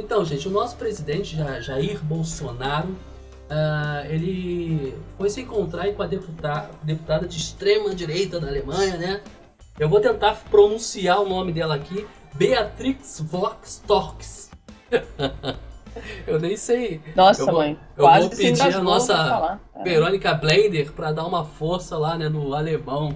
Então, 0.00 0.24
gente, 0.24 0.48
o 0.48 0.50
nosso 0.50 0.76
presidente 0.76 1.36
Jair 1.60 2.02
Bolsonaro, 2.02 2.88
uh, 2.88 4.06
ele 4.08 4.94
foi 5.18 5.28
se 5.28 5.42
encontrar 5.42 5.92
com 5.92 6.02
a 6.02 6.06
deputada, 6.06 6.70
deputada 6.82 7.28
de 7.28 7.36
extrema 7.36 7.94
direita 7.94 8.40
da 8.40 8.48
Alemanha, 8.48 8.96
né? 8.96 9.20
Eu 9.78 9.88
vou 9.88 10.00
tentar 10.00 10.34
pronunciar 10.50 11.20
o 11.20 11.28
nome 11.28 11.52
dela 11.52 11.74
aqui, 11.74 12.06
Beatrix 12.34 13.20
Vox 13.20 13.82
Torx. 13.86 14.50
eu 16.26 16.40
nem 16.40 16.56
sei. 16.56 17.00
Nossa, 17.14 17.42
eu 17.42 17.46
vou, 17.46 17.56
mãe. 17.56 17.78
Eu 17.96 18.08
vou 18.08 18.30
pedir 18.30 18.74
a 18.74 18.80
nossa 18.80 19.60
Verônica 19.84 20.32
Blender 20.34 20.92
para 20.92 21.12
dar 21.12 21.26
uma 21.26 21.44
força 21.44 21.96
lá, 21.98 22.16
né, 22.16 22.28
no 22.28 22.54
alemão. 22.54 23.14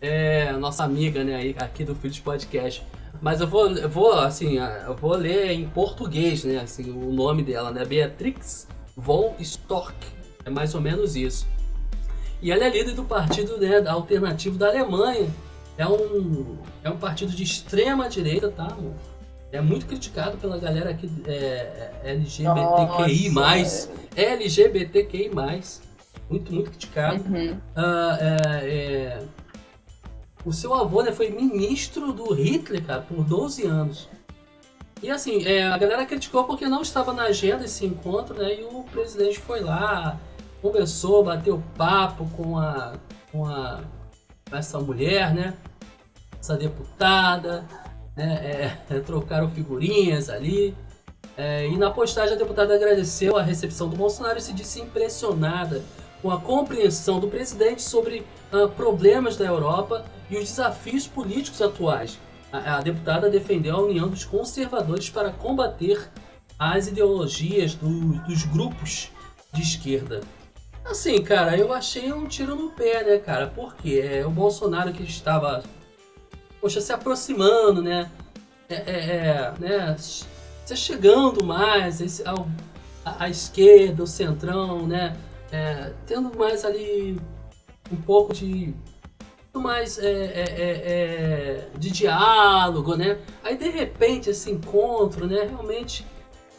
É, 0.00 0.52
nossa 0.52 0.84
amiga, 0.84 1.22
né, 1.22 1.54
aqui 1.58 1.84
do 1.84 1.94
Filhos 1.94 2.18
Podcast. 2.18 2.84
Mas 3.20 3.40
eu 3.40 3.46
vou, 3.46 3.70
eu 3.70 3.88
vou, 3.88 4.12
assim, 4.12 4.58
eu 4.58 4.94
vou 4.94 5.16
ler 5.16 5.52
em 5.52 5.68
português, 5.68 6.44
né, 6.44 6.58
assim, 6.58 6.90
o 6.90 7.12
nome 7.12 7.42
dela, 7.42 7.70
né, 7.70 7.84
Beatrix 7.84 8.68
von 8.96 9.34
Storck. 9.40 9.94
É 10.44 10.50
mais 10.50 10.74
ou 10.74 10.80
menos 10.80 11.16
isso. 11.16 11.46
E 12.42 12.52
ela 12.52 12.64
é 12.64 12.68
líder 12.68 12.94
do 12.94 13.04
partido 13.04 13.56
né, 13.56 13.82
alternativo 13.88 14.58
da 14.58 14.68
Alemanha. 14.68 15.28
É 15.78 15.86
um, 15.86 16.58
é 16.82 16.90
um 16.90 16.98
partido 16.98 17.32
de 17.32 17.42
extrema 17.42 18.08
direita, 18.08 18.50
tá, 18.50 18.64
amor? 18.64 18.92
é 19.54 19.60
muito 19.60 19.86
criticado 19.86 20.36
pela 20.36 20.58
galera 20.58 20.90
aqui 20.90 21.08
é, 21.26 21.90
é 22.02 22.10
LGBTQI+, 22.10 23.30
Nossa, 23.30 23.90
é. 24.16 24.24
LGBTQI+, 24.32 25.30
muito, 26.28 26.52
muito 26.52 26.70
criticado. 26.70 27.22
Uhum. 27.22 27.52
Uh, 27.52 28.14
é, 28.20 28.68
é, 28.68 29.22
o 30.44 30.52
seu 30.52 30.74
avô 30.74 31.02
né, 31.02 31.12
foi 31.12 31.30
ministro 31.30 32.12
do 32.12 32.32
Hitler, 32.32 32.84
cara, 32.84 33.00
por 33.00 33.24
12 33.24 33.66
anos. 33.66 34.08
E 35.02 35.10
assim, 35.10 35.44
é, 35.44 35.64
a 35.64 35.76
galera 35.76 36.06
criticou 36.06 36.44
porque 36.44 36.66
não 36.66 36.82
estava 36.82 37.12
na 37.12 37.24
agenda 37.24 37.64
esse 37.64 37.84
encontro, 37.84 38.34
né? 38.36 38.60
E 38.60 38.64
o 38.64 38.84
presidente 38.84 39.38
foi 39.38 39.60
lá, 39.60 40.18
conversou, 40.62 41.24
bateu 41.24 41.62
papo 41.76 42.26
com 42.36 42.58
a, 42.58 42.94
com 43.30 43.46
a 43.46 43.80
essa 44.50 44.78
mulher, 44.78 45.34
né? 45.34 45.54
Essa 46.40 46.56
deputada, 46.56 47.66
né, 48.16 48.72
é, 48.88 49.00
trocaram 49.04 49.50
figurinhas 49.50 50.30
ali. 50.30 50.74
É, 51.36 51.66
e 51.66 51.76
na 51.76 51.90
postagem 51.90 52.34
a 52.34 52.38
deputada 52.38 52.74
agradeceu 52.74 53.36
a 53.36 53.42
recepção 53.42 53.88
do 53.88 53.96
Bolsonaro 53.96 54.38
e 54.38 54.42
se 54.42 54.52
disse 54.52 54.80
impressionada 54.80 55.82
com 56.22 56.30
a 56.30 56.40
compreensão 56.40 57.18
do 57.18 57.28
presidente 57.28 57.82
sobre 57.82 58.24
uh, 58.52 58.68
problemas 58.70 59.36
da 59.36 59.44
Europa 59.44 60.04
e 60.30 60.36
os 60.36 60.48
desafios 60.48 61.06
políticos 61.06 61.60
atuais. 61.60 62.18
A, 62.52 62.76
a, 62.76 62.80
deputada 62.80 63.28
defendeu 63.28 63.76
a 63.76 63.82
união 63.82 64.08
dos 64.08 64.24
conservadores 64.24 65.10
para 65.10 65.30
combater 65.30 66.10
as 66.58 66.86
ideologias 66.86 67.74
do, 67.74 68.12
dos 68.24 68.44
grupos 68.44 69.10
de 69.52 69.62
esquerda. 69.62 70.20
Assim, 70.84 71.22
cara, 71.22 71.56
eu 71.56 71.72
achei 71.72 72.12
um 72.12 72.26
tiro 72.26 72.54
no 72.54 72.70
pé, 72.70 73.02
né, 73.04 73.18
cara? 73.18 73.46
Porque 73.48 74.00
é 74.04 74.26
o 74.26 74.30
Bolsonaro 74.30 74.92
que 74.92 75.02
estava 75.02 75.62
poxa, 76.60 76.80
se 76.80 76.92
aproximando, 76.92 77.82
né? 77.82 78.10
É, 78.70 78.74
é, 78.74 78.96
é 78.96 79.54
né? 79.58 79.96
Você 79.98 80.74
chegando 80.74 81.44
mais 81.44 82.00
esse, 82.00 82.26
ao, 82.26 82.48
à 83.04 83.28
esquerda, 83.28 84.02
o 84.02 84.06
centrão, 84.06 84.86
né? 84.86 85.16
É, 85.52 85.92
tendo 86.06 86.36
mais 86.36 86.64
ali 86.64 87.20
um 87.92 87.96
pouco 87.96 88.32
de 88.32 88.74
mais 89.60 89.98
é, 89.98 90.04
é, 90.04 90.42
é, 90.42 90.70
é, 90.86 91.68
de 91.78 91.90
diálogo, 91.90 92.96
né? 92.96 93.18
Aí 93.42 93.56
de 93.56 93.68
repente 93.68 94.30
esse 94.30 94.50
encontro, 94.50 95.26
né? 95.26 95.44
Realmente 95.44 96.04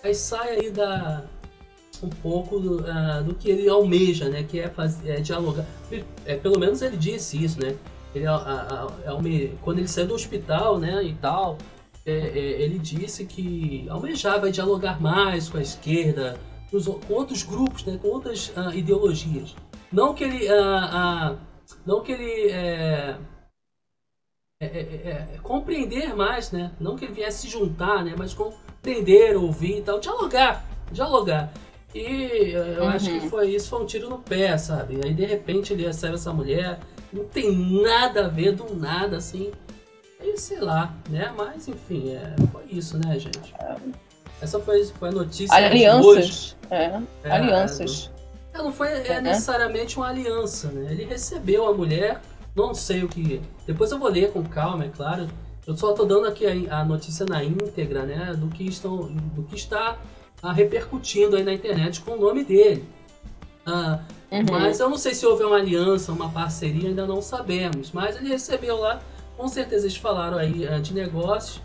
aí 0.03 0.13
sai 0.13 0.59
aí 0.59 0.69
da 0.69 1.23
um 2.03 2.09
pouco 2.09 2.59
do, 2.59 2.81
uh, 2.81 3.23
do 3.23 3.33
que 3.33 3.49
ele 3.49 3.67
almeja, 3.69 4.29
né? 4.29 4.43
Que 4.43 4.59
é, 4.59 4.69
fazer, 4.69 5.09
é 5.09 5.21
dialogar. 5.21 5.65
É, 6.25 6.35
pelo 6.35 6.59
menos 6.59 6.81
ele 6.81 6.97
disse 6.97 7.43
isso, 7.43 7.59
né? 7.61 7.75
Ele, 8.13 8.27
a, 8.27 8.35
a, 8.35 8.83
a, 8.85 8.89
quando 9.61 9.79
ele 9.79 9.87
saiu 9.87 10.07
do 10.07 10.13
hospital, 10.13 10.79
né, 10.79 11.03
e 11.03 11.13
tal, 11.15 11.57
é, 12.05 12.13
é, 12.13 12.61
ele 12.61 12.79
disse 12.79 13.25
que 13.25 13.85
almejava 13.89 14.49
dialogar 14.49 15.01
mais 15.01 15.49
com 15.49 15.57
a 15.57 15.61
esquerda, 15.61 16.39
com 16.71 17.13
outros 17.13 17.43
grupos, 17.43 17.83
né, 17.83 17.99
com 18.01 18.07
outras 18.07 18.49
uh, 18.49 18.71
ideologias. 18.73 19.53
Não 19.91 20.13
que 20.13 20.23
ele, 20.23 20.45
uh, 20.45 21.37
não 21.85 22.01
que 22.01 22.11
ele 22.11 22.51
é, 22.51 23.17
é, 24.61 24.65
é, 24.65 25.27
é, 25.33 25.39
compreender 25.41 26.15
mais, 26.15 26.51
né, 26.51 26.71
não 26.79 26.95
que 26.95 27.05
ele 27.05 27.13
viesse 27.13 27.41
se 27.41 27.47
juntar, 27.47 28.03
né, 28.03 28.15
mas 28.17 28.33
compreender, 28.33 29.35
ouvir 29.35 29.79
e 29.79 29.81
tal, 29.81 29.99
dialogar, 29.99 30.65
dialogar. 30.91 31.51
E 31.93 32.51
eu 32.51 32.83
uhum. 32.83 32.89
acho 32.89 33.09
que 33.09 33.29
foi 33.29 33.51
isso, 33.51 33.69
foi 33.69 33.81
um 33.81 33.85
tiro 33.85 34.09
no 34.09 34.19
pé, 34.19 34.57
sabe? 34.57 34.99
Aí 35.01 35.13
de 35.13 35.23
repente 35.23 35.71
ele 35.71 35.85
recebe 35.85 36.15
essa 36.15 36.33
mulher 36.33 36.77
não 37.15 37.25
tem 37.25 37.55
nada 37.81 38.25
a 38.25 38.27
ver 38.27 38.51
do 38.51 38.75
nada, 38.75 39.17
assim. 39.17 39.51
E 40.21 40.37
sei 40.37 40.59
lá, 40.59 40.93
né? 41.09 41.33
Mas 41.35 41.67
enfim, 41.67 42.11
é, 42.11 42.35
foi 42.51 42.65
isso, 42.69 42.97
né, 42.97 43.17
gente? 43.17 43.53
Essa 44.41 44.59
foi, 44.59 44.83
foi 44.85 45.09
a 45.09 45.11
notícia 45.11 45.55
Alianças. 45.55 46.05
Hoje. 46.05 46.57
É. 46.69 47.01
é 47.23 47.31
Alianças. 47.31 48.11
Não, 48.55 48.65
não 48.65 48.73
foi 48.73 48.89
é, 48.89 49.21
necessariamente 49.21 49.97
uma 49.97 50.07
aliança, 50.07 50.71
né? 50.71 50.91
Ele 50.91 51.05
recebeu 51.05 51.67
a 51.67 51.73
mulher, 51.73 52.21
não 52.55 52.73
sei 52.73 53.03
o 53.03 53.07
que. 53.07 53.41
Depois 53.67 53.91
eu 53.91 53.99
vou 53.99 54.09
ler 54.09 54.31
com 54.31 54.43
calma, 54.43 54.85
é 54.85 54.89
claro. 54.89 55.27
Eu 55.67 55.75
só 55.75 55.93
tô 55.93 56.05
dando 56.05 56.27
aqui 56.27 56.45
a, 56.45 56.79
a 56.79 56.85
notícia 56.85 57.25
na 57.25 57.43
íntegra, 57.43 58.03
né? 58.03 58.33
Do 58.33 58.47
que, 58.47 58.67
estão, 58.67 59.07
do 59.07 59.43
que 59.43 59.55
está 59.55 59.97
a, 60.41 60.53
repercutindo 60.53 61.35
aí 61.35 61.43
na 61.43 61.53
internet 61.53 62.01
com 62.01 62.11
o 62.11 62.19
nome 62.19 62.43
dele. 62.43 62.87
Ah, 63.65 63.99
Uhum. 64.31 64.45
Mas 64.51 64.79
eu 64.79 64.89
não 64.89 64.97
sei 64.97 65.13
se 65.13 65.25
houve 65.25 65.43
uma 65.43 65.57
aliança, 65.57 66.11
uma 66.11 66.29
parceria, 66.29 66.89
ainda 66.89 67.05
não 67.05 67.21
sabemos. 67.21 67.91
Mas 67.91 68.15
ele 68.17 68.29
recebeu 68.29 68.77
lá, 68.79 69.01
com 69.37 69.47
certeza 69.47 69.85
eles 69.85 69.97
falaram 69.97 70.37
aí 70.37 70.65
eh, 70.65 70.79
de 70.79 70.93
negócios 70.93 71.61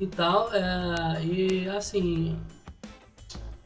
e 0.00 0.06
tal. 0.06 0.52
É, 0.54 1.24
e 1.24 1.68
assim, 1.68 2.38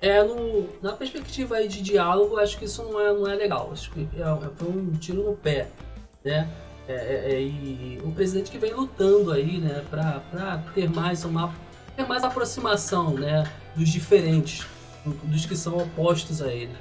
é 0.01 0.23
no, 0.23 0.69
na 0.81 0.93
perspectiva 0.93 1.57
aí 1.57 1.69
de 1.69 1.83
diálogo, 1.83 2.39
acho 2.39 2.59
que 2.59 2.65
isso 2.65 2.83
não 2.85 3.01
é, 3.01 3.13
não 3.13 3.27
é 3.27 3.35
legal. 3.35 3.71
Acho 3.73 3.91
que 3.91 4.09
é, 4.17 4.21
é 4.21 4.51
foi 4.57 4.69
um 4.69 4.93
tiro 4.93 5.25
no 5.25 5.37
pé, 5.37 5.69
né? 6.25 6.49
É, 6.89 6.93
é, 6.93 7.33
é, 7.35 7.43
e 7.43 8.01
o 8.03 8.11
presidente 8.13 8.51
que 8.51 8.57
vem 8.57 8.73
lutando 8.73 9.31
aí, 9.31 9.59
né, 9.59 9.85
para 9.91 10.63
ter 10.75 10.89
mais 10.89 11.23
uma 11.23 11.55
ter 11.95 12.07
mais 12.07 12.25
aproximação, 12.25 13.11
né, 13.11 13.45
dos 13.77 13.91
diferentes, 13.91 14.67
dos 15.25 15.45
que 15.45 15.55
são 15.55 15.77
opostos 15.77 16.41
a 16.41 16.51
ele. 16.51 16.75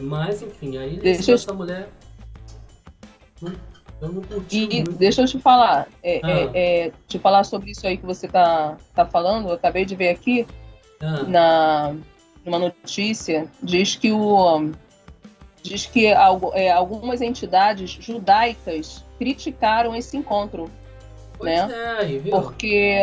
Mas, 0.00 0.40
enfim, 0.40 0.78
aí 0.78 0.96
deixa 0.96 1.32
essa 1.32 1.50
eu... 1.50 1.54
mulher. 1.54 1.88
Eu 4.00 4.12
não 4.12 4.22
curti. 4.22 4.68
E 4.70 4.76
muito. 4.76 4.92
deixa 4.92 5.22
eu 5.22 5.26
te 5.26 5.38
falar, 5.38 5.86
é, 6.02 6.20
ah. 6.22 6.30
é, 6.30 6.86
é, 6.86 6.92
te 7.06 7.18
falar 7.18 7.44
sobre 7.44 7.72
isso 7.72 7.86
aí 7.86 7.98
que 7.98 8.06
você 8.06 8.26
tá, 8.26 8.78
tá 8.94 9.04
falando, 9.04 9.48
eu 9.48 9.54
acabei 9.54 9.84
de 9.84 9.94
ver 9.94 10.08
aqui 10.10 10.46
ah. 11.04 11.22
na 11.24 11.94
numa 12.44 12.58
notícia, 12.58 13.48
diz 13.62 13.96
que 13.96 14.12
o 14.12 14.70
diz 15.62 15.86
que 15.86 16.06
é, 16.06 16.70
algumas 16.70 17.22
entidades 17.22 17.90
judaicas 17.90 19.02
criticaram 19.18 19.96
esse 19.96 20.16
encontro, 20.16 20.70
pois 21.38 21.50
né? 21.50 21.68
É, 22.02 22.30
Porque 22.30 23.02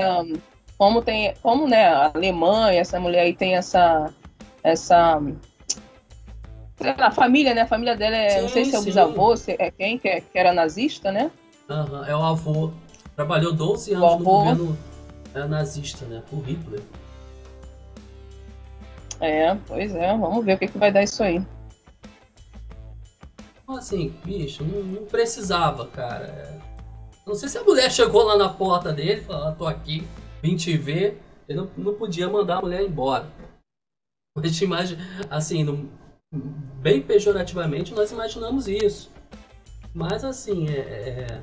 como 0.78 1.02
tem, 1.02 1.34
como 1.42 1.68
né, 1.68 1.88
a 1.88 2.12
Alemanha, 2.14 2.80
essa 2.80 3.00
mulher 3.00 3.22
aí 3.22 3.34
tem 3.34 3.56
essa 3.56 4.14
essa 4.64 5.20
a 6.98 7.12
família, 7.12 7.54
né? 7.54 7.62
A 7.62 7.68
família 7.68 7.96
dela 7.96 8.16
é, 8.16 8.30
sim, 8.30 8.42
não 8.42 8.50
sei 8.50 8.66
se 8.66 8.76
é 8.76 8.80
o 8.80 8.84
bisavô, 8.84 9.36
se 9.36 9.56
é 9.58 9.72
quem, 9.72 9.98
que, 9.98 10.08
é, 10.08 10.22
que 10.22 10.38
era 10.38 10.54
nazista, 10.54 11.12
né? 11.12 11.32
Uhum, 11.70 12.06
é 12.06 12.16
o 12.16 12.24
avô. 12.24 12.72
Trabalhou 13.16 13.54
12 13.54 13.94
anos 13.94 14.12
no 14.12 14.24
governo 14.24 14.78
é, 15.34 15.46
nazista, 15.46 16.06
né? 16.06 16.24
O 16.32 16.40
Hitler. 16.40 16.82
É, 19.22 19.56
pois 19.68 19.96
é. 19.96 20.18
Vamos 20.18 20.44
ver 20.44 20.56
o 20.56 20.58
que, 20.58 20.68
que 20.68 20.78
vai 20.78 20.92
dar 20.92 21.04
isso 21.04 21.24
aí. 21.24 21.42
Assim, 23.68 24.14
bicho, 24.26 24.66
não, 24.66 24.84
não 24.84 25.06
precisava, 25.06 25.88
cara. 25.88 26.60
Não 27.26 27.36
sei 27.36 27.48
se 27.48 27.58
a 27.58 27.64
mulher 27.64 27.90
chegou 27.90 28.24
lá 28.24 28.38
na 28.38 28.50
porta 28.50 28.92
dele 28.92 29.22
e 29.22 29.24
falou, 29.24 29.48
ah, 29.48 29.52
tô 29.54 29.66
aqui, 29.66 30.06
vim 30.42 30.58
te 30.58 30.76
ver. 30.76 31.22
Ele 31.48 31.60
não, 31.60 31.70
não 31.78 31.94
podia 31.94 32.28
mandar 32.28 32.58
a 32.58 32.62
mulher 32.62 32.82
embora. 32.84 33.28
A 34.38 34.46
gente 34.46 34.64
imagina, 34.64 35.02
assim, 35.30 35.64
não, 35.64 35.90
bem 36.82 37.02
pejorativamente, 37.02 37.94
nós 37.94 38.12
imaginamos 38.12 38.68
isso. 38.68 39.12
Mas 39.94 40.24
assim, 40.24 40.70
é, 40.70 40.80
é, 40.80 41.42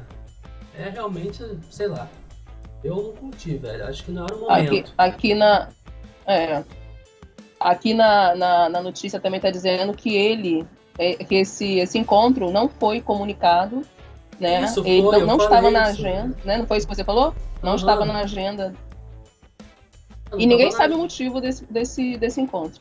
é, 0.74 0.88
realmente, 0.88 1.42
sei 1.70 1.86
lá. 1.86 2.08
Eu 2.82 2.96
não 2.96 3.12
curti, 3.12 3.56
velho. 3.56 3.86
Acho 3.86 4.04
que 4.04 4.10
não 4.10 4.24
era 4.24 4.34
o 4.34 4.40
momento. 4.40 4.92
Aqui, 4.96 5.14
aqui 5.16 5.34
na. 5.34 5.68
É, 6.26 6.64
aqui 7.60 7.94
na, 7.94 8.34
na, 8.34 8.68
na, 8.68 8.82
notícia 8.82 9.20
também 9.20 9.38
está 9.38 9.50
dizendo 9.50 9.92
que 9.92 10.14
ele. 10.14 10.66
É, 10.98 11.14
que 11.14 11.36
esse, 11.36 11.78
esse 11.78 11.98
encontro 11.98 12.50
não 12.50 12.68
foi 12.68 13.00
comunicado. 13.00 13.82
Né? 14.40 14.62
Isso 14.64 14.80
ele 14.86 15.02
foi, 15.02 15.18
não, 15.20 15.26
não 15.26 15.36
estava 15.36 15.70
na 15.70 15.84
agenda. 15.84 16.36
Né? 16.44 16.58
Não 16.58 16.66
foi 16.66 16.78
isso 16.78 16.86
que 16.86 16.94
você 16.94 17.04
falou? 17.04 17.34
Não 17.62 17.70
uhum. 17.70 17.76
estava 17.76 18.04
na 18.04 18.20
agenda 18.20 18.72
E 20.36 20.46
ninguém 20.46 20.70
sabe 20.70 20.94
o 20.94 20.98
motivo 20.98 21.40
desse, 21.40 21.64
desse, 21.66 22.16
desse 22.16 22.40
encontro. 22.40 22.80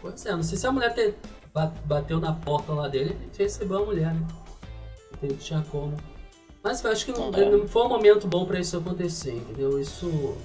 Pois 0.00 0.24
é, 0.24 0.32
não 0.32 0.42
sei 0.42 0.58
se 0.58 0.66
a 0.66 0.72
mulher 0.72 0.94
ter, 0.94 1.14
bateu 1.84 2.20
na 2.20 2.32
porta 2.32 2.72
lá 2.72 2.88
dele 2.88 3.16
e 3.22 3.42
recebeu 3.42 3.82
a 3.82 3.86
mulher, 3.86 4.14
né? 4.14 4.26
Não 5.22 5.36
tinha 5.36 5.62
como. 5.70 5.94
Mas 6.62 6.82
eu 6.82 6.90
acho 6.90 7.06
que 7.06 7.12
não, 7.12 7.28
é. 7.34 7.50
não 7.50 7.68
foi 7.68 7.84
um 7.84 7.88
momento 7.88 8.26
bom 8.26 8.44
para 8.44 8.58
isso 8.58 8.76
acontecer, 8.76 9.34
entendeu? 9.34 9.78
Isso 9.78 10.36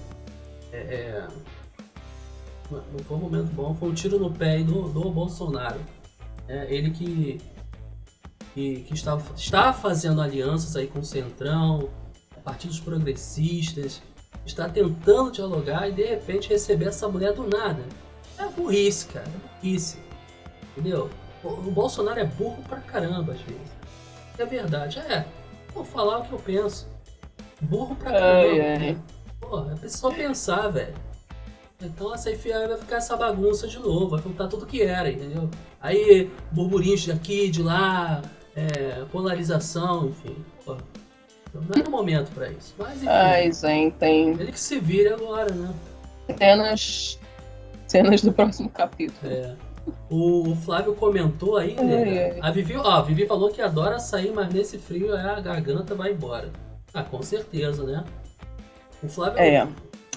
é, 0.72 0.78
é, 0.78 1.28
não 2.72 3.00
foi 3.00 3.18
um 3.18 3.20
momento 3.20 3.52
bom, 3.54 3.74
foi 3.76 3.90
um 3.90 3.94
tiro 3.94 4.20
no 4.20 4.32
pé 4.32 4.64
do, 4.64 4.90
do 4.90 5.10
Bolsonaro. 5.10 5.80
É, 6.48 6.74
ele 6.74 6.92
que, 6.92 7.42
que, 8.54 8.82
que 8.82 8.94
está, 8.94 9.18
está 9.36 9.74
fazendo 9.74 10.22
alianças 10.22 10.76
aí 10.76 10.88
com 10.88 11.00
o 11.00 11.04
Centrão, 11.04 11.90
partidos 12.44 12.80
progressistas, 12.80 14.02
está 14.46 14.70
tentando 14.70 15.32
dialogar 15.32 15.90
e 15.90 15.92
de 15.92 16.06
repente 16.06 16.50
receber 16.50 16.86
essa 16.86 17.08
mulher 17.08 17.34
do 17.34 17.48
nada. 17.48 17.84
É 18.38 18.48
burrice, 18.48 19.08
cara, 19.08 19.26
é 19.28 19.60
burrice. 19.60 19.98
Entendeu? 20.72 21.10
O, 21.44 21.50
o 21.50 21.72
Bolsonaro 21.72 22.20
é 22.20 22.26
burro 22.26 22.62
pra 22.68 22.80
caramba 22.80 23.34
às 23.34 23.42
vezes. 23.42 23.72
É 24.38 24.46
verdade, 24.46 25.00
é. 25.00 25.26
Vou 25.74 25.84
falar 25.84 26.20
o 26.20 26.26
que 26.26 26.34
eu 26.34 26.40
penso. 26.40 26.88
Burro 27.62 27.96
pra 27.96 28.12
caramba. 28.12 28.62
Ai, 28.62 28.62
ai. 28.62 28.98
Pô, 29.40 29.72
é 29.72 29.76
preciso 29.76 30.10
pensar, 30.12 30.70
velho. 30.70 31.05
Então 31.86 32.14
essa 32.14 32.30
aí 32.30 32.36
vai 32.36 32.78
ficar 32.78 32.98
essa 32.98 33.16
bagunça 33.16 33.68
de 33.68 33.80
novo, 33.80 34.10
vai 34.10 34.22
voltar 34.22 34.48
tudo 34.48 34.66
que 34.66 34.82
era, 34.82 35.10
entendeu? 35.12 35.50
Aí, 35.82 36.30
burburinhos 36.52 37.06
daqui, 37.06 37.50
de 37.50 37.62
lá, 37.62 38.22
é, 38.56 39.04
polarização, 39.12 40.08
enfim. 40.08 40.36
Pô, 40.66 40.76
não 41.54 41.84
é 41.84 41.88
o 41.88 41.92
momento 41.92 42.32
pra 42.32 42.50
isso. 42.50 42.74
Mas 42.78 42.98
enfim. 42.98 43.08
Ai, 43.08 43.52
gente, 43.52 43.96
tem. 43.96 44.30
Ele 44.32 44.52
que 44.52 44.60
se 44.60 44.80
vire 44.80 45.10
agora, 45.10 45.54
né? 45.54 45.74
Cenas. 46.38 47.20
Cenas 47.88 48.22
do 48.22 48.34
próximo 48.34 48.70
capítulo. 48.70 49.32
É. 49.32 49.56
O, 50.10 50.56
Flávio 50.56 50.96
comentou 50.96 51.58
aí, 51.58 51.76
né? 51.76 52.40
A 52.42 52.50
Vivi, 52.50 52.76
ó, 52.76 52.90
a 52.90 53.02
Vivi 53.02 53.28
falou 53.28 53.52
que 53.52 53.62
adora 53.62 54.00
sair, 54.00 54.32
mas 54.34 54.52
nesse 54.52 54.80
frio 54.80 55.16
a 55.16 55.40
garganta 55.40 55.94
vai 55.94 56.12
embora. 56.12 56.50
Ah, 56.94 57.04
com 57.04 57.22
certeza, 57.22 57.84
né? 57.84 58.04
O 59.04 59.08
Flávio. 59.08 59.40
É. 59.40 59.68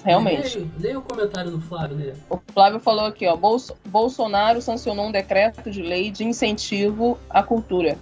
Realmente. 0.03 0.69
Leia, 0.77 0.97
o 0.97 1.01
comentário 1.01 1.51
do 1.51 1.61
Flávio, 1.61 1.97
né? 1.97 2.15
O 2.29 2.39
Flávio 2.53 2.79
falou 2.79 3.05
aqui, 3.05 3.27
ó. 3.27 3.35
Bolso, 3.35 3.75
Bolsonaro 3.85 4.61
sancionou 4.61 5.07
um 5.07 5.11
decreto 5.11 5.69
de 5.69 5.81
lei 5.81 6.09
de 6.11 6.23
incentivo 6.23 7.17
à 7.29 7.43
cultura, 7.43 7.97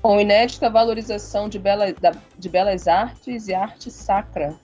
com 0.00 0.20
inédita 0.20 0.70
valorização 0.70 1.48
de, 1.48 1.58
bela, 1.58 1.92
da, 1.94 2.12
de 2.38 2.48
belas 2.48 2.86
artes 2.86 3.48
e 3.48 3.54
arte 3.54 3.90
sacra. 3.90 4.54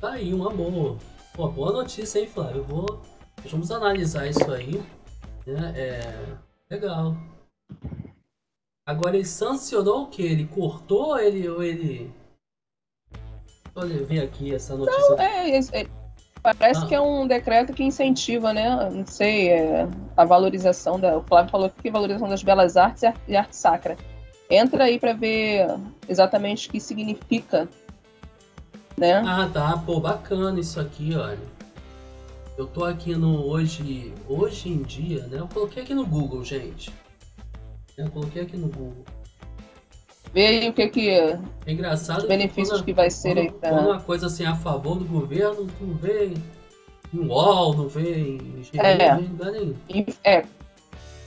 Tá 0.00 0.12
aí, 0.12 0.34
uma 0.34 0.50
boa. 0.50 0.96
Pô, 1.34 1.48
boa 1.48 1.72
notícia, 1.72 2.20
hein, 2.20 2.26
Flávio? 2.26 2.64
Vou, 2.64 3.02
vamos 3.46 3.70
analisar 3.70 4.26
isso 4.26 4.50
aí. 4.52 4.82
Né? 5.46 5.72
É, 5.76 6.14
legal. 6.70 7.16
Agora 8.86 9.16
ele 9.16 9.24
sancionou 9.24 10.04
o 10.04 10.06
que? 10.06 10.22
Ele 10.22 10.46
cortou 10.46 11.18
ele, 11.18 11.48
ou 11.48 11.62
ele 11.62 12.12
Olha, 13.76 14.02
vem 14.04 14.20
aqui 14.20 14.54
essa 14.54 14.74
notícia. 14.74 15.10
Não, 15.10 15.20
é, 15.20 15.50
é, 15.50 15.60
é 15.82 15.86
parece 16.42 16.84
ah. 16.84 16.86
que 16.86 16.94
é 16.94 17.00
um 17.00 17.26
decreto 17.26 17.74
que 17.74 17.84
incentiva, 17.84 18.52
né? 18.52 18.90
Não 18.90 19.06
sei, 19.06 19.50
é, 19.50 19.86
a 20.16 20.24
valorização 20.24 20.98
da. 20.98 21.18
O 21.18 21.22
Flávio 21.22 21.50
falou 21.50 21.70
que 21.70 21.90
valorização 21.90 22.28
das 22.28 22.42
belas 22.42 22.76
artes 22.76 23.02
e 23.28 23.36
arte 23.36 23.54
sacra. 23.54 23.96
Entra 24.48 24.84
aí 24.84 24.98
para 24.98 25.12
ver 25.12 25.66
exatamente 26.08 26.68
o 26.68 26.72
que 26.72 26.80
significa, 26.80 27.68
né? 28.96 29.22
Ah, 29.26 29.50
tá. 29.52 29.76
Pô, 29.84 30.00
bacana 30.00 30.58
isso 30.58 30.80
aqui, 30.80 31.14
olha. 31.14 31.56
Eu 32.56 32.66
tô 32.66 32.84
aqui 32.84 33.14
no 33.14 33.44
hoje, 33.44 34.14
hoje 34.26 34.70
em 34.70 34.82
dia, 34.82 35.26
né? 35.26 35.40
Eu 35.40 35.48
coloquei 35.48 35.82
aqui 35.82 35.94
no 35.94 36.06
Google, 36.06 36.42
gente. 36.42 36.90
Eu 37.98 38.10
coloquei 38.10 38.42
aqui 38.42 38.56
no 38.56 38.68
Google. 38.68 39.04
Aí 40.36 40.68
o 40.68 40.72
que 40.72 40.88
que 40.88 41.10
é 41.10 41.38
engraçado 41.66 42.18
os 42.18 42.28
benefícios 42.28 42.68
que, 42.68 42.76
quando, 42.78 42.84
que 42.84 42.92
vai 42.92 43.10
ser 43.10 43.34
quando, 43.34 43.38
aí 43.38 43.50
quando 43.50 43.86
uma 43.86 44.00
coisa 44.00 44.26
assim 44.26 44.44
a 44.44 44.54
favor 44.54 44.98
do 44.98 45.04
governo, 45.06 45.66
tu 45.78 45.84
não 45.84 45.94
vê 45.94 46.26
em 47.14 47.18
UOL, 47.18 47.74
não 47.74 47.88
vê 47.88 48.14
em 48.18 48.62
é. 48.74 49.14
não 49.14 49.20
lugar 49.22 49.52
nenhum. 49.52 49.74
É. 50.22 50.44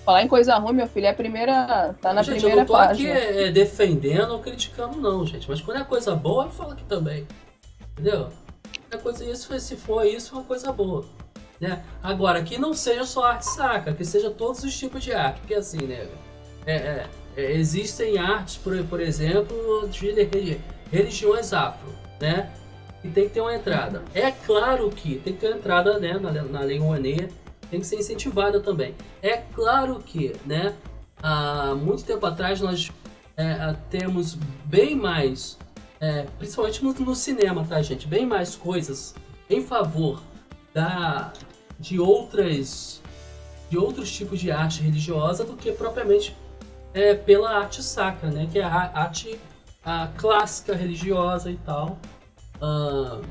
Falar 0.05 0.23
em 0.23 0.27
coisa 0.27 0.57
ruim, 0.57 0.73
meu 0.73 0.87
filho, 0.87 1.07
é 1.07 1.09
a 1.09 1.13
primeira. 1.13 1.95
tá 2.01 2.13
na 2.13 2.23
gente, 2.23 2.39
primeira 2.39 2.65
página. 2.65 3.09
Eu 3.09 3.13
não 3.13 3.21
tô 3.21 3.23
página. 3.23 3.39
aqui 3.39 3.39
é, 3.43 3.51
defendendo 3.51 4.31
ou 4.31 4.39
criticando, 4.39 4.99
não, 4.99 5.25
gente. 5.25 5.49
Mas 5.49 5.61
quando 5.61 5.81
é 5.81 5.83
coisa 5.83 6.15
boa, 6.15 6.45
eu 6.45 6.51
falo 6.51 6.71
aqui 6.71 6.83
também. 6.85 7.27
Entendeu? 7.91 8.29
É 8.91 8.97
coisa, 8.97 9.23
isso, 9.23 9.59
se 9.59 9.75
for 9.75 10.05
isso, 10.05 10.33
é 10.33 10.37
uma 10.37 10.45
coisa 10.45 10.71
boa. 10.71 11.05
Né? 11.59 11.83
Agora, 12.01 12.41
que 12.41 12.57
não 12.57 12.73
seja 12.73 13.05
só 13.05 13.25
arte 13.25 13.45
saca, 13.45 13.93
que 13.93 14.05
seja 14.05 14.31
todos 14.31 14.63
os 14.63 14.77
tipos 14.77 15.03
de 15.03 15.13
arte. 15.13 15.41
Porque 15.41 15.53
assim, 15.53 15.81
né? 15.81 16.07
É, 16.65 16.75
é, 16.75 17.07
é, 17.39 17.53
existem 17.53 18.17
artes, 18.17 18.57
por, 18.57 18.75
por 18.85 18.99
exemplo, 18.99 19.87
de 19.89 20.11
religiões 20.91 21.53
afro, 21.53 21.89
né? 22.19 22.51
E 23.01 23.07
tem 23.07 23.27
que 23.27 23.33
ter 23.33 23.41
uma 23.41 23.55
entrada. 23.55 24.03
É 24.13 24.29
claro 24.29 24.89
que 24.89 25.15
tem 25.19 25.33
que 25.33 25.39
ter 25.39 25.47
uma 25.47 25.57
entrada 25.57 25.97
né, 25.99 26.19
na, 26.19 26.31
na 26.43 26.59
Lei 26.61 26.77
Rouanet, 26.77 27.29
tem 27.71 27.79
que 27.79 27.85
ser 27.85 27.95
incentivada 27.95 28.59
também. 28.59 28.93
É 29.21 29.37
claro 29.37 29.99
que, 30.05 30.35
né, 30.45 30.75
há 31.23 31.73
muito 31.75 32.03
tempo 32.03 32.25
atrás 32.25 32.59
nós 32.59 32.91
é, 33.37 33.73
temos 33.89 34.35
bem 34.65 34.95
mais, 34.95 35.57
é, 36.01 36.25
principalmente 36.37 36.83
no, 36.83 36.93
no, 36.93 37.15
cinema, 37.15 37.65
tá, 37.65 37.81
gente? 37.81 38.05
Bem 38.05 38.25
mais 38.25 38.55
coisas 38.55 39.15
em 39.49 39.63
favor 39.63 40.21
da, 40.73 41.31
de 41.79 41.99
outras 41.99 43.01
de 43.69 43.77
outros 43.77 44.11
tipos 44.11 44.39
de 44.39 44.49
arte 44.49 44.81
religiosa 44.81 45.45
do 45.45 45.55
que 45.55 45.71
propriamente 45.71 46.35
é, 46.93 47.13
pela 47.13 47.51
arte 47.51 47.81
sacra, 47.83 48.29
né? 48.29 48.47
Que 48.51 48.59
é 48.59 48.63
a 48.63 48.91
arte 48.93 49.39
a 49.83 50.07
clássica 50.17 50.75
religiosa 50.75 51.49
e 51.49 51.57
tal. 51.57 51.97
Uh, 52.61 53.23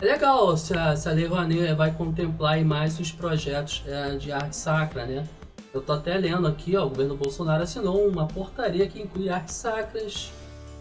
é 0.00 0.04
legal 0.04 0.56
se 0.56 0.76
a, 0.76 0.96
se 0.96 1.08
a 1.08 1.12
Lei 1.12 1.26
Rouanet 1.26 1.74
vai 1.74 1.92
contemplar 1.92 2.58
mais 2.64 2.98
os 2.98 3.12
projetos 3.12 3.82
é, 3.86 4.16
de 4.16 4.32
arte 4.32 4.56
sacra, 4.56 5.04
né? 5.04 5.28
Eu 5.72 5.82
tô 5.82 5.92
até 5.92 6.16
lendo 6.16 6.48
aqui, 6.48 6.76
ó, 6.76 6.86
o 6.86 6.88
governo 6.88 7.16
Bolsonaro 7.16 7.62
assinou 7.62 8.08
uma 8.08 8.26
portaria 8.26 8.88
que 8.88 9.00
inclui 9.00 9.28
artes 9.28 9.54
sacras 9.54 10.32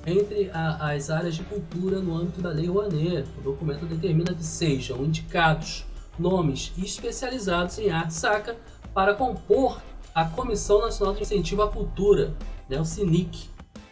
entre 0.07 0.49
a, 0.51 0.93
as 0.93 1.09
áreas 1.09 1.35
de 1.35 1.43
cultura 1.43 1.99
no 1.99 2.15
âmbito 2.15 2.41
da 2.41 2.49
Lei 2.49 2.67
Rouanet. 2.67 3.27
O 3.37 3.41
documento 3.41 3.85
determina 3.85 4.33
que 4.33 4.43
sejam 4.43 5.03
indicados 5.03 5.85
nomes 6.17 6.71
especializados 6.77 7.77
em 7.77 7.91
arte 7.91 8.13
sacra 8.13 8.57
para 8.93 9.13
compor 9.13 9.79
a 10.13 10.25
Comissão 10.25 10.81
Nacional 10.81 11.15
de 11.15 11.21
Incentivo 11.21 11.61
à 11.61 11.69
Cultura, 11.69 12.35
né, 12.67 12.79
o 12.79 12.85
CINIC, 12.85 13.49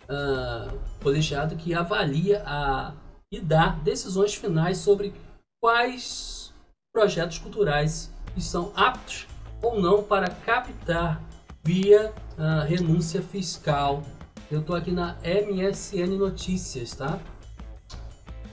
uh, 0.09 0.77
colegiado 1.01 1.55
que 1.55 1.74
avalia 1.74 2.43
a, 2.45 2.93
e 3.31 3.39
dá 3.39 3.69
decisões 3.69 4.36
finais 4.36 4.77
sobre 4.77 5.13
quais 5.62 6.53
projetos 6.93 7.38
culturais 7.38 8.12
estão 8.36 8.71
aptos 8.75 9.27
ou 9.62 9.79
não 9.79 10.03
para 10.03 10.29
captar 10.29 11.21
via 11.63 12.13
uh, 12.38 12.65
renúncia 12.65 13.21
fiscal. 13.21 14.03
Eu 14.50 14.62
estou 14.62 14.75
aqui 14.75 14.91
na 14.91 15.17
MSN 15.24 16.17
Notícias, 16.17 16.93
tá? 16.93 17.19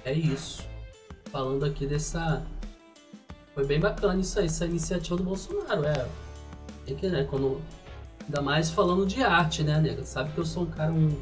É 0.05 0.13
isso. 0.13 0.63
Falando 1.31 1.65
aqui 1.65 1.87
dessa. 1.87 2.45
Foi 3.55 3.65
bem 3.65 3.79
bacana 3.79 4.21
isso 4.21 4.39
aí, 4.41 4.47
essa 4.47 4.65
iniciativa 4.67 5.17
do 5.17 5.23
Bolsonaro. 5.23 5.85
É, 5.85 6.09
é 6.87 6.95
que, 6.95 7.09
né, 7.09 7.27
quando. 7.29 7.61
Ainda 8.25 8.41
mais 8.41 8.71
falando 8.71 9.05
de 9.05 9.23
arte, 9.23 9.63
né, 9.63 9.79
nega? 9.79 10.03
Sabe 10.05 10.33
que 10.33 10.39
eu 10.39 10.47
sou 10.47 10.63
um 10.63 10.71
cara, 10.71 10.91
um 10.91 11.15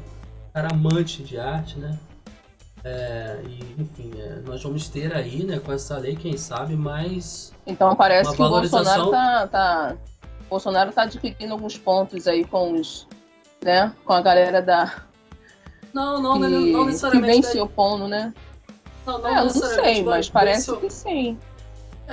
cara 0.53 0.69
amante 0.71 1.21
de 1.21 1.37
arte, 1.37 1.77
né? 1.77 1.99
É, 2.83 3.41
e, 3.45 3.81
enfim, 3.81 4.11
é, 4.17 4.41
nós 4.45 4.61
vamos 4.61 4.89
ter 4.89 5.13
aí, 5.13 5.43
né, 5.43 5.59
com 5.59 5.71
essa 5.71 5.97
lei, 5.97 6.15
quem 6.15 6.37
sabe, 6.37 6.75
mais. 6.75 7.53
Então 7.65 7.95
parece 7.95 8.35
que 8.35 8.41
o 8.41 8.49
Bolsonaro 8.49 9.09
tá, 9.09 9.47
tá. 9.47 9.97
Bolsonaro 10.49 10.91
tá 10.91 11.03
adquirindo 11.03 11.53
alguns 11.53 11.77
pontos 11.77 12.27
aí 12.27 12.45
com 12.45 12.73
os. 12.73 13.07
né? 13.61 13.93
Com 14.05 14.13
a 14.13 14.21
galera 14.21 14.61
da. 14.61 14.93
Não, 15.93 16.21
não, 16.21 16.33
que, 16.33 16.47
não, 16.47 16.61
não 16.61 16.85
necessariamente. 16.85 17.35
Que 17.35 17.41
vem 17.41 17.51
se 17.51 17.59
opondo, 17.59 18.07
né? 18.07 18.33
Não, 19.05 19.19
não, 19.19 19.29
é, 19.29 19.35
não 19.35 19.49
sei, 19.49 20.03
mas 20.03 20.29
parece 20.29 20.71
se... 20.71 20.77
que 20.77 20.89
sim. 20.89 21.37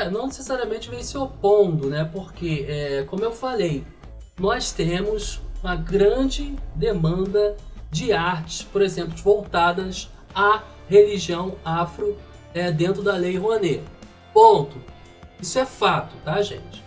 É, 0.00 0.08
não 0.08 0.28
necessariamente 0.28 0.88
vem 0.88 1.02
se 1.02 1.18
opondo, 1.18 1.90
né? 1.90 2.08
Porque, 2.10 2.64
é, 2.66 3.02
como 3.02 3.22
eu 3.22 3.32
falei, 3.32 3.84
nós 4.38 4.72
temos 4.72 5.42
uma 5.62 5.76
grande 5.76 6.56
demanda 6.74 7.54
de 7.90 8.10
artes, 8.10 8.62
por 8.62 8.80
exemplo, 8.80 9.14
voltadas 9.18 10.08
à 10.34 10.62
religião 10.88 11.54
afro 11.62 12.16
é, 12.54 12.72
dentro 12.72 13.02
da 13.02 13.14
Lei 13.14 13.36
Rouanet. 13.36 13.82
Ponto. 14.32 14.78
Isso 15.38 15.58
é 15.58 15.66
fato, 15.66 16.16
tá, 16.24 16.40
gente? 16.40 16.82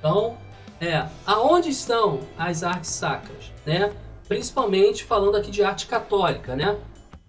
Então, 0.00 0.36
é, 0.80 1.06
aonde 1.24 1.68
estão 1.68 2.18
as 2.36 2.64
artes 2.64 2.90
sacras, 2.90 3.52
né? 3.64 3.92
Principalmente 4.26 5.04
falando 5.04 5.36
aqui 5.36 5.50
de 5.52 5.62
arte 5.62 5.86
católica, 5.86 6.56
né? 6.56 6.76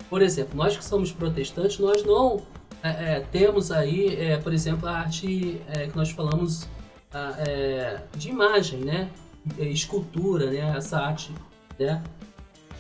Por 0.10 0.24
exemplo, 0.24 0.55
nós 0.55 0.75
que 0.75 0.84
somos 0.84 1.12
protestantes, 1.12 1.77
nós 1.77 2.03
não 2.03 2.41
é, 2.84 2.90
é, 2.90 3.20
temos 3.32 3.72
aí, 3.72 4.16
é, 4.20 4.38
por 4.38 4.54
exemplo, 4.54 4.88
a 4.88 5.00
arte 5.00 5.62
é, 5.70 5.88
que 5.88 5.96
nós 5.96 6.12
falamos 6.12 6.68
a, 7.13 7.34
é, 7.48 8.02
de 8.18 8.30
imagem, 8.30 8.82
né? 8.82 9.10
escultura, 9.58 10.50
né? 10.52 10.74
Essa 10.78 11.00
arte, 11.00 11.34
né? 11.80 12.02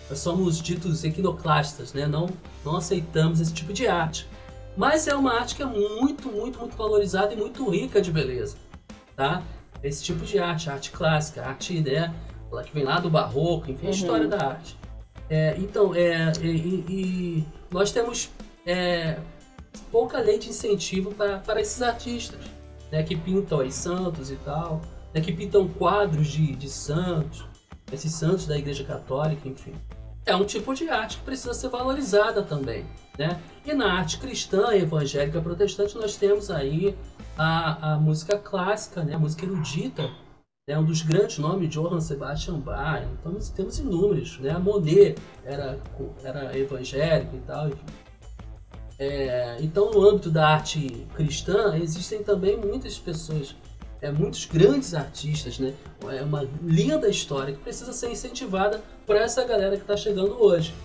Nós 0.09 0.19
somos 0.19 0.61
ditos 0.61 1.03
equinoclastas, 1.03 1.93
né? 1.93 2.07
Não, 2.07 2.29
não 2.63 2.77
aceitamos 2.77 3.39
esse 3.39 3.53
tipo 3.53 3.73
de 3.73 3.87
arte. 3.87 4.27
Mas 4.75 5.07
é 5.07 5.15
uma 5.15 5.33
arte 5.33 5.55
que 5.55 5.61
é 5.61 5.65
muito, 5.65 6.29
muito, 6.29 6.59
muito 6.59 6.75
valorizada 6.75 7.33
e 7.33 7.37
muito 7.37 7.69
rica 7.69 8.01
de 8.01 8.11
beleza, 8.11 8.57
tá? 9.15 9.43
Esse 9.83 10.03
tipo 10.03 10.25
de 10.25 10.39
arte, 10.39 10.69
arte 10.69 10.91
clássica, 10.91 11.45
arte, 11.45 11.79
né? 11.81 12.13
Que 12.65 12.73
vem 12.73 12.83
lá 12.83 12.99
do 12.99 13.09
barroco, 13.09 13.71
enfim, 13.71 13.85
uhum. 13.85 13.91
a 13.91 13.95
história 13.95 14.27
da 14.27 14.47
arte. 14.47 14.77
É, 15.29 15.55
então, 15.57 15.95
é, 15.95 16.31
e, 16.41 16.85
e, 16.87 17.45
nós 17.71 17.91
temos 17.91 18.29
é, 18.65 19.17
pouca 19.91 20.19
lei 20.19 20.37
de 20.37 20.49
incentivo 20.49 21.13
para 21.13 21.61
esses 21.61 21.81
artistas, 21.81 22.39
né? 22.91 23.03
Que 23.03 23.15
pintam 23.15 23.59
aí 23.59 23.71
santos 23.71 24.31
e 24.31 24.35
tal, 24.37 24.81
né, 25.13 25.21
que 25.21 25.31
pintam 25.31 25.67
quadros 25.67 26.27
de, 26.27 26.55
de 26.55 26.69
santos, 26.69 27.45
esses 27.91 28.13
santos 28.13 28.47
da 28.47 28.57
Igreja 28.57 28.83
Católica, 28.83 29.47
enfim. 29.47 29.73
É 30.25 30.35
um 30.35 30.45
tipo 30.45 30.73
de 30.73 30.89
arte 30.89 31.17
que 31.17 31.23
precisa 31.23 31.53
ser 31.53 31.69
valorizada 31.69 32.41
também. 32.41 32.85
Né? 33.17 33.39
E 33.65 33.73
na 33.73 33.93
arte 33.93 34.17
cristã, 34.17 34.73
evangélica, 34.73 35.41
protestante, 35.41 35.95
nós 35.97 36.15
temos 36.15 36.49
aí 36.49 36.97
a, 37.37 37.93
a 37.93 37.97
música 37.97 38.37
clássica, 38.37 39.03
né? 39.03 39.13
a 39.13 39.19
música 39.19 39.45
erudita, 39.45 40.09
né? 40.67 40.77
um 40.77 40.83
dos 40.83 41.01
grandes 41.01 41.37
nomes, 41.37 41.69
Johann 41.69 41.99
Sebastian 41.99 42.59
Bach. 42.59 43.03
Então 43.19 43.37
temos 43.55 43.77
inúmeros. 43.77 44.39
Né? 44.39 44.49
A 44.49 44.59
Monet 44.59 45.15
era, 45.43 45.79
era 46.23 46.57
evangélico 46.57 47.35
e 47.35 47.39
tal. 47.41 47.69
É, 48.99 49.57
então, 49.59 49.91
no 49.91 50.07
âmbito 50.07 50.29
da 50.29 50.47
arte 50.47 51.07
cristã, 51.15 51.75
existem 51.77 52.23
também 52.23 52.57
muitas 52.57 52.97
pessoas 52.97 53.55
é, 54.01 54.11
muitos 54.11 54.45
grandes 54.45 54.93
artistas, 54.93 55.57
né? 55.57 55.73
É 56.09 56.21
uma 56.21 56.47
linda 56.61 57.07
história 57.07 57.53
que 57.53 57.61
precisa 57.61 57.93
ser 57.93 58.11
incentivada 58.11 58.81
por 59.05 59.15
essa 59.15 59.43
galera 59.45 59.77
que 59.77 59.83
está 59.83 59.95
chegando 59.95 60.43
hoje. 60.43 60.75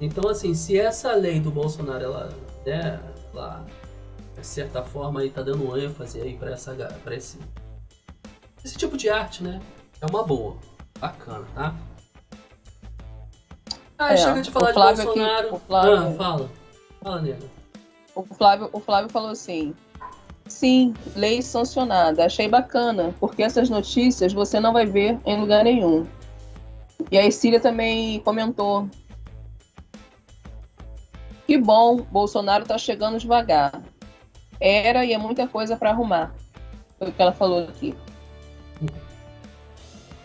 Então, 0.00 0.30
assim, 0.30 0.54
se 0.54 0.78
essa 0.78 1.12
lei 1.12 1.40
do 1.40 1.50
Bolsonaro, 1.50 2.04
ela, 2.04 2.32
né, 2.64 3.00
ela 3.34 3.66
de 4.40 4.46
certa 4.46 4.82
forma, 4.82 5.24
está 5.24 5.42
dando 5.42 5.78
ênfase 5.78 6.20
aí 6.20 6.36
para 6.36 6.52
essa, 6.52 6.72
para 7.04 7.14
esse, 7.14 7.38
esse 8.64 8.76
tipo 8.76 8.96
de 8.96 9.08
arte, 9.10 9.42
né? 9.42 9.60
É 10.00 10.06
uma 10.06 10.22
boa, 10.22 10.56
bacana, 10.98 11.46
tá? 11.54 11.74
Ah, 13.98 14.14
é, 14.14 14.16
chega 14.16 14.40
de 14.40 14.50
falar 14.50 14.72
de 14.92 15.02
Bolsonaro. 15.02 15.48
Aqui, 15.56 15.66
Flávio... 15.66 15.92
Ah, 15.92 16.12
fala, 16.12 16.50
fala. 17.02 17.38
O 18.14 18.22
Flávio, 18.22 18.70
o 18.72 18.80
Flávio 18.80 19.10
falou 19.10 19.30
assim: 19.30 19.74
Sim, 20.46 20.94
lei 21.14 21.42
sancionada. 21.42 22.24
Achei 22.24 22.48
bacana, 22.48 23.14
porque 23.20 23.42
essas 23.42 23.70
notícias 23.70 24.32
você 24.32 24.60
não 24.60 24.72
vai 24.72 24.86
ver 24.86 25.18
em 25.24 25.40
lugar 25.40 25.64
nenhum. 25.64 26.06
E 27.10 27.18
a 27.18 27.30
Cília 27.30 27.60
também 27.60 28.20
comentou. 28.20 28.88
Que 31.46 31.56
bom, 31.58 31.96
Bolsonaro 31.96 32.64
tá 32.64 32.78
chegando 32.78 33.18
devagar. 33.18 33.82
Era 34.60 35.04
e 35.04 35.12
é 35.12 35.18
muita 35.18 35.48
coisa 35.48 35.76
para 35.76 35.90
arrumar. 35.90 36.34
Foi 36.98 37.08
o 37.08 37.12
que 37.12 37.22
ela 37.22 37.32
falou 37.32 37.64
aqui. 37.64 37.94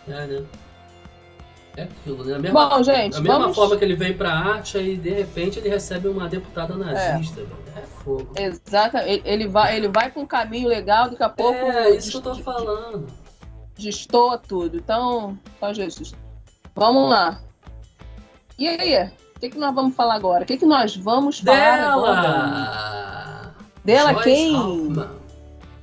É, 0.08 0.28
né? 0.28 0.46
É 1.78 1.84
aquilo, 1.84 2.24
né? 2.24 2.36
A 2.36 2.40
mesma, 2.40 2.70
Bom, 2.70 2.84
gente, 2.84 3.18
a 3.18 3.22
mesma 3.22 3.40
vamos... 3.40 3.56
forma 3.56 3.76
que 3.76 3.84
ele 3.84 3.96
vem 3.96 4.16
pra 4.16 4.32
arte, 4.32 4.78
aí 4.78 4.96
de 4.96 5.10
repente 5.10 5.60
ele 5.60 5.68
recebe 5.68 6.08
uma 6.08 6.28
deputada 6.30 6.76
nazista. 6.76 7.42
É, 7.76 7.80
é 7.80 7.82
fogo. 7.82 8.34
Exato. 8.38 8.98
Ele, 8.98 9.22
ele, 9.26 9.48
vai, 9.48 9.76
ele 9.76 9.90
vai 9.90 10.10
pra 10.10 10.22
um 10.22 10.26
caminho 10.26 10.70
legal, 10.70 11.10
daqui 11.10 11.24
a 11.24 11.30
pouco. 11.30 11.54
É, 11.54 11.92
isso 11.92 12.12
que 12.12 12.18
eu 12.18 12.22
tô 12.22 12.36
falando. 12.36 13.08
Destoa 13.78 14.38
tudo. 14.38 14.78
Então, 14.78 15.38
só 15.60 15.74
Jesus. 15.74 16.16
Vamos 16.74 17.10
lá. 17.10 17.42
E 18.58 18.68
aí? 18.70 19.12
O 19.36 19.40
que, 19.40 19.50
que 19.50 19.58
nós 19.58 19.76
vamos 19.76 19.96
falar 19.96 20.16
agora? 20.16 20.44
O 20.44 20.48
que, 20.48 20.58
que 20.58 20.66
nós 20.66 20.96
vamos 20.96 21.42
falar 21.42 21.58
Dela! 21.58 21.94
agora? 21.94 23.56
Dela 23.84 24.14
Joyce 24.14 24.30
quem? 24.30 24.56
Hoffman. 24.56 25.10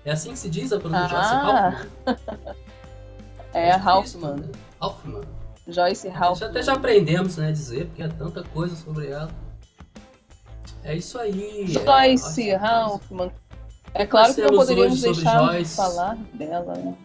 É 0.06 0.12
assim 0.12 0.30
que 0.30 0.38
se 0.38 0.48
diz 0.48 0.72
a 0.72 0.80
pronúncia 0.80 1.18
ah. 1.18 1.70
Joyce 1.70 2.16
Hoffman? 2.16 2.56
é, 3.52 3.68
é 3.68 3.76
Hoffman. 3.76 4.50
Hoffman. 4.80 5.20
Joyce 5.66 6.08
Hoffman. 6.08 6.50
Até 6.50 6.62
já 6.62 6.72
aprendemos, 6.72 7.36
né, 7.36 7.52
dizer, 7.52 7.86
porque 7.86 8.02
é 8.02 8.08
tanta 8.08 8.42
coisa 8.42 8.74
sobre 8.76 9.08
ela. 9.08 9.30
É 10.84 10.96
isso 10.96 11.18
aí. 11.18 11.66
Joyce 11.68 12.50
é. 12.50 12.60
É 13.94 14.06
claro 14.06 14.34
que 14.34 14.40
não 14.40 14.50
poderíamos 14.50 15.00
deixar 15.00 15.38
Joyce. 15.38 15.70
de 15.70 15.76
falar 15.76 16.16
dela. 16.34 16.74
Né? 16.74 16.96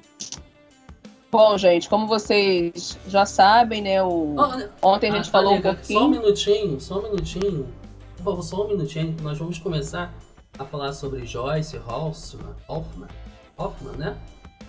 Bom, 1.30 1.58
gente, 1.58 1.90
como 1.90 2.08
vocês 2.08 2.98
já 3.08 3.26
sabem, 3.26 3.82
né? 3.82 4.02
O... 4.02 4.36
Oh, 4.36 4.88
Ontem 4.88 5.12
a 5.12 5.16
gente 5.16 5.28
ah, 5.28 5.32
falou 5.32 5.56
um 5.56 5.62
pouquinho. 5.62 6.00
Só 6.00 6.06
um 6.06 6.10
minutinho, 6.10 6.80
só 6.80 7.00
um 7.00 7.04
minutinho. 7.04 7.68
Por 8.16 8.24
favor, 8.24 8.42
só 8.42 8.66
um 8.66 8.70
minutinho. 8.70 9.16
Nós 9.22 9.38
vamos 9.38 9.60
começar 9.60 10.14
a 10.58 10.66
falar 10.66 10.94
sobre 10.94 11.26
Joyce 11.26 11.78
Hoffman. 11.78 12.56
Hoffman, 12.68 13.10
Hoffman 13.58 13.98
né? 13.98 14.18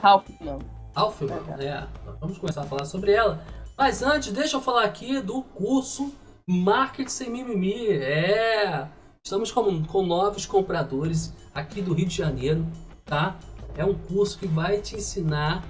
Hoffman. 0.02 0.58
Hoffman, 0.96 1.38
é. 1.60 1.64
é. 1.64 1.86
Vamos 2.20 2.38
começar 2.38 2.62
a 2.62 2.66
falar 2.66 2.84
sobre 2.84 3.12
ela. 3.12 3.40
Mas 3.78 4.02
antes, 4.02 4.32
deixa 4.32 4.56
eu 4.56 4.60
falar 4.60 4.82
aqui 4.82 5.20
do 5.20 5.40
curso 5.40 6.12
Marketing 6.44 7.08
Sem 7.08 7.30
Mimimi. 7.30 7.86
É, 7.86 8.88
estamos 9.24 9.52
com, 9.52 9.84
com 9.84 10.04
novos 10.04 10.44
compradores 10.44 11.32
aqui 11.54 11.80
do 11.80 11.94
Rio 11.94 12.08
de 12.08 12.16
Janeiro, 12.16 12.66
tá? 13.04 13.38
É 13.76 13.84
um 13.84 13.94
curso 13.94 14.36
que 14.36 14.48
vai 14.48 14.80
te 14.80 14.96
ensinar 14.96 15.64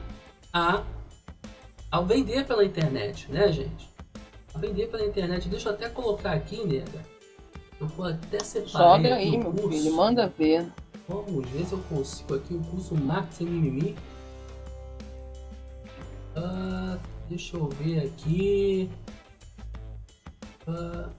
a, 0.51 0.83
a 1.91 2.01
vender 2.01 2.47
pela 2.47 2.65
internet, 2.65 3.31
né, 3.31 3.53
gente? 3.53 3.91
A 4.55 4.59
vender 4.59 4.87
pela 4.87 5.05
internet. 5.05 5.47
Deixa 5.47 5.69
eu 5.69 5.75
até 5.75 5.91
colocar 5.91 6.33
aqui, 6.33 6.67
nega. 6.67 7.05
Eu 7.79 7.89
vou 7.89 8.07
até 8.07 8.41
separar. 8.41 8.97
Joga 8.97 9.17
aí, 9.17 9.37
meu 9.37 9.53
curso. 9.53 9.69
filho, 9.69 9.95
manda 9.95 10.27
ver. 10.29 10.67
Vamos 11.07 11.47
ver 11.51 11.67
se 11.67 11.75
eu 11.75 11.79
consigo 11.91 12.37
aqui 12.37 12.55
o 12.55 12.65
curso 12.65 12.95
Marketing 12.95 13.35
Sem 13.35 13.47
Mimimi. 13.47 13.97
Uh, 16.35 17.18
Deixa 17.29 17.57
eu 17.57 17.69
ver 17.69 18.07
aqui. 18.07 18.91
Uh... 20.67 21.11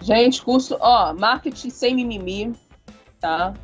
Gente, 0.00 0.42
curso, 0.42 0.76
ó, 0.80 1.12
marketing 1.14 1.70
sem 1.70 1.94
mimimi, 1.94 2.54
tá? 3.18 3.54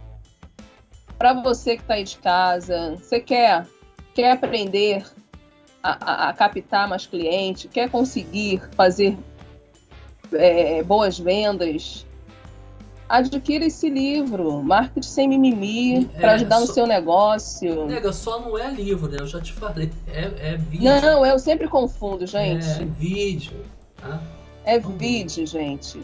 Para 1.18 1.34
você 1.34 1.76
que 1.76 1.84
tá 1.84 1.94
aí 1.94 2.04
de 2.04 2.16
casa, 2.18 2.96
você 2.96 3.20
quer, 3.20 3.66
quer 4.14 4.32
aprender 4.32 5.04
a, 5.82 5.90
a, 5.90 6.28
a 6.30 6.32
captar 6.32 6.88
mais 6.88 7.06
cliente, 7.06 7.68
quer 7.68 7.90
conseguir 7.90 8.62
fazer 8.74 9.16
é, 10.32 10.82
boas 10.82 11.18
vendas, 11.18 12.06
adquira 13.12 13.66
esse 13.66 13.90
livro, 13.90 14.62
Marketing 14.62 15.06
Sem 15.06 15.28
Mimimi, 15.28 16.10
é, 16.14 16.20
para 16.20 16.32
ajudar 16.32 16.56
só, 16.56 16.60
no 16.62 16.66
seu 16.72 16.86
negócio. 16.86 17.86
Nega, 17.86 18.10
só 18.12 18.40
não 18.40 18.58
é 18.58 18.70
livro, 18.70 19.06
né? 19.08 19.18
Eu 19.20 19.26
já 19.26 19.40
te 19.40 19.52
falei. 19.52 19.92
É, 20.08 20.52
é 20.52 20.56
vídeo. 20.56 20.84
Não, 20.84 21.26
eu 21.26 21.38
sempre 21.38 21.68
confundo, 21.68 22.26
gente. 22.26 22.66
É 22.66 22.84
vídeo. 22.84 23.64
Tá? 23.96 24.22
É 24.64 24.78
vídeo, 24.78 25.46
gente. 25.46 26.02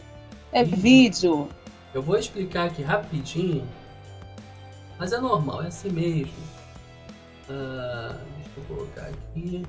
É 0.53 0.63
vídeo. 0.63 0.81
vídeo. 0.81 1.49
Eu 1.95 2.03
vou 2.03 2.19
explicar 2.19 2.67
aqui 2.67 2.83
rapidinho. 2.83 3.67
Mas 4.99 5.13
é 5.13 5.19
normal, 5.19 5.63
é 5.63 5.69
assim 5.69 5.89
mesmo. 5.89 6.33
Uh, 7.49 8.19
deixa 8.37 8.51
eu 8.59 8.65
colocar 8.69 9.07
aqui. 9.07 9.65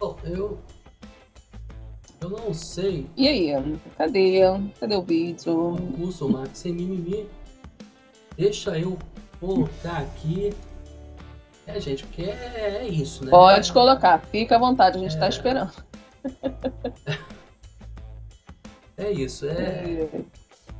Bom, 0.00 0.16
eu 0.24 0.58
eu 2.22 2.30
não 2.30 2.54
sei. 2.54 3.06
E 3.16 3.28
aí? 3.28 3.52
Cadê? 3.98 4.40
Cadê 4.78 4.96
o 4.96 5.02
vídeo? 5.02 5.76
Curso 5.96 6.28
Max 6.28 6.58
sem 6.58 6.72
mimimi. 6.72 7.26
Deixa 8.36 8.78
eu 8.78 8.98
colocar 9.40 9.98
aqui. 9.98 10.52
É, 11.66 11.80
gente, 11.80 12.04
porque 12.04 12.22
é, 12.22 12.78
é 12.80 12.88
isso, 12.88 13.24
né? 13.24 13.30
Pode 13.30 13.72
colocar, 13.72 14.18
fica 14.18 14.56
à 14.56 14.58
vontade, 14.58 14.98
a 14.98 15.00
gente 15.00 15.12
está 15.12 15.26
é... 15.26 15.28
esperando. 15.28 15.72
é 18.96 19.10
isso, 19.10 19.46
é. 19.46 19.52
é. 19.52 20.08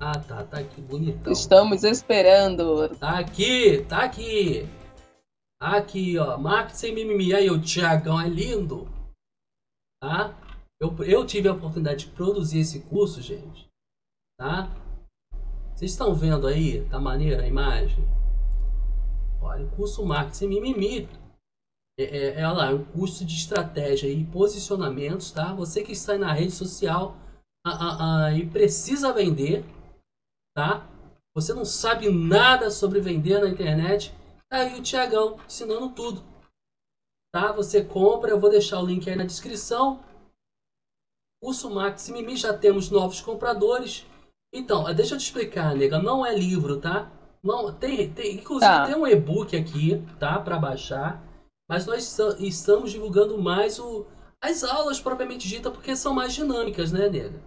Ah, 0.00 0.18
tá, 0.18 0.42
tá 0.42 0.58
aqui, 0.58 0.80
bonitão. 0.80 1.32
Estamos 1.32 1.84
esperando. 1.84 2.88
Tá 2.96 3.18
aqui, 3.18 3.84
tá 3.88 3.98
aqui. 3.98 4.68
Aqui, 5.60 6.18
ó, 6.18 6.36
Max 6.36 6.78
sem 6.78 6.92
mimimi. 6.92 7.32
Aí, 7.32 7.48
o 7.48 7.60
Tiagão 7.60 8.20
é 8.20 8.28
lindo. 8.28 8.88
Tá? 10.00 10.34
Eu, 10.82 10.96
eu 11.04 11.24
tive 11.24 11.48
a 11.48 11.52
oportunidade 11.52 12.06
de 12.06 12.10
produzir 12.10 12.58
esse 12.58 12.80
curso, 12.80 13.22
gente. 13.22 13.68
Tá? 14.36 14.68
Vocês 15.76 15.92
estão 15.92 16.12
vendo 16.12 16.44
aí? 16.44 16.84
Tá 16.88 16.98
maneira 16.98 17.44
a 17.44 17.46
imagem? 17.46 18.04
Olha, 19.40 19.64
o 19.64 19.70
curso 19.76 20.04
Marketing 20.04 20.48
Mimimi. 20.48 21.08
É, 21.96 22.02
é, 22.02 22.40
é, 22.40 22.48
lá, 22.48 22.70
é 22.70 22.74
um 22.74 22.84
curso 22.84 23.24
de 23.24 23.32
estratégia 23.32 24.08
e 24.08 24.24
posicionamentos, 24.24 25.30
tá? 25.30 25.54
Você 25.54 25.84
que 25.84 25.92
está 25.92 26.18
na 26.18 26.32
rede 26.32 26.50
social, 26.50 27.16
e 28.36 28.44
precisa 28.46 29.12
vender, 29.12 29.64
tá? 30.56 30.88
Você 31.32 31.54
não 31.54 31.64
sabe 31.64 32.10
nada 32.10 32.72
sobre 32.72 33.00
vender 33.00 33.40
na 33.40 33.48
internet, 33.48 34.12
tá 34.50 34.58
aí 34.58 34.80
o 34.80 34.82
Tiagão 34.82 35.38
ensinando 35.46 35.90
tudo. 35.90 36.24
Tá? 37.32 37.52
Você 37.52 37.84
compra, 37.84 38.30
eu 38.30 38.40
vou 38.40 38.50
deixar 38.50 38.80
o 38.80 38.86
link 38.86 39.08
aí 39.08 39.16
na 39.16 39.24
descrição. 39.24 40.02
Curso 41.42 41.68
Max 41.68 42.08
Mimi, 42.08 42.36
já 42.36 42.56
temos 42.56 42.88
novos 42.88 43.20
compradores. 43.20 44.06
Então, 44.54 44.84
deixa 44.94 45.14
eu 45.14 45.18
te 45.18 45.24
explicar, 45.24 45.74
nega, 45.74 45.98
não 45.98 46.24
é 46.24 46.32
livro, 46.32 46.78
tá? 46.78 47.10
Não, 47.42 47.74
tem, 47.74 48.12
tem, 48.12 48.36
inclusive 48.36 48.70
tá. 48.70 48.86
tem 48.86 48.94
um 48.94 49.06
e-book 49.06 49.56
aqui, 49.56 50.00
tá, 50.20 50.38
para 50.38 50.56
baixar. 50.56 51.20
Mas 51.68 51.84
nós 51.84 52.16
estamos 52.38 52.92
divulgando 52.92 53.36
mais 53.38 53.80
o, 53.80 54.06
as 54.40 54.62
aulas 54.62 55.00
propriamente 55.00 55.48
dita, 55.48 55.68
porque 55.68 55.96
são 55.96 56.14
mais 56.14 56.32
dinâmicas, 56.32 56.92
né, 56.92 57.08
nega? 57.08 57.42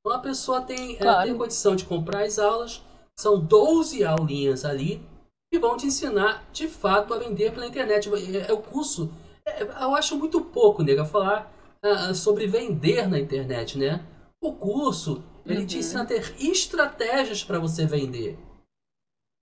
Então 0.00 0.16
a 0.16 0.20
pessoa 0.20 0.60
tem, 0.60 0.96
claro. 0.96 1.26
tem 1.26 1.36
condição 1.36 1.74
de 1.74 1.86
comprar 1.86 2.22
as 2.22 2.38
aulas, 2.38 2.84
são 3.18 3.40
12 3.40 4.04
aulinhas 4.04 4.64
ali, 4.64 5.04
e 5.52 5.58
vão 5.58 5.76
te 5.76 5.86
ensinar 5.86 6.44
de 6.52 6.68
fato 6.68 7.12
a 7.12 7.18
vender 7.18 7.52
pela 7.52 7.66
internet. 7.66 8.08
É, 8.08 8.50
é 8.50 8.52
o 8.52 8.62
curso, 8.62 9.10
é, 9.44 9.64
eu 9.64 9.96
acho 9.96 10.16
muito 10.16 10.40
pouco, 10.40 10.84
nega, 10.84 11.04
falar 11.04 11.57
uh, 11.84 12.14
sobre 12.14 12.46
vender 12.46 13.08
na 13.08 13.18
internet, 13.18 13.78
né? 13.78 14.04
O 14.40 14.52
curso, 14.52 15.22
ele 15.44 15.60
uhum. 15.60 15.66
te 15.66 15.78
ensina 15.78 16.02
a 16.02 16.06
ter 16.06 16.34
estratégias 16.40 17.42
para 17.42 17.58
você 17.58 17.86
vender. 17.86 18.38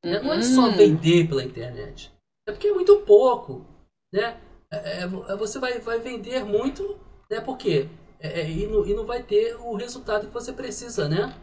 Né? 0.04 0.20
Não 0.20 0.32
é 0.32 0.42
só 0.42 0.62
uhum. 0.62 0.76
vender 0.76 1.28
pela 1.28 1.44
internet. 1.44 2.12
É 2.48 2.52
porque 2.52 2.68
é 2.68 2.72
muito 2.72 2.98
pouco, 3.00 3.66
né? 4.12 4.40
É, 4.70 4.76
é, 4.76 5.02
é, 5.02 5.36
você 5.36 5.58
vai, 5.58 5.78
vai 5.80 5.98
vender 5.98 6.44
muito, 6.44 6.98
né? 7.30 7.40
Porque 7.40 7.88
é, 8.20 8.40
é, 8.40 8.50
e, 8.50 8.66
não, 8.66 8.86
e 8.86 8.94
não 8.94 9.04
vai 9.04 9.22
ter 9.22 9.54
o 9.56 9.74
resultado 9.74 10.26
que 10.26 10.32
você 10.32 10.52
precisa, 10.52 11.08
né? 11.08 11.34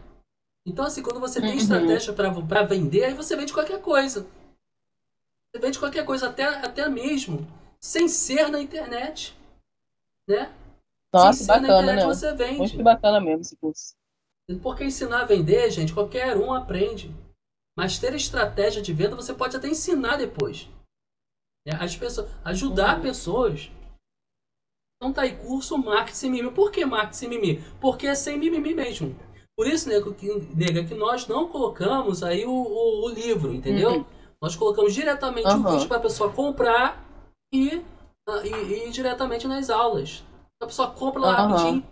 Então, 0.66 0.84
assim, 0.84 1.02
quando 1.02 1.20
você 1.20 1.40
tem 1.40 1.50
uhum. 1.50 1.56
estratégia 1.56 2.12
para 2.12 2.62
vender, 2.62 3.04
aí 3.04 3.14
você 3.14 3.36
vende 3.36 3.52
qualquer 3.52 3.80
coisa. 3.82 4.26
Você 5.54 5.60
vende 5.60 5.78
qualquer 5.78 6.04
coisa, 6.04 6.28
até, 6.28 6.44
até 6.44 6.88
mesmo 6.88 7.46
sem 7.84 8.08
ser 8.08 8.48
na 8.48 8.62
internet. 8.62 9.36
Né? 10.26 10.50
Nossa, 11.14 11.44
sem 11.44 11.46
bacana, 11.46 11.92
né? 11.94 12.04
você 12.04 12.34
vende. 12.34 12.58
Muito 12.58 12.82
bacana 12.82 13.20
mesmo 13.20 13.42
esse 13.42 13.56
curso. 13.56 13.94
Porque 14.62 14.84
ensinar 14.84 15.22
a 15.22 15.24
vender, 15.24 15.70
gente, 15.70 15.94
qualquer 15.94 16.36
um 16.36 16.52
aprende. 16.52 17.14
Mas 17.76 17.98
ter 17.98 18.14
estratégia 18.14 18.82
de 18.82 18.92
venda 18.92 19.16
você 19.16 19.32
pode 19.32 19.56
até 19.56 19.68
ensinar 19.68 20.16
depois. 20.16 20.68
Né? 21.66 21.76
As 21.80 21.96
pessoas, 21.96 22.30
ajudar 22.44 22.96
uhum. 22.96 23.02
pessoas. 23.02 23.70
Então 24.96 25.12
tá 25.12 25.22
aí, 25.22 25.36
curso 25.36 25.76
marketing 25.78 26.30
mimimi. 26.30 26.54
Por 26.54 26.70
que 26.70 26.84
marketing 26.84 27.28
mimimi? 27.28 27.64
Porque 27.80 28.06
é 28.06 28.14
sem 28.14 28.38
mimimi 28.38 28.74
mesmo. 28.74 29.16
Por 29.56 29.66
isso, 29.66 29.88
nega, 29.88 30.12
que, 30.12 30.28
nega, 30.54 30.84
que 30.84 30.94
nós 30.94 31.26
não 31.26 31.48
colocamos 31.48 32.22
aí 32.22 32.44
o, 32.44 32.50
o, 32.50 33.06
o 33.06 33.08
livro, 33.08 33.54
entendeu? 33.54 33.98
Uhum. 33.98 34.04
Nós 34.40 34.56
colocamos 34.56 34.92
diretamente 34.92 35.48
uhum. 35.48 35.66
o 35.66 35.70
vídeo 35.72 35.88
para 35.88 35.96
a 35.96 36.00
pessoa 36.00 36.32
comprar 36.32 37.02
e, 37.52 37.76
uh, 38.28 38.44
e, 38.44 38.86
e, 38.86 38.90
diretamente 38.90 39.46
nas 39.46 39.70
aulas. 39.70 40.24
A 40.62 40.66
pessoa 40.66 40.90
compra 40.90 41.20
lá 41.20 41.28
uhum. 41.28 41.48
rapidinho, 41.48 41.86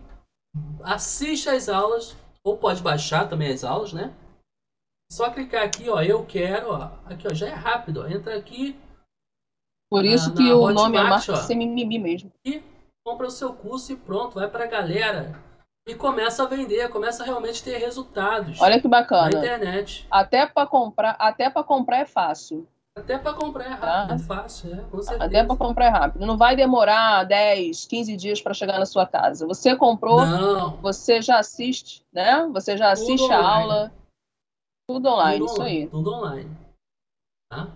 assiste 0.83 1.49
as 1.49 1.69
aulas, 1.69 2.17
ou 2.45 2.57
pode 2.57 2.83
baixar 2.83 3.29
também 3.29 3.53
as 3.53 3.65
aulas, 3.65 3.93
né? 3.93 4.15
Só 5.11 5.31
clicar 5.31 5.65
aqui, 5.65 5.91
ó, 5.91 6.01
eu 6.01 6.25
quero, 6.25 6.71
ó, 6.71 6.91
aqui, 7.05 7.27
ó, 7.29 7.35
já 7.35 7.49
é 7.49 7.53
rápido, 7.53 8.03
ó, 8.03 8.09
entra 8.09 8.37
aqui. 8.37 8.79
Por 9.91 10.05
isso 10.05 10.31
na, 10.31 10.37
que 10.37 10.49
na 10.49 10.55
o 10.55 10.63
Hotmart, 10.63 10.77
nome 10.77 10.97
é 10.97 11.03
marca 11.03 11.37
sem 11.37 11.59
mimimi 11.59 11.99
mesmo. 11.99 12.33
E 12.45 12.63
compra 13.05 13.27
o 13.27 13.31
seu 13.31 13.53
curso 13.53 13.93
e 13.93 13.97
pronto, 13.97 14.35
vai 14.35 14.49
pra 14.49 14.67
galera. 14.67 15.39
E 15.87 15.95
começa 15.95 16.45
a 16.45 16.47
vender, 16.47 16.89
começa 16.89 17.23
a 17.23 17.27
realmente 17.27 17.63
ter 17.63 17.77
resultados. 17.77 18.61
Olha 18.61 18.81
que 18.81 18.89
bacana. 18.89 19.31
Na 19.31 19.39
internet. 19.39 20.07
Até 20.11 20.47
para 20.47 20.67
comprar, 20.67 21.17
até 21.19 21.51
para 21.51 21.65
comprar 21.65 21.99
é 21.99 22.07
fácil. 22.07 22.67
Até 22.95 23.19
para 23.19 23.33
comprar 23.35 23.65
é 23.65 23.69
rápido, 23.69 24.15
é 24.15 24.19
fácil, 24.19 24.75
é, 24.75 24.83
com 24.91 25.01
certeza. 25.03 25.25
Até 25.25 25.45
para 25.45 25.57
comprar 25.57 25.87
é 25.87 25.89
rápido. 25.89 26.27
Não 26.27 26.37
vai 26.37 26.55
demorar 26.55 27.25
10, 27.25 27.87
15 27.87 28.17
dias 28.17 28.41
para 28.41 28.53
chegar 28.53 28.79
na 28.79 28.85
sua 28.85 29.07
casa. 29.07 29.47
Você 29.47 29.75
comprou, 29.75 30.25
Não. 30.25 30.77
você 30.77 31.23
já 31.23 31.39
assiste, 31.39 32.05
né? 32.13 32.47
Você 32.49 32.77
já 32.77 32.93
assiste 32.93 33.33
a 33.33 33.43
aula 33.43 33.93
tudo 34.87 35.09
online, 35.09 35.39
tudo 35.39 35.53
isso 35.53 35.63
aí. 35.63 35.89
Tudo 35.89 36.13
online. 36.13 36.51
Tá? 37.51 37.67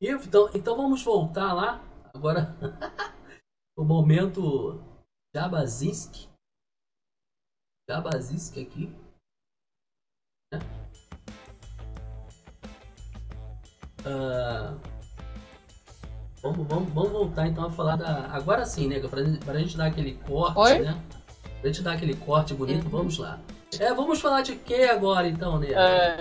E, 0.00 0.10
então, 0.10 0.48
então 0.54 0.74
vamos 0.74 1.04
voltar 1.04 1.52
lá. 1.52 1.80
Agora, 2.14 2.56
o 3.76 3.84
momento 3.84 4.80
Jabazinski. 5.34 6.28
Jabazinski 7.88 8.62
aqui. 8.62 8.86
Né? 10.50 10.58
Uh, 14.00 14.76
vamos, 16.42 16.66
vamos, 16.66 16.92
vamos 16.92 17.10
voltar 17.12 17.46
então 17.48 17.66
a 17.66 17.70
falar 17.70 17.96
da. 17.96 18.28
Agora 18.32 18.64
sim, 18.64 18.88
né? 18.88 19.00
Pra, 19.00 19.22
pra 19.44 19.58
gente 19.58 19.76
dar 19.76 19.86
aquele 19.86 20.14
corte, 20.26 20.58
Oi? 20.58 20.78
né? 20.80 20.98
Pra 21.60 21.70
gente 21.70 21.82
dar 21.82 21.92
aquele 21.92 22.14
corte 22.14 22.54
bonito, 22.54 22.84
uhum. 22.84 22.90
vamos 22.90 23.18
lá. 23.18 23.38
É, 23.78 23.92
vamos 23.92 24.20
falar 24.20 24.42
de 24.42 24.56
que 24.56 24.84
agora 24.84 25.28
então, 25.28 25.58
né? 25.58 25.68
É, 25.72 26.16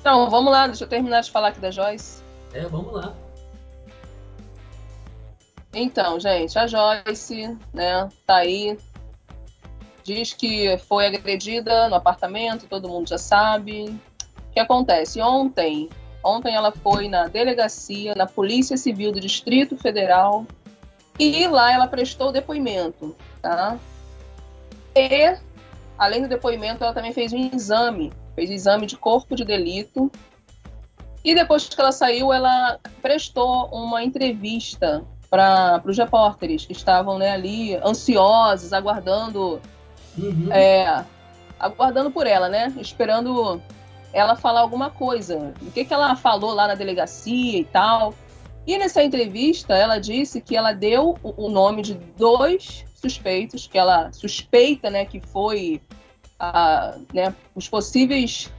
Então, 0.00 0.28
vamos 0.28 0.52
lá, 0.52 0.66
deixa 0.66 0.84
eu 0.84 0.88
terminar 0.88 1.22
de 1.22 1.30
falar 1.30 1.48
aqui 1.48 1.60
da 1.60 1.70
Joyce. 1.70 2.22
É, 2.52 2.62
vamos 2.66 2.92
lá. 2.92 3.14
Então, 5.72 6.20
gente, 6.20 6.56
a 6.58 6.66
Joyce, 6.66 7.56
né, 7.72 8.08
tá 8.26 8.36
aí. 8.36 8.78
Diz 10.04 10.34
que 10.34 10.76
foi 10.78 11.06
agredida 11.06 11.88
no 11.88 11.94
apartamento, 11.94 12.66
todo 12.66 12.88
mundo 12.88 13.08
já 13.08 13.18
sabe. 13.18 13.98
O 14.50 14.52
que 14.52 14.60
acontece? 14.60 15.20
Ontem, 15.20 15.88
ontem 16.24 16.54
ela 16.54 16.72
foi 16.72 17.08
na 17.08 17.28
delegacia, 17.28 18.14
na 18.14 18.26
Polícia 18.26 18.76
Civil 18.76 19.12
do 19.12 19.20
Distrito 19.20 19.76
Federal, 19.76 20.46
e 21.18 21.46
lá 21.46 21.72
ela 21.72 21.86
prestou 21.86 22.32
depoimento, 22.32 23.14
tá? 23.40 23.78
E 24.96 25.36
Além 25.98 26.22
do 26.22 26.28
depoimento, 26.28 26.82
ela 26.82 26.92
também 26.92 27.12
fez 27.12 27.32
um 27.32 27.50
exame, 27.52 28.12
fez 28.34 28.50
um 28.50 28.52
exame 28.52 28.86
de 28.86 28.96
corpo 28.96 29.36
de 29.36 29.44
delito. 29.44 30.10
E 31.24 31.34
depois 31.34 31.68
que 31.68 31.80
ela 31.80 31.92
saiu, 31.92 32.32
ela 32.32 32.78
prestou 33.00 33.66
uma 33.66 34.02
entrevista 34.02 35.04
para 35.30 35.82
os 35.84 35.96
repórteres 35.96 36.66
que 36.66 36.72
estavam 36.72 37.18
né, 37.18 37.30
ali 37.30 37.76
ansiosos, 37.76 38.72
aguardando, 38.72 39.60
uhum. 40.18 40.52
é, 40.52 41.04
aguardando 41.58 42.10
por 42.10 42.26
ela, 42.26 42.48
né? 42.48 42.72
Esperando 42.78 43.62
ela 44.14 44.36
falar 44.36 44.60
alguma 44.60 44.88
coisa. 44.88 45.52
O 45.60 45.70
que, 45.72 45.84
que 45.84 45.92
ela 45.92 46.14
falou 46.14 46.54
lá 46.54 46.68
na 46.68 46.74
delegacia 46.74 47.58
e 47.58 47.64
tal. 47.64 48.14
E 48.66 48.78
nessa 48.78 49.02
entrevista, 49.02 49.74
ela 49.74 49.98
disse 49.98 50.40
que 50.40 50.56
ela 50.56 50.72
deu 50.72 51.18
o 51.22 51.48
nome 51.50 51.82
de 51.82 51.94
dois 51.94 52.84
suspeitos, 52.94 53.66
que 53.66 53.76
ela 53.76 54.10
suspeita 54.12 54.88
né, 54.88 55.04
que 55.04 55.20
foi 55.20 55.82
a, 56.38 56.96
né, 57.12 57.34
os 57.54 57.68
possíveis 57.68 58.50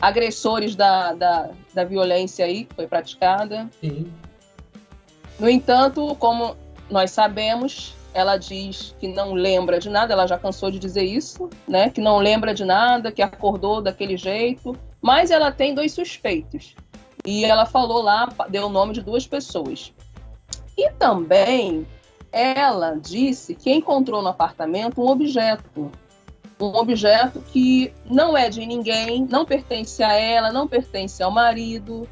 agressores 0.00 0.76
da, 0.76 1.14
da, 1.14 1.50
da 1.72 1.84
violência 1.84 2.44
aí 2.44 2.64
que 2.64 2.74
foi 2.74 2.86
praticada. 2.86 3.68
Sim. 3.80 4.12
No 5.40 5.48
entanto, 5.48 6.14
como 6.16 6.56
nós 6.88 7.10
sabemos, 7.10 7.96
ela 8.14 8.36
diz 8.36 8.94
que 9.00 9.08
não 9.08 9.34
lembra 9.34 9.80
de 9.80 9.90
nada, 9.90 10.12
ela 10.12 10.26
já 10.26 10.38
cansou 10.38 10.70
de 10.70 10.78
dizer 10.78 11.02
isso, 11.02 11.50
né? 11.66 11.90
Que 11.90 12.00
não 12.00 12.18
lembra 12.18 12.54
de 12.54 12.64
nada, 12.64 13.10
que 13.10 13.20
acordou 13.20 13.82
daquele 13.82 14.16
jeito, 14.16 14.74
mas 15.02 15.32
ela 15.32 15.50
tem 15.50 15.74
dois 15.74 15.92
suspeitos. 15.92 16.76
E 17.26 17.44
ela 17.44 17.66
falou 17.66 18.00
lá, 18.00 18.28
deu 18.48 18.66
o 18.66 18.70
nome 18.70 18.92
de 18.92 19.02
duas 19.02 19.26
pessoas. 19.26 19.92
E 20.78 20.90
também 20.92 21.84
ela 22.30 22.94
disse 22.94 23.54
que 23.54 23.72
encontrou 23.72 24.22
no 24.22 24.28
apartamento 24.28 25.02
um 25.02 25.08
objeto. 25.08 25.90
Um 26.60 26.76
objeto 26.76 27.40
que 27.52 27.92
não 28.08 28.36
é 28.36 28.48
de 28.48 28.64
ninguém, 28.64 29.26
não 29.28 29.44
pertence 29.44 30.02
a 30.04 30.12
ela, 30.12 30.52
não 30.52 30.68
pertence 30.68 31.20
ao 31.20 31.30
marido. 31.32 32.08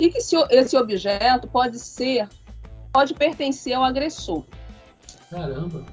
E 0.00 0.10
que 0.10 0.18
esse 0.18 0.76
objeto 0.76 1.46
pode 1.46 1.78
ser, 1.78 2.28
pode 2.92 3.14
pertencer 3.14 3.74
ao 3.74 3.84
agressor. 3.84 4.42
Caramba! 5.34 5.84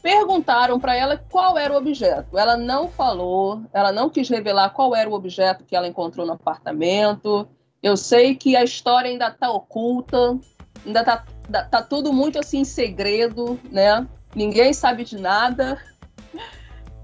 Perguntaram 0.00 0.80
para 0.80 0.96
ela 0.96 1.16
qual 1.30 1.56
era 1.58 1.72
o 1.72 1.76
objeto. 1.76 2.38
Ela 2.38 2.56
não 2.56 2.88
falou, 2.88 3.62
ela 3.72 3.92
não 3.92 4.08
quis 4.08 4.28
revelar 4.28 4.70
qual 4.70 4.94
era 4.94 5.08
o 5.08 5.12
objeto 5.12 5.64
que 5.64 5.76
ela 5.76 5.88
encontrou 5.88 6.26
no 6.26 6.32
apartamento. 6.32 7.46
Eu 7.82 7.96
sei 7.96 8.34
que 8.34 8.56
a 8.56 8.64
história 8.64 9.10
ainda 9.10 9.28
está 9.28 9.50
oculta, 9.50 10.38
ainda 10.84 11.00
está 11.00 11.24
tá 11.70 11.82
tudo 11.82 12.12
muito 12.12 12.38
assim 12.38 12.60
em 12.60 12.64
segredo, 12.64 13.58
né? 13.70 14.06
Ninguém 14.34 14.72
sabe 14.72 15.04
de 15.04 15.18
nada. 15.18 15.78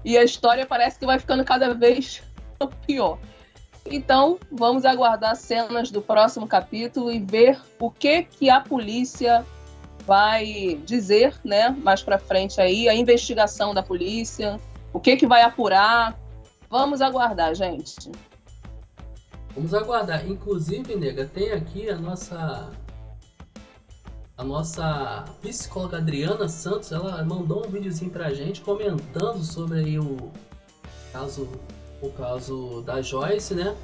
E 0.03 0.17
a 0.17 0.23
história 0.23 0.65
parece 0.65 0.97
que 0.97 1.05
vai 1.05 1.19
ficando 1.19 1.45
cada 1.45 1.73
vez 1.73 2.23
pior. 2.85 3.19
Então, 3.85 4.39
vamos 4.51 4.85
aguardar 4.85 5.35
cenas 5.35 5.89
do 5.89 6.01
próximo 6.01 6.47
capítulo 6.47 7.11
e 7.11 7.19
ver 7.19 7.59
o 7.79 7.89
que 7.89 8.23
que 8.23 8.49
a 8.49 8.61
polícia 8.61 9.45
vai 10.05 10.79
dizer, 10.85 11.39
né, 11.43 11.69
mais 11.69 12.01
para 12.01 12.17
frente 12.17 12.59
aí, 12.59 12.89
a 12.89 12.95
investigação 12.95 13.73
da 13.73 13.83
polícia, 13.83 14.59
o 14.93 14.99
que 14.99 15.15
que 15.15 15.27
vai 15.27 15.41
apurar. 15.41 16.19
Vamos 16.69 17.01
aguardar, 17.01 17.53
gente. 17.55 18.11
Vamos 19.55 19.73
aguardar. 19.73 20.25
Inclusive, 20.27 20.95
nega, 20.95 21.25
tem 21.25 21.51
aqui 21.51 21.89
a 21.89 21.97
nossa 21.97 22.69
a 24.37 24.43
nossa 24.43 25.25
psicóloga 25.39 25.97
Adriana 25.97 26.47
Santos, 26.47 26.91
ela 26.91 27.23
mandou 27.23 27.63
um 27.63 27.69
videozinho 27.69 28.09
pra 28.09 28.33
gente 28.33 28.61
comentando 28.61 29.43
sobre 29.43 29.79
aí 29.79 29.99
o 29.99 30.31
caso 31.13 31.47
o 32.01 32.09
caso 32.09 32.81
da 32.81 33.01
Joyce, 33.03 33.53
né? 33.53 33.75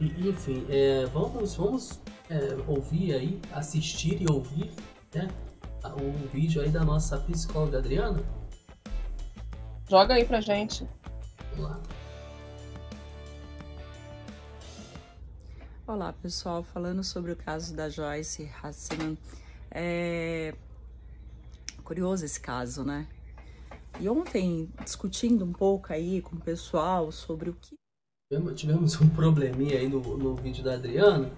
E, 0.00 0.28
enfim, 0.28 0.64
é, 0.70 1.04
vamos 1.12 1.54
vamos 1.54 2.00
é, 2.30 2.56
ouvir 2.66 3.14
aí, 3.14 3.40
assistir 3.52 4.20
e 4.20 4.30
ouvir, 4.30 4.70
né? 5.14 5.28
O 5.84 6.28
vídeo 6.28 6.60
aí 6.60 6.68
da 6.68 6.84
nossa 6.84 7.16
psicóloga 7.18 7.78
Adriana. 7.78 8.22
Joga 9.88 10.14
aí 10.14 10.24
pra 10.24 10.40
gente. 10.40 10.86
Vamos 11.54 11.70
lá. 11.70 11.80
Olá 15.86 16.12
pessoal, 16.12 16.64
falando 16.64 17.04
sobre 17.04 17.30
o 17.30 17.36
caso 17.36 17.74
da 17.74 17.88
Joyce 17.88 18.50
Hassiman. 18.60 19.16
É 19.70 20.54
curioso 21.84 22.24
esse 22.24 22.40
caso, 22.40 22.82
né? 22.82 23.06
E 24.00 24.08
ontem, 24.08 24.68
discutindo 24.82 25.44
um 25.44 25.52
pouco 25.52 25.92
aí 25.92 26.20
com 26.20 26.34
o 26.34 26.40
pessoal 26.40 27.12
sobre 27.12 27.50
o 27.50 27.54
que. 27.54 27.76
Tivemos 28.56 29.00
um 29.00 29.08
probleminha 29.08 29.78
aí 29.78 29.88
no, 29.88 30.00
no 30.18 30.34
vídeo 30.34 30.64
da 30.64 30.74
Adriana, 30.74 31.30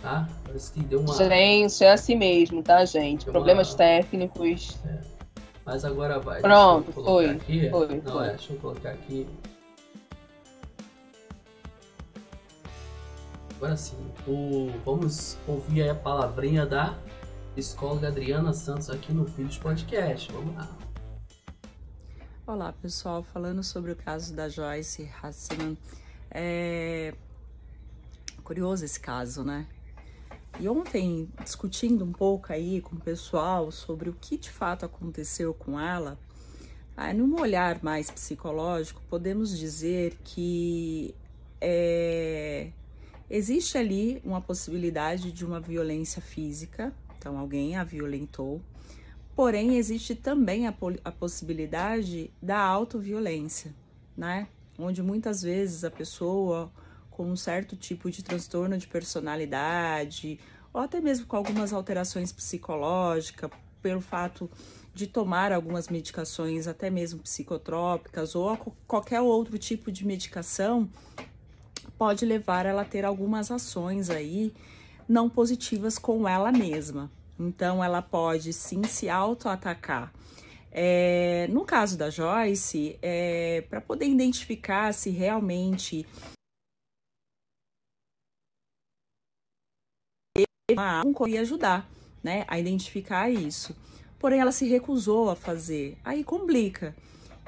tá? 0.00 0.28
Parece 0.44 0.72
que 0.72 0.80
deu 0.80 1.00
uma. 1.00 1.14
Gente, 1.14 1.84
é 1.84 1.92
assim 1.92 2.16
mesmo, 2.16 2.62
tá, 2.62 2.84
gente? 2.84 3.24
Deu 3.24 3.32
Problemas 3.32 3.70
uma... 3.70 3.78
técnicos. 3.78 4.78
É. 4.84 5.00
Mas 5.64 5.84
agora 5.84 6.18
vai. 6.18 6.40
Pronto, 6.40 6.92
foi. 6.92 7.30
Aqui. 7.30 7.70
Foi. 7.70 8.02
Não, 8.02 8.12
foi. 8.12 8.26
É, 8.26 8.30
deixa 8.30 8.52
eu 8.52 8.58
colocar 8.58 8.90
aqui. 8.90 9.28
Agora 13.56 13.76
sim, 13.76 13.96
o, 14.26 14.72
vamos 14.84 15.36
ouvir 15.46 15.88
a 15.90 15.94
palavrinha 15.94 16.64
da 16.64 16.96
psicóloga 17.54 18.08
Adriana 18.08 18.54
Santos 18.54 18.88
aqui 18.88 19.12
no 19.12 19.26
Filhos 19.26 19.58
Podcast. 19.58 20.32
Vamos 20.32 20.56
lá. 20.56 20.68
Olá, 22.46 22.72
pessoal. 22.72 23.22
Falando 23.22 23.62
sobre 23.62 23.92
o 23.92 23.96
caso 23.96 24.34
da 24.34 24.48
Joyce 24.48 25.10
Hassiman. 25.22 25.76
É 26.30 27.12
curioso 28.42 28.84
esse 28.84 28.98
caso, 28.98 29.44
né? 29.44 29.66
E 30.58 30.68
ontem, 30.68 31.28
discutindo 31.42 32.04
um 32.04 32.12
pouco 32.12 32.52
aí 32.52 32.80
com 32.80 32.96
o 32.96 33.00
pessoal 33.00 33.70
sobre 33.70 34.10
o 34.10 34.12
que 34.12 34.36
de 34.36 34.50
fato 34.50 34.84
aconteceu 34.84 35.54
com 35.54 35.78
ela, 35.78 36.18
aí, 36.96 37.14
num 37.14 37.40
olhar 37.40 37.82
mais 37.82 38.10
psicológico, 38.10 39.00
podemos 39.08 39.56
dizer 39.56 40.18
que 40.24 41.14
é, 41.60 42.72
Existe 43.30 43.78
ali 43.78 44.20
uma 44.24 44.40
possibilidade 44.40 45.30
de 45.30 45.46
uma 45.46 45.60
violência 45.60 46.20
física, 46.20 46.92
então 47.16 47.38
alguém 47.38 47.76
a 47.76 47.84
violentou, 47.84 48.60
porém 49.36 49.76
existe 49.76 50.16
também 50.16 50.66
a, 50.66 50.74
a 51.04 51.12
possibilidade 51.12 52.28
da 52.42 52.58
autoviolência, 52.58 53.72
né? 54.16 54.48
Onde 54.76 55.00
muitas 55.00 55.42
vezes 55.42 55.84
a 55.84 55.90
pessoa 55.92 56.72
com 57.20 57.30
um 57.30 57.36
certo 57.36 57.76
tipo 57.76 58.10
de 58.10 58.24
transtorno 58.24 58.78
de 58.78 58.86
personalidade, 58.86 60.40
ou 60.72 60.80
até 60.80 61.02
mesmo 61.02 61.26
com 61.26 61.36
algumas 61.36 61.70
alterações 61.70 62.32
psicológicas, 62.32 63.50
pelo 63.82 64.00
fato 64.00 64.50
de 64.94 65.06
tomar 65.06 65.52
algumas 65.52 65.90
medicações, 65.90 66.66
até 66.66 66.88
mesmo 66.88 67.20
psicotrópicas, 67.20 68.34
ou 68.34 68.56
qualquer 68.86 69.20
outro 69.20 69.58
tipo 69.58 69.92
de 69.92 70.06
medicação, 70.06 70.88
pode 71.98 72.24
levar 72.24 72.64
ela 72.64 72.80
a 72.80 72.86
ter 72.86 73.04
algumas 73.04 73.50
ações 73.50 74.08
aí 74.08 74.54
não 75.06 75.28
positivas 75.28 75.98
com 75.98 76.26
ela 76.26 76.50
mesma. 76.50 77.10
Então, 77.38 77.84
ela 77.84 78.00
pode 78.00 78.54
sim 78.54 78.82
se 78.84 79.10
auto-atacar. 79.10 80.10
É, 80.72 81.48
no 81.50 81.66
caso 81.66 81.98
da 81.98 82.08
Joyce, 82.08 82.98
é, 83.02 83.62
para 83.68 83.82
poder 83.82 84.06
identificar 84.06 84.94
se 84.94 85.10
realmente 85.10 86.06
não 90.74 91.12
poderia 91.12 91.40
ajudar 91.42 91.88
né, 92.22 92.44
a 92.48 92.58
identificar 92.58 93.30
isso. 93.30 93.76
Porém, 94.18 94.40
ela 94.40 94.52
se 94.52 94.68
recusou 94.68 95.30
a 95.30 95.36
fazer. 95.36 95.96
Aí 96.04 96.22
complica. 96.22 96.94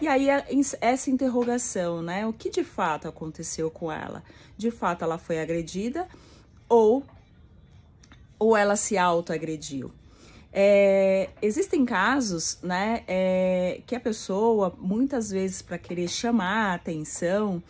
E 0.00 0.08
aí 0.08 0.26
essa 0.80 1.10
interrogação, 1.10 2.02
né? 2.02 2.26
O 2.26 2.32
que 2.32 2.50
de 2.50 2.64
fato 2.64 3.06
aconteceu 3.06 3.70
com 3.70 3.92
ela? 3.92 4.24
De 4.56 4.70
fato 4.70 5.04
ela 5.04 5.18
foi 5.18 5.40
agredida 5.40 6.08
ou 6.68 7.04
ou 8.38 8.56
ela 8.56 8.74
se 8.74 8.98
autoagrediu? 8.98 9.92
É, 10.52 11.30
existem 11.40 11.84
casos, 11.84 12.58
né, 12.62 13.04
é, 13.08 13.80
que 13.86 13.94
a 13.94 14.00
pessoa, 14.00 14.74
muitas 14.78 15.30
vezes, 15.30 15.62
para 15.62 15.78
querer 15.78 16.08
chamar 16.08 16.72
a 16.72 16.74
atenção, 16.74 17.62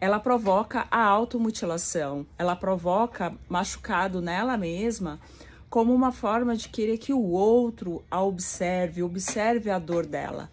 ela 0.00 0.18
provoca 0.18 0.86
a 0.90 1.04
automutilação, 1.04 2.26
ela 2.38 2.56
provoca 2.56 3.34
machucado 3.48 4.20
nela 4.20 4.56
mesma, 4.56 5.20
como 5.68 5.94
uma 5.94 6.10
forma 6.10 6.56
de 6.56 6.68
querer 6.68 6.98
que 6.98 7.12
o 7.12 7.22
outro 7.22 8.02
a 8.10 8.22
observe, 8.22 9.02
observe 9.02 9.70
a 9.70 9.78
dor 9.78 10.06
dela 10.06 10.50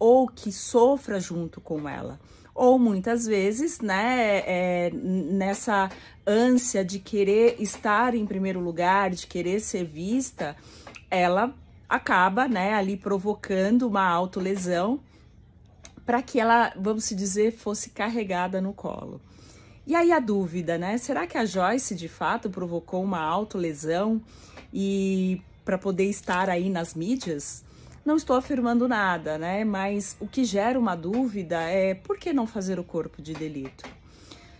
ou 0.00 0.26
que 0.26 0.50
sofra 0.50 1.20
junto 1.20 1.60
com 1.60 1.86
ela. 1.86 2.18
Ou 2.54 2.78
muitas 2.78 3.26
vezes, 3.26 3.80
né, 3.80 4.42
é, 4.46 4.90
nessa 4.92 5.90
ânsia 6.26 6.84
de 6.84 6.98
querer 6.98 7.56
estar 7.60 8.14
em 8.14 8.26
primeiro 8.26 8.60
lugar, 8.60 9.10
de 9.10 9.26
querer 9.26 9.60
ser 9.60 9.84
vista, 9.84 10.56
ela 11.10 11.54
acaba, 11.88 12.48
né, 12.48 12.74
ali 12.74 12.96
provocando 12.96 13.86
uma 13.86 14.06
autolesão 14.08 15.00
para 16.10 16.22
que 16.22 16.40
ela, 16.40 16.72
vamos 16.76 17.08
dizer, 17.10 17.52
fosse 17.52 17.90
carregada 17.90 18.60
no 18.60 18.72
colo. 18.72 19.20
E 19.86 19.94
aí 19.94 20.10
a 20.10 20.18
dúvida, 20.18 20.76
né? 20.76 20.98
Será 20.98 21.24
que 21.24 21.38
a 21.38 21.44
Joyce 21.44 21.94
de 21.94 22.08
fato 22.08 22.50
provocou 22.50 23.04
uma 23.04 23.20
autolesão 23.20 24.20
e 24.74 25.40
para 25.64 25.78
poder 25.78 26.06
estar 26.06 26.50
aí 26.50 26.68
nas 26.68 26.94
mídias? 26.94 27.64
Não 28.04 28.16
estou 28.16 28.34
afirmando 28.34 28.88
nada, 28.88 29.38
né? 29.38 29.62
Mas 29.62 30.16
o 30.18 30.26
que 30.26 30.42
gera 30.42 30.76
uma 30.76 30.96
dúvida 30.96 31.60
é 31.60 31.94
por 31.94 32.18
que 32.18 32.32
não 32.32 32.44
fazer 32.44 32.80
o 32.80 32.82
corpo 32.82 33.22
de 33.22 33.32
delito? 33.32 33.88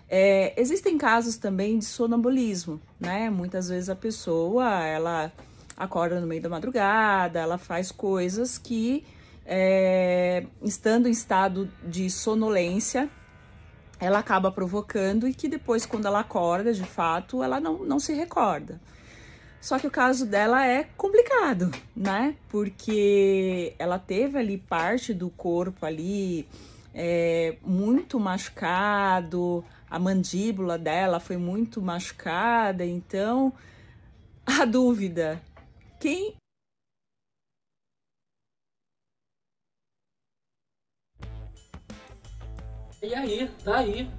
É, 0.08 0.54
existem 0.56 0.96
casos 0.96 1.36
também 1.36 1.80
de 1.80 1.84
sonambulismo, 1.84 2.80
né? 3.00 3.28
Muitas 3.28 3.68
vezes 3.68 3.88
a 3.88 3.96
pessoa 3.96 4.84
ela 4.84 5.32
acorda 5.76 6.20
no 6.20 6.28
meio 6.28 6.42
da 6.42 6.48
madrugada, 6.48 7.40
ela 7.40 7.58
faz 7.58 7.90
coisas 7.90 8.56
que, 8.56 9.04
é, 9.52 10.46
estando 10.62 11.08
em 11.08 11.10
estado 11.10 11.68
de 11.82 12.08
sonolência, 12.08 13.10
ela 13.98 14.20
acaba 14.20 14.52
provocando 14.52 15.26
e 15.26 15.34
que 15.34 15.48
depois, 15.48 15.84
quando 15.84 16.06
ela 16.06 16.20
acorda, 16.20 16.72
de 16.72 16.84
fato, 16.84 17.42
ela 17.42 17.58
não, 17.58 17.84
não 17.84 17.98
se 17.98 18.14
recorda. 18.14 18.80
Só 19.60 19.76
que 19.76 19.88
o 19.88 19.90
caso 19.90 20.24
dela 20.24 20.64
é 20.64 20.84
complicado, 20.96 21.70
né? 21.94 22.36
Porque 22.48 23.74
ela 23.76 23.98
teve 23.98 24.38
ali 24.38 24.56
parte 24.56 25.12
do 25.12 25.28
corpo 25.30 25.84
ali 25.84 26.48
é, 26.94 27.56
muito 27.60 28.20
machucado, 28.20 29.64
a 29.90 29.98
mandíbula 29.98 30.78
dela 30.78 31.18
foi 31.18 31.36
muito 31.36 31.82
machucada, 31.82 32.86
então 32.86 33.52
a 34.46 34.64
dúvida, 34.64 35.42
quem 35.98 36.39
E 43.02 43.14
aí, 43.14 43.50
tá 43.64 43.78
aí. 43.78 44.10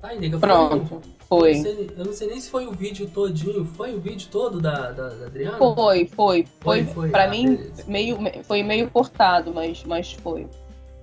Ai, 0.00 0.18
nega, 0.18 0.38
Pronto, 0.38 1.00
foi. 1.28 1.50
Eu 1.50 1.54
não, 1.54 1.62
sei, 1.62 1.90
eu 1.96 2.04
não, 2.04 2.12
sei, 2.12 2.28
nem 2.28 2.40
se 2.40 2.48
foi 2.48 2.66
o 2.66 2.72
vídeo 2.72 3.08
todinho. 3.08 3.64
Foi 3.64 3.94
o 3.94 4.00
vídeo 4.00 4.28
todo 4.30 4.60
da, 4.60 4.92
da, 4.92 5.08
da 5.08 5.26
Adriana? 5.26 5.58
Foi, 5.58 6.06
foi. 6.06 6.46
Foi, 6.60 6.84
foi. 6.84 7.10
Pra 7.10 7.24
ah, 7.24 7.28
mim, 7.28 7.58
meio, 7.88 8.18
foi 8.44 8.62
meio 8.62 8.88
cortado, 8.90 9.52
mas, 9.52 9.82
mas 9.82 10.12
foi. 10.12 10.46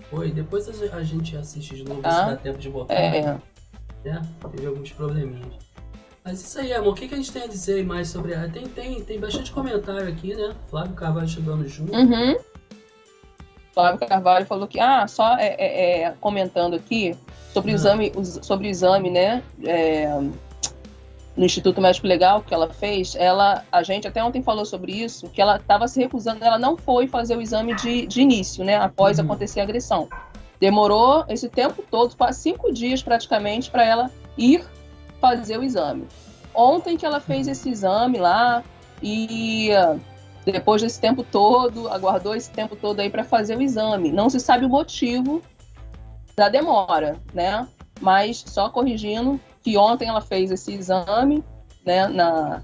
Foi. 0.10 0.32
Depois 0.32 0.68
a 0.70 1.04
gente 1.04 1.36
assiste 1.36 1.76
de 1.76 1.84
novo, 1.84 2.02
ah, 2.06 2.12
se 2.12 2.32
dá 2.32 2.36
tempo 2.38 2.58
de 2.58 2.70
botar. 2.70 2.94
É. 2.94 3.38
Né? 4.04 4.22
Teve 4.52 4.66
alguns 4.66 4.92
probleminhas. 4.94 5.67
Mas 6.28 6.42
isso 6.42 6.60
aí, 6.60 6.74
amor. 6.74 6.92
O 6.92 6.94
que, 6.94 7.08
que 7.08 7.14
a 7.14 7.18
gente 7.18 7.32
tem 7.32 7.44
a 7.44 7.48
dizer 7.48 7.86
mais 7.86 8.10
sobre 8.10 8.34
ela? 8.34 8.50
Tem, 8.50 8.68
tem, 8.68 9.02
tem 9.02 9.18
bastante 9.18 9.50
comentário 9.50 10.10
aqui, 10.10 10.36
né? 10.36 10.54
Flávio 10.70 10.94
Carvalho 10.94 11.28
chegando 11.30 11.66
junto. 11.70 11.96
Uhum. 11.96 12.36
Flávio 13.74 14.06
Carvalho 14.06 14.46
falou 14.46 14.68
que, 14.68 14.78
ah, 14.78 15.08
só 15.08 15.38
é, 15.38 15.56
é, 15.58 16.02
é 16.02 16.14
comentando 16.20 16.76
aqui, 16.76 17.16
sobre 17.54 17.72
o 17.72 17.76
exame, 17.76 18.12
sobre 18.42 18.68
o 18.68 18.70
exame, 18.70 19.10
né? 19.10 19.42
É, 19.64 20.20
no 21.38 21.46
Instituto 21.46 21.80
Médico 21.80 22.06
Legal 22.06 22.42
que 22.42 22.54
ela 22.54 22.74
fez, 22.74 23.16
ela, 23.16 23.64
a 23.72 23.82
gente 23.82 24.06
até 24.06 24.22
ontem 24.22 24.44
falou 24.44 24.66
sobre 24.66 24.92
isso, 24.92 25.30
que 25.30 25.42
ela 25.42 25.56
estava 25.56 25.88
se 25.88 25.98
recusando, 25.98 26.44
ela 26.44 26.60
não 26.60 26.76
foi 26.76 27.08
fazer 27.08 27.38
o 27.38 27.42
exame 27.42 27.74
de, 27.74 28.06
de 28.06 28.20
início, 28.20 28.66
né? 28.66 28.76
Após 28.76 29.18
uhum. 29.18 29.24
acontecer 29.24 29.62
a 29.62 29.64
agressão. 29.64 30.10
Demorou 30.60 31.24
esse 31.30 31.48
tempo 31.48 31.82
todo, 31.90 32.18
quase 32.18 32.42
cinco 32.42 32.74
dias 32.74 33.02
praticamente, 33.02 33.72
para 33.72 33.86
ela 33.86 34.12
ir 34.38 34.66
fazer 35.20 35.58
o 35.58 35.64
exame. 35.64 36.08
Ontem 36.54 36.98
que 36.98 37.06
ela 37.06 37.20
fez 37.20 37.48
esse 37.48 37.70
exame 37.70 38.18
lá 38.18 38.64
e 39.02 39.70
depois 40.52 40.82
desse 40.82 41.00
tempo 41.00 41.24
todo, 41.24 41.88
aguardou 41.90 42.36
esse 42.36 42.50
tempo 42.50 42.76
todo 42.76 43.00
aí 43.00 43.10
para 43.10 43.24
fazer 43.24 43.58
o 43.58 43.62
exame. 43.62 44.12
Não 44.12 44.30
se 44.30 44.40
sabe 44.40 44.66
o 44.66 44.70
motivo 44.70 45.42
da 46.36 46.50
demora, 46.50 47.18
né? 47.34 47.68
Mas 48.00 48.44
só 48.48 48.70
corrigindo 48.70 49.40
que 49.62 49.78
ontem 49.78 50.08
ela 50.08 50.22
fez 50.22 50.52
esse 50.52 50.74
exame, 50.74 51.44
né, 51.86 52.08
na, 52.08 52.64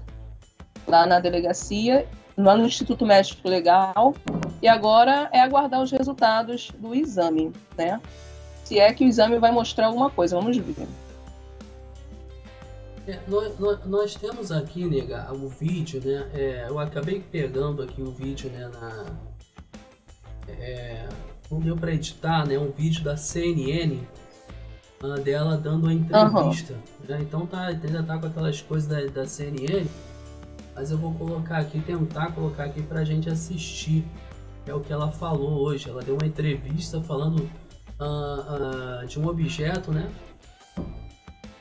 lá 0.86 1.06
na 1.06 1.20
delegacia, 1.20 2.06
lá 2.36 2.56
no 2.56 2.66
Instituto 2.66 3.04
Médico 3.04 3.48
Legal, 3.48 4.14
e 4.62 4.68
agora 4.68 5.28
é 5.32 5.40
aguardar 5.40 5.82
os 5.82 5.90
resultados 5.90 6.70
do 6.78 6.94
exame, 6.94 7.52
né? 7.76 8.00
Se 8.64 8.78
é 8.78 8.92
que 8.94 9.04
o 9.04 9.08
exame 9.08 9.38
vai 9.38 9.50
mostrar 9.50 9.86
alguma 9.86 10.08
coisa, 10.08 10.36
vamos 10.36 10.56
ver. 10.56 10.88
É, 13.06 13.20
nós, 13.28 13.58
nós, 13.58 13.84
nós, 13.84 14.14
temos 14.14 14.50
aqui, 14.50 14.86
nega, 14.86 15.30
o 15.32 15.48
vídeo, 15.48 16.00
né? 16.02 16.26
É, 16.32 16.66
eu 16.68 16.78
acabei 16.78 17.20
pegando 17.20 17.82
aqui 17.82 18.00
o 18.00 18.10
vídeo, 18.10 18.50
né, 18.50 18.70
na... 18.72 19.06
É, 20.48 21.06
não 21.50 21.60
deu 21.60 21.76
para 21.76 21.92
editar, 21.92 22.46
né? 22.46 22.58
Um 22.58 22.70
vídeo 22.70 23.04
da 23.04 23.16
CNN 23.16 24.00
uh, 25.02 25.20
dela 25.20 25.56
dando 25.56 25.84
uma 25.84 25.92
entrevista. 25.92 26.72
Uhum. 26.72 27.06
Né? 27.08 27.18
Então 27.20 27.46
tá, 27.46 27.66
ainda 27.66 28.02
tá 28.02 28.18
com 28.18 28.26
aquelas 28.26 28.62
coisas 28.62 28.88
da, 28.88 29.04
da 29.06 29.26
CNN, 29.26 29.86
mas 30.74 30.90
eu 30.90 30.96
vou 30.96 31.12
colocar 31.14 31.58
aqui, 31.58 31.80
tentar 31.80 32.32
colocar 32.32 32.64
aqui 32.64 32.82
pra 32.82 33.04
gente 33.04 33.28
assistir. 33.28 34.04
É 34.66 34.72
o 34.72 34.80
que 34.80 34.92
ela 34.92 35.12
falou 35.12 35.60
hoje. 35.60 35.90
Ela 35.90 36.02
deu 36.02 36.14
uma 36.14 36.26
entrevista 36.26 37.02
falando 37.02 37.40
uh, 38.00 39.02
uh, 39.02 39.06
de 39.06 39.20
um 39.20 39.26
objeto, 39.26 39.92
né? 39.92 40.10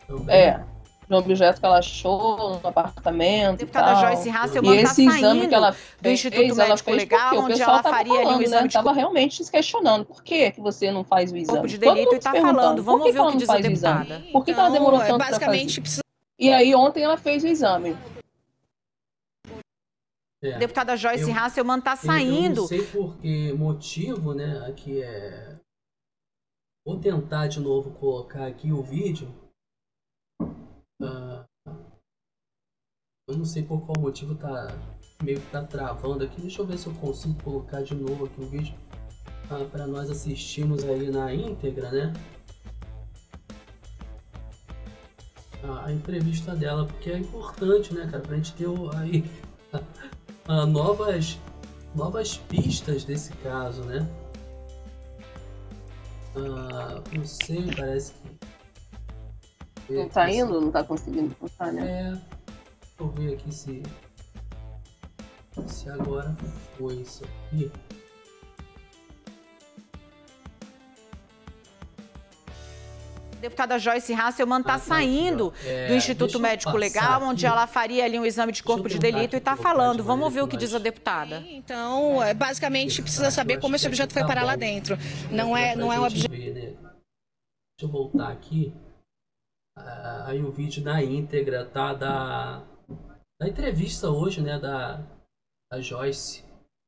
Também. 0.07 0.35
É 0.35 0.72
um 1.15 1.19
objeto 1.19 1.59
que 1.59 1.65
ela 1.65 1.79
achou 1.79 2.59
no 2.59 2.67
apartamento. 2.67 3.59
Deputada 3.59 3.95
Joyce 3.95 4.29
Hasselman 4.29 4.75
está 4.81 4.93
saindo 4.93 5.47
que 5.47 5.55
ela 5.55 5.71
fez, 5.71 6.01
do 6.01 6.09
Instituto 6.09 6.55
Médico 6.55 6.91
Legal, 6.91 7.37
onde 7.39 7.61
ela 7.61 7.83
faria 7.83 8.13
falando, 8.13 8.27
ali 8.29 8.37
o 8.37 8.41
exame 8.43 8.61
né? 8.61 8.67
de... 8.67 8.67
Estava 8.67 8.93
realmente 8.93 9.43
se 9.43 9.51
questionando, 9.51 10.05
por 10.05 10.23
que, 10.23 10.51
que 10.51 10.61
você 10.61 10.91
não 10.91 11.03
faz 11.03 11.31
o 11.31 11.37
exame? 11.37 11.57
Corpo 11.57 11.67
de 11.67 11.77
delito 11.77 12.13
e 12.13 12.17
está 12.17 12.31
falando, 12.31 12.83
vamos 12.83 13.13
ver 13.13 13.19
o 13.19 13.31
que 13.31 13.37
diz 13.37 13.49
a 13.49 13.57
deputada. 13.57 14.23
Por 14.31 14.43
que, 14.43 14.51
então, 14.51 14.53
que 14.53 14.59
ela 14.59 14.69
então, 14.69 14.71
demorou 14.73 14.99
tanto 14.99 15.17
basicamente 15.17 15.81
precisa... 15.81 16.01
E 16.39 16.51
aí 16.51 16.75
ontem 16.75 17.03
ela 17.03 17.17
fez 17.17 17.43
o 17.43 17.47
exame. 17.47 17.95
É. 20.41 20.57
Deputada 20.57 20.97
Joyce 20.97 21.29
eu, 21.29 21.37
Hasselman 21.37 21.79
está 21.79 21.95
saindo. 21.95 22.57
Eu 22.57 22.61
não 22.61 22.67
sei 22.67 22.83
por 22.83 23.15
que 23.17 23.53
motivo, 23.53 24.33
né, 24.33 24.65
aqui 24.67 25.01
é... 25.01 25.55
Vou 26.85 26.99
tentar 26.99 27.47
de 27.47 27.61
novo 27.61 27.91
colocar 27.91 28.45
aqui 28.45 28.73
o 28.73 28.83
vídeo 28.83 29.33
Uh, 31.01 31.45
eu 33.27 33.37
não 33.37 33.45
sei 33.45 33.63
por 33.63 33.81
qual 33.85 33.99
motivo 33.99 34.35
tá 34.35 34.67
meio 35.21 35.39
que 35.39 35.51
tá 35.51 35.63
travando 35.63 36.23
aqui. 36.23 36.41
Deixa 36.41 36.61
eu 36.61 36.65
ver 36.65 36.77
se 36.77 36.87
eu 36.87 36.93
consigo 36.95 37.41
colocar 37.43 37.81
de 37.81 37.95
novo 37.95 38.25
aqui 38.25 38.41
o 38.41 38.47
vídeo 38.47 38.75
uh, 39.49 39.55
ah, 39.55 39.65
para 39.71 39.87
nós 39.87 40.09
assistirmos 40.09 40.83
aí 40.83 41.09
na 41.09 41.33
íntegra, 41.33 41.91
né? 41.91 42.13
A, 45.63 45.85
a 45.85 45.93
entrevista 45.93 46.55
dela, 46.55 46.85
porque 46.85 47.09
é 47.11 47.17
importante, 47.17 47.93
né, 47.93 48.07
cara, 48.11 48.21
pra 48.21 48.35
gente 48.35 48.53
ter 48.53 48.67
aí 48.97 49.23
uh, 50.49 50.65
novas, 50.65 51.39
novas 51.95 52.37
pistas 52.37 53.03
desse 53.05 53.33
caso, 53.37 53.83
né? 53.83 54.07
não 57.15 57.25
sei, 57.25 57.73
parece 57.75 58.13
que 58.13 58.42
não 59.89 60.09
tá 60.09 60.29
indo? 60.29 60.61
Não 60.61 60.71
tá 60.71 60.83
conseguindo 60.83 61.33
passar, 61.35 61.71
né? 61.71 61.83
É. 61.83 62.11
Deixa 62.11 62.23
eu 62.99 63.07
ver 63.09 63.33
aqui 63.33 63.53
se. 63.53 63.83
Se 65.67 65.89
agora 65.89 66.35
foi 66.77 66.95
isso 66.95 67.23
aqui. 67.23 67.71
deputada 73.43 73.77
Joyce 73.77 74.13
Hasselman 74.13 74.61
está 74.61 74.75
ah, 74.75 74.79
saindo 74.79 75.53
é, 75.65 75.87
do 75.87 75.95
Instituto 75.95 76.39
Médico 76.39 76.77
Legal, 76.77 77.21
onde 77.23 77.45
ela 77.45 77.67
faria 77.67 78.05
ali 78.05 78.17
um 78.17 78.25
exame 78.25 78.53
de 78.53 78.63
corpo 78.63 78.87
de 78.87 78.97
delito 78.97 79.35
e 79.35 79.37
está 79.37 79.57
falando. 79.57 80.01
Vamos 80.01 80.33
ver 80.33 80.41
o 80.41 80.47
que 80.47 80.55
diz 80.55 80.73
a 80.73 80.79
deputada. 80.79 81.43
Então, 81.49 82.23
é, 82.23 82.33
basicamente, 82.33 83.01
precisa 83.01 83.29
saber 83.29 83.59
como 83.59 83.75
esse 83.75 83.85
objeto 83.85 84.13
foi 84.13 84.25
parar 84.25 84.43
lá 84.43 84.55
dentro. 84.55 84.97
Não 85.29 85.55
é, 85.57 85.75
não 85.75 85.91
é 85.91 85.99
um 85.99 86.05
objeto. 86.05 86.31
Deixa 86.31 86.77
eu 87.81 87.89
voltar 87.89 88.29
aqui. 88.29 88.73
Aí 89.75 90.41
o 90.43 90.51
vídeo 90.51 90.83
na 90.83 91.03
íntegra, 91.03 91.65
tá? 91.65 91.93
Da, 91.93 92.63
da 93.39 93.47
entrevista 93.47 94.09
hoje, 94.09 94.41
né? 94.41 94.59
Da, 94.59 95.01
da 95.71 95.81
Joyce. 95.81 96.43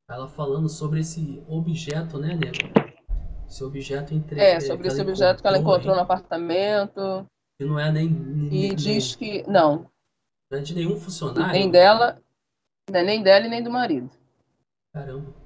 Ela 0.09 0.27
falando 0.27 0.69
sobre 0.69 0.99
esse 0.99 1.43
objeto, 1.47 2.19
né, 2.19 2.35
Nego? 2.35 2.57
Esse 3.47 3.63
objeto 3.63 4.13
entre. 4.13 4.39
É, 4.39 4.59
sobre 4.59 4.87
esse 4.87 5.01
objeto 5.01 5.41
que 5.41 5.47
ela 5.47 5.57
encontrou 5.57 5.93
aí, 5.93 5.97
no 5.97 6.03
apartamento. 6.03 7.25
Que 7.59 7.65
não 7.65 7.79
é 7.79 7.91
nem. 7.91 8.09
nem 8.09 8.47
e 8.47 8.67
nem, 8.67 8.75
diz 8.75 9.15
que. 9.15 9.43
Não. 9.49 9.89
Não 10.51 10.59
é 10.59 10.61
de 10.61 10.75
nenhum 10.75 10.99
funcionário. 10.99 11.53
Nem 11.53 11.69
dela. 11.69 12.21
É 12.91 13.03
nem 13.03 13.23
dela 13.23 13.47
e 13.47 13.49
nem 13.49 13.63
do 13.63 13.71
marido. 13.71 14.09
Caramba 14.93 15.44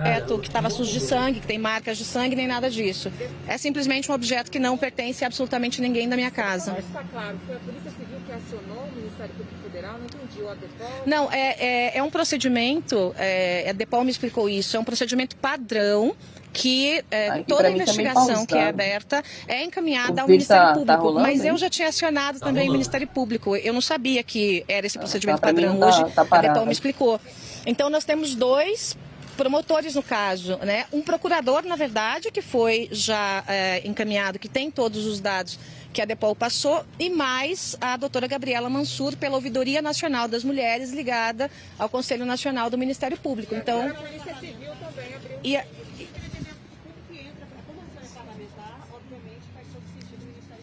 objeto 0.00 0.38
que 0.38 0.48
estava 0.48 0.70
sujo 0.70 0.92
de 0.92 1.00
sangue, 1.00 1.40
que 1.40 1.46
tem 1.46 1.58
marcas 1.58 1.98
de 1.98 2.04
sangue, 2.04 2.34
nem 2.34 2.46
nada 2.46 2.70
disso. 2.70 3.12
É 3.46 3.58
simplesmente 3.58 4.10
um 4.10 4.14
objeto 4.14 4.50
que 4.50 4.58
não 4.58 4.76
pertence 4.76 5.24
a 5.24 5.26
absolutamente 5.26 5.80
ninguém 5.80 6.08
da 6.08 6.16
minha 6.16 6.30
casa. 6.30 6.72
Mas 6.72 6.84
está 6.84 7.04
claro, 7.04 7.38
foi 7.46 7.56
a 7.56 7.58
Polícia 7.60 7.90
Civil 7.90 8.18
que 8.26 8.32
acionou 8.32 8.84
o 8.84 8.96
Ministério 8.96 9.34
Público 9.34 9.62
Federal, 9.62 9.98
não 9.98 10.04
entendi, 10.04 10.42
o 10.42 10.48
ADEPOL? 10.48 11.02
Não, 11.06 11.32
é, 11.32 11.56
é, 11.58 11.98
é 11.98 12.02
um 12.02 12.10
procedimento, 12.10 13.14
é, 13.16 13.70
a 13.70 13.72
DEPOL 13.72 14.04
me 14.04 14.10
explicou 14.10 14.48
isso, 14.48 14.76
é 14.76 14.80
um 14.80 14.84
procedimento 14.84 15.36
padrão 15.36 16.14
que 16.52 17.04
é, 17.12 17.42
toda 17.44 17.68
a 17.68 17.70
investigação 17.70 18.44
que 18.44 18.56
é 18.56 18.68
aberta 18.68 19.22
é 19.46 19.62
encaminhada 19.62 20.22
ao 20.22 20.28
Ministério 20.28 20.62
tá, 20.62 20.72
Público. 20.72 20.86
Tá 20.86 20.96
rolando, 20.96 21.20
mas 21.20 21.44
eu 21.44 21.56
já 21.56 21.70
tinha 21.70 21.88
acionado 21.88 22.40
tá 22.40 22.46
também 22.46 22.62
rolando. 22.62 22.70
o 22.70 22.72
Ministério 22.72 23.06
Público. 23.06 23.54
Eu 23.54 23.72
não 23.72 23.80
sabia 23.80 24.20
que 24.24 24.64
era 24.66 24.84
esse 24.84 24.96
tá, 24.96 25.00
procedimento 25.00 25.40
padrão 25.40 25.78
tá 25.78 25.86
hoje. 25.86 26.04
a 26.16 26.40
DEPOL 26.40 26.66
me 26.66 26.72
explicou. 26.72 27.20
Então 27.64 27.88
nós 27.88 28.04
temos 28.04 28.34
dois 28.34 28.96
promotores 29.40 29.94
no 29.94 30.02
caso, 30.02 30.58
né? 30.58 30.84
Um 30.92 31.00
procurador, 31.00 31.64
na 31.64 31.74
verdade, 31.74 32.30
que 32.30 32.42
foi 32.42 32.90
já 32.92 33.42
é, 33.48 33.80
encaminhado, 33.86 34.38
que 34.38 34.50
tem 34.50 34.70
todos 34.70 35.06
os 35.06 35.18
dados 35.18 35.58
que 35.94 36.02
a 36.02 36.04
Depol 36.04 36.36
passou, 36.36 36.84
e 36.98 37.08
mais 37.08 37.74
a 37.80 37.96
doutora 37.96 38.26
Gabriela 38.26 38.68
Mansur, 38.68 39.16
pela 39.16 39.36
Ouvidoria 39.36 39.80
Nacional 39.80 40.28
das 40.28 40.44
Mulheres, 40.44 40.92
ligada 40.92 41.50
ao 41.78 41.88
Conselho 41.88 42.26
Nacional 42.26 42.68
do 42.68 42.76
Ministério 42.76 43.16
Público. 43.16 43.54
Então. 43.54 43.88
A 43.88 43.94
Polícia 43.94 44.34
Civil 44.34 44.72
também 44.78 45.14
abriu. 45.14 45.38
E 45.42 45.56
a... 45.56 45.64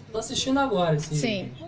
Estou 0.06 0.20
assistindo 0.20 0.60
agora, 0.60 1.00
sim. 1.00 1.16
Sim. 1.16 1.67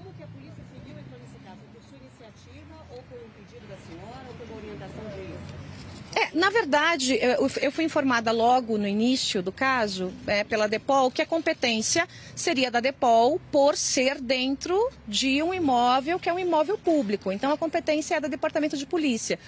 É, 6.19 6.32
na 6.34 6.49
verdade, 6.49 7.17
eu 7.62 7.71
fui 7.71 7.86
informada 7.86 8.29
logo 8.34 8.77
no 8.77 8.86
início 8.86 9.41
do 9.41 9.53
caso, 9.53 10.12
é, 10.27 10.43
pela 10.43 10.67
Depol, 10.67 11.10
que 11.10 11.21
a 11.21 11.25
competência 11.25 12.05
seria 12.36 12.69
da 12.69 12.82
Depol 12.82 13.39
por 13.49 13.77
ser 13.77 14.19
dentro 14.19 14.91
de 15.08 15.41
um 15.41 15.53
imóvel 15.53 16.19
que 16.19 16.27
é 16.27 16.34
um 16.34 16.39
imóvel 16.39 16.77
público. 16.77 17.32
Então, 17.32 17.53
a 17.53 17.58
competência 17.58 18.15
é 18.15 18.19
do 18.19 18.27
Departamento 18.27 18.75
de 18.75 18.86
Polícia. 18.86 19.39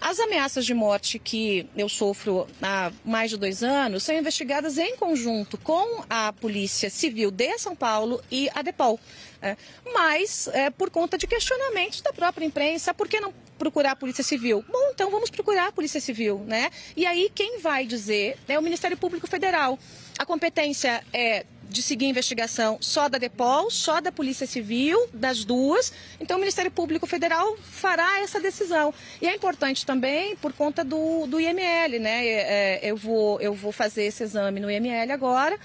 As 0.00 0.20
ameaças 0.20 0.66
de 0.66 0.74
morte 0.74 1.18
que 1.18 1.66
eu 1.74 1.88
sofro 1.88 2.46
há 2.62 2.92
mais 3.04 3.30
de 3.30 3.38
dois 3.38 3.62
anos 3.62 4.02
são 4.02 4.14
investigadas 4.14 4.76
em 4.76 4.96
conjunto 4.96 5.56
com 5.56 6.04
a 6.10 6.30
Polícia 6.34 6.90
Civil 6.90 7.30
de 7.30 7.58
São 7.58 7.74
Paulo 7.74 8.22
e 8.30 8.50
a 8.54 8.60
DEPOL. 8.60 9.00
É, 9.40 9.56
mas, 9.94 10.48
é, 10.52 10.68
por 10.68 10.90
conta 10.90 11.16
de 11.16 11.26
questionamentos 11.26 12.02
da 12.02 12.12
própria 12.12 12.44
imprensa, 12.44 12.92
por 12.92 13.08
que 13.08 13.18
não 13.18 13.32
procurar 13.58 13.92
a 13.92 13.96
Polícia 13.96 14.24
Civil? 14.24 14.64
Bom, 14.68 14.90
então 14.92 15.10
vamos 15.10 15.30
procurar 15.30 15.68
a 15.68 15.72
Polícia 15.72 16.00
Civil, 16.00 16.44
né? 16.46 16.70
E 16.96 17.04
aí 17.04 17.30
quem 17.34 17.58
vai 17.60 17.86
dizer 17.86 18.38
é 18.48 18.58
o 18.58 18.62
Ministério 18.62 18.96
Público 18.96 19.26
Federal. 19.26 19.78
A 20.18 20.24
competência 20.24 21.04
é 21.12 21.44
de 21.68 21.82
seguir 21.82 22.06
a 22.06 22.08
investigação 22.08 22.78
só 22.80 23.08
da 23.08 23.18
DEPOL, 23.18 23.70
só 23.70 24.00
da 24.00 24.10
Polícia 24.10 24.46
Civil, 24.46 25.08
das 25.12 25.44
duas. 25.44 25.92
Então, 26.18 26.36
o 26.36 26.40
Ministério 26.40 26.70
Público 26.70 27.06
Federal 27.06 27.56
fará 27.58 28.20
essa 28.20 28.40
decisão. 28.40 28.92
E 29.20 29.28
é 29.28 29.34
importante 29.34 29.84
também 29.84 30.34
por 30.36 30.52
conta 30.52 30.82
do, 30.82 31.26
do 31.26 31.38
IML, 31.38 31.98
né? 32.00 32.26
É, 32.26 32.80
é, 32.84 32.90
eu, 32.90 32.96
vou, 32.96 33.40
eu 33.40 33.52
vou 33.52 33.70
fazer 33.70 34.04
esse 34.04 34.22
exame 34.22 34.60
no 34.60 34.70
IML 34.70 35.12
agora. 35.12 35.58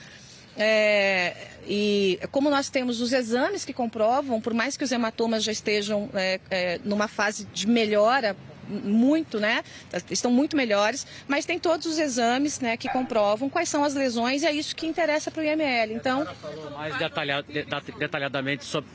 É, 0.58 1.36
e 1.68 2.20
como 2.32 2.50
nós 2.50 2.70
temos 2.70 3.02
os 3.02 3.14
exames 3.14 3.66
que 3.66 3.74
comprovam, 3.74 4.42
por 4.42 4.54
mais 4.54 4.76
que 4.78 4.84
os 4.84 4.92
hematomas 4.92 5.44
já 5.44 5.52
estejam 5.52 6.10
é, 6.14 6.40
é, 6.50 6.80
numa 6.84 7.08
fase 7.08 7.46
de 7.54 7.68
melhora 7.68 8.36
muito, 8.68 9.40
né? 9.40 9.64
Estão 10.10 10.32
muito 10.32 10.56
melhores, 10.56 11.06
mas 11.28 11.46
tem 11.46 11.60
todos 11.60 11.86
os 11.86 12.00
exames, 12.00 12.60
né, 12.60 12.78
que 12.78 12.88
comprovam 12.90 13.50
quais 13.50 13.70
são 13.70 13.84
as 13.84 13.94
lesões 13.94 14.42
e 14.44 14.46
é 14.46 14.52
isso 14.52 14.76
que 14.76 14.88
interessa 14.88 15.30
para 15.30 15.42
o 15.42 15.46
IML. 15.46 15.94
Então, 15.94 16.26
mais 16.74 16.96
detalhadamente 17.98 18.64
sobre 18.64 18.90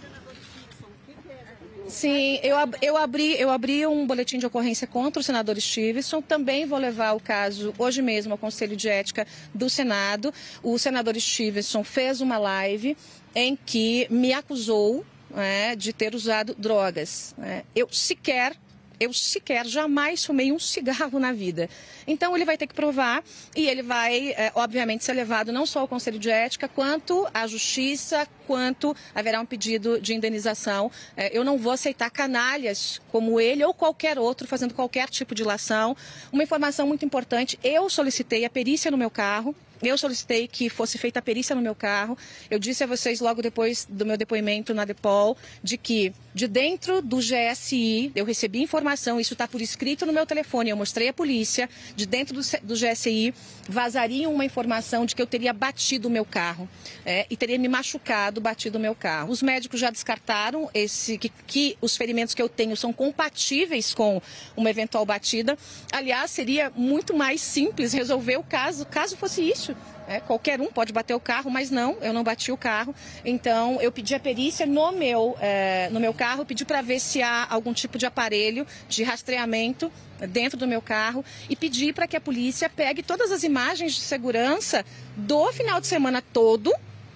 Sim, 1.89 2.39
eu, 2.43 2.57
eu, 2.83 2.97
abri, 2.99 3.41
eu 3.41 3.51
abri 3.51 3.87
um 3.87 4.07
boletim 4.07 4.39
de 4.39 4.45
ocorrência 4.45 4.87
contra 4.87 5.21
o 5.21 5.23
senador 5.23 5.59
Stevenson. 5.59 6.21
Também 6.21 6.67
vou 6.67 6.79
levar 6.79 7.15
o 7.15 7.21
caso 7.21 7.75
hoje 7.79 8.03
mesmo 8.03 8.33
ao 8.33 8.39
Conselho 8.39 8.77
de 8.77 8.89
Ética 8.89 9.27
do 9.55 9.71
Senado. 9.71 10.33
O 10.63 10.79
senador 10.79 11.19
Stevenson 11.19 11.83
fez 11.83 12.21
uma 12.21 12.37
live 12.37 12.95
em 13.35 13.57
que 13.57 14.07
me 14.11 14.35
acusou 14.35 15.05
né, 15.31 15.75
de 15.75 15.93
ter 15.95 16.15
usado 16.15 16.55
drogas. 16.59 17.35
Né. 17.39 17.65
Eu 17.75 17.89
sequer 17.91 18.55
eu 19.01 19.13
sequer 19.13 19.67
jamais 19.67 20.25
fumei 20.25 20.53
um 20.53 20.59
cigarro 20.59 21.19
na 21.19 21.33
vida. 21.33 21.69
Então 22.07 22.35
ele 22.35 22.45
vai 22.45 22.57
ter 22.57 22.67
que 22.67 22.75
provar 22.75 23.23
e 23.55 23.69
ele 23.69 23.83
vai, 23.83 24.31
é, 24.31 24.53
obviamente, 24.55 25.05
ser 25.05 25.13
levado 25.13 25.53
não 25.53 25.67
só 25.67 25.81
ao 25.81 25.89
Conselho 25.89 26.19
de 26.19 26.31
Ética, 26.31 26.69
quanto 26.69 27.27
à 27.33 27.47
Justiça, 27.47 28.27
quanto 28.47 28.97
haverá 29.15 29.41
um 29.41 29.47
pedido 29.47 30.01
de 30.01 30.15
indenização. 30.15 30.91
É, 31.17 31.37
eu 31.37 31.45
não 31.45 31.59
vou 31.59 31.73
aceitar 31.73 32.11
canalhas 32.11 33.01
como 33.13 33.41
ele 33.41 33.65
ou 33.65 33.75
qualquer 33.75 34.19
outro 34.19 34.49
fazendo 34.49 34.75
qualquer 34.75 35.09
tipo 35.09 35.35
de 35.35 35.45
lação. 35.45 35.97
Uma 36.33 36.43
informação 36.43 36.87
muito 36.87 37.05
importante: 37.05 37.59
eu 37.63 37.89
solicitei 37.91 38.45
a 38.45 38.51
perícia 38.51 38.91
no 38.91 38.97
meu 38.97 39.11
carro. 39.11 39.55
Eu 39.83 39.97
solicitei 39.97 40.49
que 40.49 40.69
fosse 40.69 40.99
feita 40.99 41.19
a 41.19 41.23
perícia 41.23 41.55
no 41.55 41.63
meu 41.63 41.75
carro. 41.75 42.17
Eu 42.51 42.59
disse 42.59 42.85
a 42.85 42.87
vocês 42.87 43.21
logo 43.21 43.43
depois 43.43 43.87
do 43.89 44.05
meu 44.05 44.17
depoimento 44.17 44.75
na 44.75 44.85
Depol 44.85 45.37
de 45.63 45.77
que 45.77 46.13
de 46.35 46.47
dentro 46.47 47.03
do 47.03 47.19
GSI 47.19 48.13
eu 48.15 48.25
recebi 48.25 48.63
informação, 48.63 49.19
isso 49.19 49.33
está 49.33 49.49
por 49.49 49.61
escrito 49.61 50.07
no 50.07 50.13
meu 50.13 50.25
telefone, 50.25 50.71
eu 50.71 50.77
mostrei 50.77 51.09
à 51.09 51.13
polícia, 51.13 51.69
de 51.97 52.07
dentro 52.07 52.33
do, 52.33 52.41
do 52.63 52.75
GSI 52.75 53.35
vazaria 53.69 54.29
uma 54.29 54.45
informação 54.45 55.05
de 55.05 55.17
que 55.17 55.21
eu 55.21 55.27
teria 55.27 55.53
batido 55.53 56.07
o 56.07 56.11
meu 56.11 56.25
carro 56.25 56.69
é, 57.05 57.27
e 57.29 57.37
teria 57.37 57.59
me 57.59 57.67
machucado, 57.67 58.41
batido 58.41 58.79
o 58.79 58.81
meu 58.81 58.95
carro. 58.95 59.33
Os 59.33 59.43
médicos 59.43 59.81
já 59.81 59.91
descartaram 59.91 60.71
esse 60.73 61.19
que, 61.19 61.29
que 61.29 61.77
os 61.81 61.97
ferimentos 61.97 62.35
que 62.35 62.43
eu 62.43 62.49
tenho 62.49 62.77
são 62.77 62.93
compatíveis 62.93 63.93
com 63.93 64.23
uma 64.57 64.71
eventual 64.71 65.05
batida. 65.05 65.59
Aliás, 65.93 66.31
seria 66.31 66.71
muito 66.77 67.17
mais 67.17 67.41
simples 67.41 67.93
resolver 67.93 68.37
o 68.37 68.45
caso, 68.45 68.87
caso 68.87 69.17
fosse 69.17 69.43
isso. 69.43 69.68
É, 70.07 70.21
qualquer 70.21 70.61
um 70.61 70.67
pode 70.67 70.93
bater 70.93 71.15
o 71.15 71.21
carro, 71.21 71.51
mas 71.51 71.71
não, 71.71 71.97
eu 72.01 72.13
não 72.13 72.25
bati 72.25 72.51
o 72.51 72.57
carro. 72.57 72.95
Então, 73.25 73.81
eu 73.81 73.93
pedi 73.93 74.15
a 74.15 74.21
perícia 74.21 74.65
no 74.65 74.93
meu, 74.93 75.37
é, 75.41 75.89
no 75.91 76.01
meu 76.01 76.15
carro, 76.15 76.45
pedi 76.45 76.65
para 76.65 76.81
ver 76.81 76.99
se 76.99 77.23
há 77.23 77.47
algum 77.51 77.73
tipo 77.73 77.99
de 77.99 78.07
aparelho 78.07 78.67
de 78.89 79.03
rastreamento 79.03 79.93
dentro 80.29 80.59
do 80.59 80.67
meu 80.67 80.83
carro 80.83 81.25
e 81.49 81.55
pedi 81.55 81.93
para 81.93 82.07
que 82.07 82.17
a 82.17 82.21
polícia 82.21 82.69
pegue 82.69 83.03
todas 83.03 83.31
as 83.31 83.43
imagens 83.43 83.95
de 83.95 84.01
segurança 84.01 84.85
do 85.17 85.53
final 85.53 85.81
de 85.81 85.87
semana 85.87 86.23
todo 86.23 86.73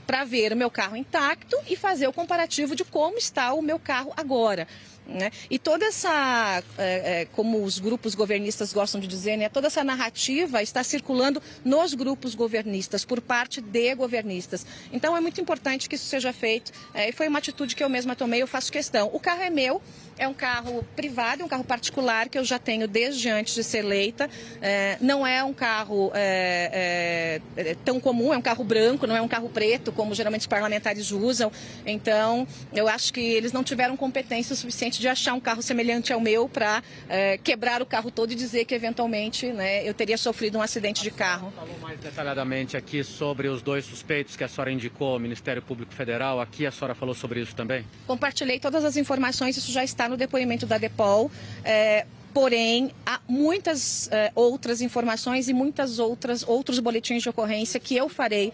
para 0.06 0.24
ver 0.24 0.52
o 0.52 0.56
meu 0.56 0.70
carro 0.70 0.96
intacto 0.96 1.56
e 1.68 1.76
fazer 1.76 2.06
o 2.06 2.12
comparativo 2.12 2.76
de 2.76 2.84
como 2.84 3.16
está 3.16 3.52
o 3.54 3.62
meu 3.62 3.78
carro 3.78 4.12
agora. 4.16 4.68
Né? 5.06 5.30
E 5.50 5.58
toda 5.58 5.84
essa, 5.84 6.62
é, 6.78 7.20
é, 7.22 7.24
como 7.26 7.62
os 7.64 7.78
grupos 7.78 8.14
governistas 8.14 8.72
gostam 8.72 9.00
de 9.00 9.06
dizer, 9.06 9.36
né, 9.36 9.48
toda 9.48 9.66
essa 9.66 9.82
narrativa 9.82 10.62
está 10.62 10.82
circulando 10.84 11.42
nos 11.64 11.92
grupos 11.92 12.34
governistas, 12.34 13.04
por 13.04 13.20
parte 13.20 13.60
de 13.60 13.94
governistas. 13.94 14.64
Então 14.92 15.16
é 15.16 15.20
muito 15.20 15.40
importante 15.40 15.88
que 15.88 15.96
isso 15.96 16.06
seja 16.06 16.32
feito 16.32 16.72
é, 16.94 17.08
e 17.08 17.12
foi 17.12 17.28
uma 17.28 17.40
atitude 17.40 17.74
que 17.74 17.82
eu 17.82 17.88
mesma 17.88 18.14
tomei, 18.14 18.42
eu 18.42 18.46
faço 18.46 18.70
questão. 18.70 19.10
O 19.12 19.18
carro 19.18 19.42
é 19.42 19.50
meu, 19.50 19.82
é 20.22 20.28
um 20.28 20.34
carro 20.34 20.84
privado, 20.94 21.42
é 21.42 21.44
um 21.44 21.48
carro 21.48 21.64
particular 21.64 22.28
que 22.28 22.38
eu 22.38 22.44
já 22.44 22.58
tenho 22.58 22.86
desde 22.86 23.28
antes 23.28 23.54
de 23.54 23.64
ser 23.64 23.78
eleita. 23.78 24.28
É, 24.60 24.96
não 25.00 25.26
é 25.26 25.42
um 25.42 25.52
carro 25.52 26.12
é, 26.14 27.40
é, 27.56 27.70
é, 27.70 27.76
tão 27.84 27.98
comum, 27.98 28.32
é 28.32 28.36
um 28.36 28.42
carro 28.42 28.62
branco, 28.62 29.06
não 29.06 29.16
é 29.16 29.20
um 29.20 29.28
carro 29.28 29.48
preto, 29.48 29.90
como 29.90 30.14
geralmente 30.14 30.42
os 30.42 30.46
parlamentares 30.46 31.10
usam. 31.10 31.50
Então, 31.84 32.46
eu 32.72 32.88
acho 32.88 33.12
que 33.12 33.20
eles 33.20 33.52
não 33.52 33.64
tiveram 33.64 33.96
competência 33.96 34.54
suficiente 34.54 35.00
de 35.00 35.08
achar 35.08 35.34
um 35.34 35.40
carro 35.40 35.62
semelhante 35.62 36.12
ao 36.12 36.20
meu 36.20 36.48
para 36.48 36.82
é, 37.08 37.38
quebrar 37.38 37.82
o 37.82 37.86
carro 37.86 38.10
todo 38.10 38.32
e 38.32 38.34
dizer 38.34 38.64
que 38.64 38.74
eventualmente 38.74 39.46
né, 39.46 39.88
eu 39.88 39.94
teria 39.94 40.16
sofrido 40.16 40.58
um 40.58 40.62
acidente 40.62 41.02
de 41.02 41.10
carro. 41.10 41.52
Falou 41.56 41.78
mais 41.80 41.98
detalhadamente 41.98 42.76
aqui 42.76 43.02
sobre 43.02 43.48
os 43.48 43.62
dois 43.62 43.84
suspeitos 43.84 44.36
que 44.36 44.44
a 44.44 44.48
senhora 44.48 44.70
indicou 44.70 45.14
ao 45.14 45.18
Ministério 45.18 45.62
Público 45.62 45.92
Federal. 45.92 46.40
Aqui 46.40 46.66
a 46.66 46.70
senhora 46.70 46.94
falou 46.94 47.14
sobre 47.14 47.40
isso 47.40 47.56
também? 47.56 47.84
Compartilhei 48.06 48.60
todas 48.60 48.84
as 48.84 48.96
informações, 48.96 49.56
isso 49.56 49.72
já 49.72 49.82
está 49.82 50.02
está 50.02 50.08
no 50.12 50.16
depoimento 50.16 50.66
da 50.66 50.78
DEPOL. 50.78 51.30
É, 51.64 52.06
porém, 52.32 52.90
há 53.04 53.20
muitas 53.28 54.08
é, 54.12 54.30
outras 54.34 54.80
informações 54.80 55.48
e 55.48 55.52
muitas 55.52 55.98
outras 55.98 56.44
outros 56.46 56.78
boletins 56.78 57.22
de 57.22 57.28
ocorrência 57.28 57.80
que 57.80 57.96
eu 57.96 58.08
farei 58.08 58.52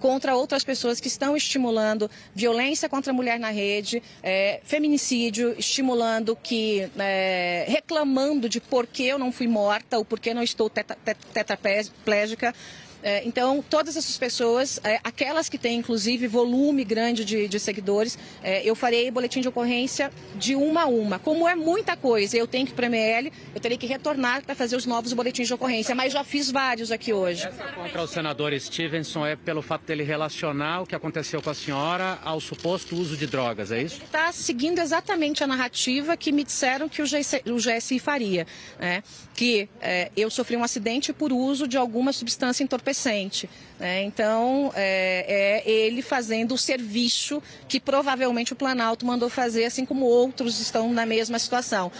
contra 0.00 0.34
outras 0.34 0.64
pessoas 0.64 0.98
que 0.98 1.08
estão 1.08 1.36
estimulando 1.36 2.10
violência 2.34 2.88
contra 2.88 3.12
a 3.12 3.14
mulher 3.14 3.38
na 3.38 3.50
rede, 3.50 4.02
é, 4.22 4.60
feminicídio, 4.64 5.54
estimulando 5.58 6.34
que, 6.34 6.90
é, 6.98 7.66
reclamando 7.68 8.48
de 8.48 8.60
por 8.60 8.86
que 8.86 9.06
eu 9.06 9.18
não 9.18 9.30
fui 9.30 9.46
morta 9.46 9.98
ou 9.98 10.04
por 10.04 10.18
que 10.18 10.32
não 10.32 10.42
estou 10.42 10.70
tetraplégica. 10.70 12.54
É, 13.02 13.26
então, 13.26 13.64
todas 13.68 13.96
essas 13.96 14.16
pessoas, 14.18 14.80
é, 14.84 15.00
aquelas 15.02 15.48
que 15.48 15.58
têm 15.58 15.78
inclusive 15.78 16.26
volume 16.26 16.84
grande 16.84 17.24
de, 17.24 17.48
de 17.48 17.58
seguidores, 17.58 18.18
é, 18.42 18.62
eu 18.68 18.74
farei 18.74 19.10
boletim 19.10 19.40
de 19.40 19.48
ocorrência 19.48 20.10
de 20.34 20.54
uma 20.54 20.82
a 20.82 20.86
uma. 20.86 21.18
Como 21.18 21.48
é 21.48 21.54
muita 21.54 21.96
coisa, 21.96 22.36
eu 22.36 22.46
tenho 22.46 22.66
que 22.66 22.72
ir 22.72 22.74
para 22.74 22.86
a 22.86 22.90
ML, 22.90 23.32
eu 23.54 23.60
terei 23.60 23.78
que 23.78 23.86
retornar 23.86 24.44
para 24.44 24.54
fazer 24.54 24.76
os 24.76 24.86
novos 24.86 25.12
boletins 25.12 25.46
de 25.46 25.54
ocorrência, 25.54 25.94
mas 25.94 26.12
já 26.12 26.22
fiz 26.22 26.50
vários 26.50 26.92
aqui 26.92 27.12
hoje. 27.12 27.46
Essa 27.46 27.64
contra 27.72 28.02
o 28.02 28.06
senador 28.06 28.58
Stevenson 28.58 29.26
é 29.26 29.36
pelo 29.36 29.62
fato 29.62 29.86
dele 29.86 30.02
relacionar 30.02 30.82
o 30.82 30.86
que 30.86 30.94
aconteceu 30.94 31.40
com 31.40 31.50
a 31.50 31.54
senhora 31.54 32.18
ao 32.22 32.40
suposto 32.40 32.96
uso 32.96 33.16
de 33.16 33.26
drogas, 33.26 33.72
é 33.72 33.82
isso? 33.82 34.02
Está 34.02 34.30
seguindo 34.32 34.78
exatamente 34.78 35.42
a 35.42 35.46
narrativa 35.46 36.16
que 36.16 36.32
me 36.32 36.44
disseram 36.44 36.88
que 36.88 37.00
o 37.00 37.04
GSI, 37.04 37.42
o 37.46 37.56
GSI 37.56 37.98
faria, 37.98 38.46
né? 38.78 39.02
que 39.34 39.68
é, 39.80 40.10
eu 40.16 40.28
sofri 40.30 40.56
um 40.56 40.62
acidente 40.62 41.12
por 41.12 41.32
uso 41.32 41.66
de 41.66 41.78
alguma 41.78 42.12
substância 42.12 42.62
entorpecente 42.62 42.89
entorpecente. 42.90 43.48
Né? 43.78 44.02
Então, 44.02 44.72
é, 44.74 45.62
é, 45.66 45.70
ele 45.70 46.02
fazendo 46.02 46.54
o 46.54 46.58
serviço 46.58 47.42
que 47.68 47.80
provavelmente 47.80 48.52
o 48.52 48.56
Planalto 48.56 49.06
mandou 49.06 49.30
fazer, 49.30 49.64
assim 49.64 49.86
como 49.86 50.04
outros 50.04 50.60
estão 50.60 50.92
na 50.92 51.06
mesma 51.06 51.38
situação. 51.38 51.90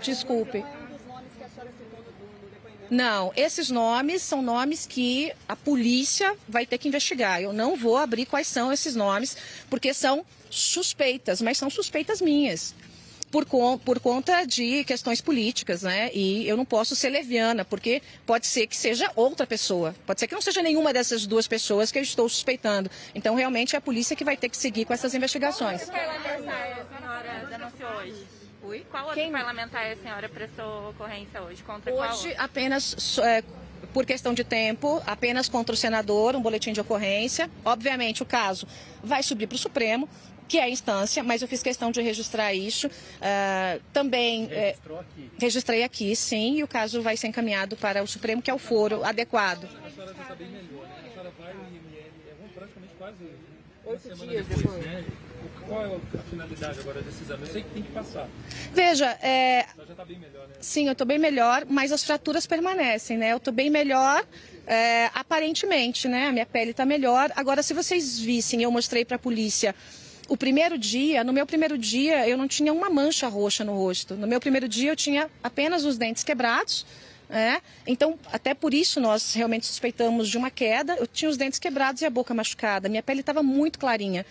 Desculpe. 0.00 0.64
Não, 2.90 3.32
esses 3.34 3.70
nomes 3.70 4.20
são 4.22 4.42
nomes 4.42 4.86
que 4.86 5.32
a 5.48 5.56
polícia 5.56 6.36
vai 6.46 6.66
ter 6.66 6.76
que 6.76 6.88
investigar. 6.88 7.40
Eu 7.40 7.52
não 7.52 7.74
vou 7.74 7.96
abrir 7.96 8.26
quais 8.26 8.46
são 8.46 8.70
esses 8.70 8.94
nomes, 8.94 9.36
porque 9.70 9.94
são 9.94 10.26
suspeitas, 10.50 11.40
mas 11.40 11.56
são 11.56 11.70
suspeitas 11.70 12.20
minhas 12.20 12.74
por, 13.32 13.46
por 13.78 13.98
conta 13.98 14.44
de 14.44 14.84
questões 14.84 15.22
políticas, 15.22 15.82
né? 15.82 16.10
E 16.12 16.46
eu 16.46 16.54
não 16.54 16.66
posso 16.66 16.94
ser 16.94 17.08
leviana, 17.08 17.64
porque 17.64 18.02
pode 18.26 18.46
ser 18.46 18.66
que 18.66 18.76
seja 18.76 19.10
outra 19.16 19.46
pessoa. 19.46 19.94
Pode 20.06 20.20
ser 20.20 20.28
que 20.28 20.34
não 20.34 20.42
seja 20.42 20.62
nenhuma 20.62 20.92
dessas 20.92 21.26
duas 21.26 21.48
pessoas 21.48 21.90
que 21.90 21.98
eu 21.98 22.02
estou 22.02 22.28
suspeitando. 22.28 22.90
Então, 23.14 23.34
realmente, 23.34 23.74
é 23.74 23.78
a 23.78 23.80
polícia 23.80 24.14
que 24.14 24.22
vai 24.22 24.36
ter 24.36 24.50
que 24.50 24.56
seguir 24.56 24.84
com 24.84 24.92
essas 24.92 25.14
investigações. 25.14 25.88
Qual 25.88 25.98
outro 26.04 26.12
parlamentar 26.12 26.76
a 26.78 26.98
senhora 26.98 27.46
denunciou 27.50 27.90
hoje? 27.90 28.26
Qual 28.90 29.04
outro 29.04 29.20
Quem? 29.20 29.32
parlamentar 29.32 29.86
a 29.90 29.96
senhora 29.96 30.28
prestou 30.28 30.90
ocorrência 30.90 31.42
hoje? 31.42 31.62
Contra 31.62 31.92
hoje, 31.92 32.34
apenas... 32.36 33.18
É, 33.18 33.42
por 33.92 34.06
questão 34.06 34.32
de 34.32 34.44
tempo, 34.44 35.02
apenas 35.06 35.48
contra 35.48 35.74
o 35.74 35.76
senador, 35.76 36.34
um 36.34 36.40
boletim 36.40 36.72
de 36.72 36.80
ocorrência. 36.80 37.50
Obviamente, 37.64 38.22
o 38.22 38.26
caso 38.26 38.66
vai 39.02 39.22
subir 39.22 39.46
para 39.46 39.56
o 39.56 39.58
Supremo 39.58 40.08
que 40.48 40.58
é 40.58 40.64
a 40.64 40.68
instância, 40.68 41.22
mas 41.22 41.42
eu 41.42 41.48
fiz 41.48 41.62
questão 41.62 41.90
de 41.90 42.00
registrar 42.02 42.52
isso. 42.52 42.86
Uh, 42.86 43.80
também 43.92 44.48
é, 44.50 44.66
Registrou 44.66 44.98
aqui. 44.98 45.30
registrei 45.38 45.82
aqui, 45.82 46.16
sim, 46.16 46.58
e 46.58 46.62
o 46.62 46.68
caso 46.68 47.00
vai 47.02 47.16
ser 47.16 47.28
encaminhado 47.28 47.76
para 47.76 48.02
o 48.02 48.06
Supremo, 48.06 48.42
que 48.42 48.50
é 48.50 48.54
o 48.54 48.58
foro 48.58 49.04
adequado. 49.04 49.64
A 49.64 49.90
senhora 49.90 50.14
já 50.14 50.22
está 50.22 50.34
bem 50.34 50.48
melhor, 50.48 50.86
né? 50.86 50.94
A 51.06 51.10
senhora 51.10 51.32
vai 51.38 51.50
é 51.52 52.54
praticamente 52.54 52.94
quase 52.98 53.24
oito 53.84 54.26
dias 54.26 54.46
depois, 54.46 54.62
depois. 54.62 54.86
Né? 54.86 55.04
Qual 55.66 55.86
é 55.86 55.96
a 55.96 56.22
finalidade 56.30 56.80
agora 56.80 57.02
desse 57.02 57.22
exame? 57.22 57.42
Eu 57.46 57.52
sei 57.52 57.62
que 57.62 57.70
tem 57.70 57.82
que 57.82 57.92
passar. 57.92 58.28
Veja, 58.72 59.06
é... 59.22 59.66
já 59.76 59.82
está 59.84 60.04
bem 60.04 60.18
melhor, 60.18 60.48
né? 60.48 60.54
Sim, 60.60 60.86
eu 60.86 60.92
estou 60.92 61.06
bem 61.06 61.18
melhor, 61.18 61.64
mas 61.68 61.92
as 61.92 62.04
fraturas 62.04 62.46
permanecem, 62.46 63.16
né? 63.16 63.32
Eu 63.32 63.38
estou 63.38 63.52
bem 63.52 63.70
melhor, 63.70 64.24
é, 64.66 65.10
aparentemente, 65.14 66.08
né? 66.08 66.28
A 66.28 66.32
minha 66.32 66.46
pele 66.46 66.72
está 66.72 66.84
melhor. 66.84 67.32
Agora, 67.36 67.62
se 67.62 67.74
vocês 67.74 68.18
vissem, 68.18 68.62
eu 68.62 68.70
mostrei 68.70 69.04
para 69.04 69.16
a 69.16 69.18
polícia 69.18 69.74
o 70.28 70.36
primeiro 70.36 70.78
dia, 70.78 71.22
no 71.24 71.32
meu 71.32 71.46
primeiro 71.46 71.76
dia, 71.76 72.28
eu 72.28 72.36
não 72.36 72.48
tinha 72.48 72.72
uma 72.72 72.88
mancha 72.88 73.28
roxa 73.28 73.64
no 73.64 73.74
rosto. 73.74 74.14
No 74.14 74.26
meu 74.26 74.40
primeiro 74.40 74.68
dia, 74.68 74.90
eu 74.92 74.96
tinha 74.96 75.30
apenas 75.42 75.84
os 75.84 75.96
dentes 75.98 76.24
quebrados 76.24 76.86
É, 77.34 77.62
então, 77.86 78.18
até 78.30 78.52
por 78.52 78.74
isso 78.74 79.00
nós 79.00 79.32
realmente 79.32 79.64
suspeitamos 79.66 80.28
de 80.28 80.36
uma 80.36 80.50
queda. 80.50 80.96
Eu 80.96 81.06
tinha 81.06 81.30
os 81.30 81.38
dentes 81.38 81.58
quebrados 81.58 82.02
e 82.02 82.04
a 82.04 82.10
boca 82.10 82.34
machucada. 82.34 82.90
Minha 82.90 83.02
pele 83.02 83.20
estava 83.20 83.42
muito 83.42 83.78
clarinha. 83.78 84.26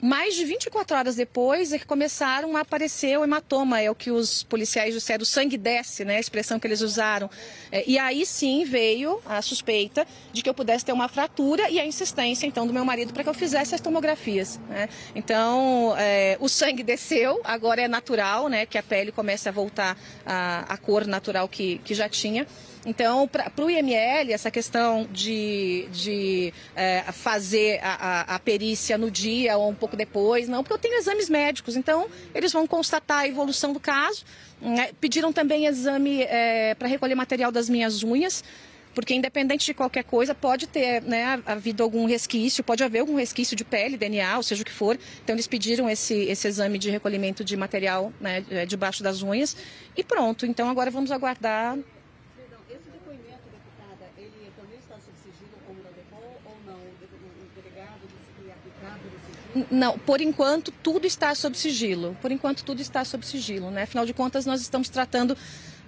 Mais 0.00 0.34
de 0.34 0.44
24 0.44 0.96
horas 0.96 1.16
depois 1.16 1.72
é 1.72 1.78
que 1.78 1.86
começaram 1.86 2.56
a 2.56 2.60
aparecer 2.60 3.18
o 3.18 3.24
hematoma, 3.24 3.80
é 3.80 3.90
o 3.90 3.94
que 3.94 4.10
os 4.10 4.42
policiais 4.42 4.94
disseram, 4.94 5.22
o 5.22 5.26
sangue 5.26 5.58
desce, 5.58 6.04
né, 6.04 6.16
a 6.16 6.20
expressão 6.20 6.58
que 6.58 6.66
eles 6.66 6.80
usaram. 6.80 7.28
É, 7.70 7.84
e 7.86 7.98
aí 7.98 8.24
sim 8.24 8.64
veio 8.64 9.20
a 9.26 9.42
suspeita 9.42 10.06
de 10.32 10.42
que 10.42 10.48
eu 10.48 10.54
pudesse 10.54 10.84
ter 10.84 10.92
uma 10.92 11.08
fratura 11.08 11.68
e 11.70 11.78
a 11.78 11.86
insistência 11.86 12.46
então 12.46 12.66
do 12.66 12.72
meu 12.72 12.84
marido 12.84 13.12
para 13.12 13.22
que 13.22 13.28
eu 13.28 13.34
fizesse 13.34 13.74
as 13.74 13.80
tomografias. 13.80 14.58
Né? 14.68 14.88
Então 15.14 15.94
é, 15.98 16.36
o 16.40 16.48
sangue 16.48 16.82
desceu, 16.82 17.40
agora 17.44 17.82
é 17.82 17.88
natural, 17.88 18.48
né, 18.48 18.66
que 18.66 18.78
a 18.78 18.82
pele 18.82 19.12
comece 19.12 19.48
a 19.48 19.52
voltar 19.52 19.96
à 20.24 20.76
cor 20.78 21.06
natural 21.06 21.48
que, 21.48 21.78
que 21.84 21.94
já 21.94 22.08
tinha. 22.08 22.46
Então, 22.86 23.26
para 23.26 23.64
o 23.64 23.70
IML, 23.70 24.32
essa 24.32 24.50
questão 24.50 25.08
de, 25.10 25.88
de 25.90 26.52
é, 26.76 27.00
fazer 27.12 27.80
a, 27.82 27.94
a, 27.94 28.34
a, 28.34 28.38
perícia 28.38 28.98
no 28.98 29.10
dia 29.10 29.56
ou 29.56 29.70
um 29.70 29.74
pouco 29.74 29.96
depois, 29.96 30.48
não, 30.48 30.62
porque 30.62 30.74
eu 30.74 30.78
tenho 30.78 30.98
exames 30.98 31.30
médicos, 31.30 31.76
então 31.76 32.06
eles 32.34 32.52
vão 32.52 32.66
constatar 32.66 33.20
a 33.20 33.28
evolução 33.28 33.72
do 33.72 33.80
caso. 33.80 34.24
Né? 34.60 34.90
Pediram 35.00 35.32
também 35.32 35.66
exame 35.66 36.22
é, 36.22 36.74
para 36.74 36.86
recolher 36.86 37.14
material 37.14 37.50
das 37.50 37.68
minhas 37.68 38.02
unhas 38.02 38.44
porque 38.94 39.12
independente 39.12 39.66
de 39.66 39.74
qualquer 39.74 40.04
coisa, 40.04 40.34
pode 40.34 40.68
ter 40.68 41.02
né, 41.02 41.42
havido 41.44 41.82
algum 41.82 42.06
resquício, 42.06 42.62
pode 42.62 42.84
haver 42.84 43.00
algum 43.00 43.16
resquício 43.16 43.56
de 43.56 43.64
pele, 43.64 43.96
DNA, 43.96 44.36
ou 44.36 44.42
seja 44.44 44.62
o 44.62 44.64
que 44.64 44.70
for. 44.70 44.96
Então 45.22 45.34
eles 45.34 45.48
pediram 45.48 45.90
esse, 45.90 46.14
esse 46.14 46.46
exame 46.46 46.78
de 46.78 46.90
recolhimento 46.90 47.42
de 47.42 47.56
material 47.56 48.12
né, 48.20 48.42
debaixo 48.66 49.02
das 49.02 49.20
unhas 49.20 49.56
e 49.96 50.04
pronto. 50.04 50.46
Então 50.46 50.68
agora 50.68 50.92
vamos 50.92 51.10
aguardar 51.10 51.76
Não, 59.70 59.98
por 59.98 60.20
enquanto 60.20 60.72
tudo 60.72 61.06
está 61.06 61.34
sob 61.34 61.56
sigilo. 61.56 62.16
Por 62.20 62.32
enquanto 62.32 62.64
tudo 62.64 62.80
está 62.80 63.04
sob 63.04 63.24
sigilo, 63.24 63.70
né? 63.70 63.82
Afinal 63.82 64.04
de 64.04 64.12
contas, 64.12 64.44
nós 64.46 64.60
estamos 64.60 64.88
tratando 64.88 65.36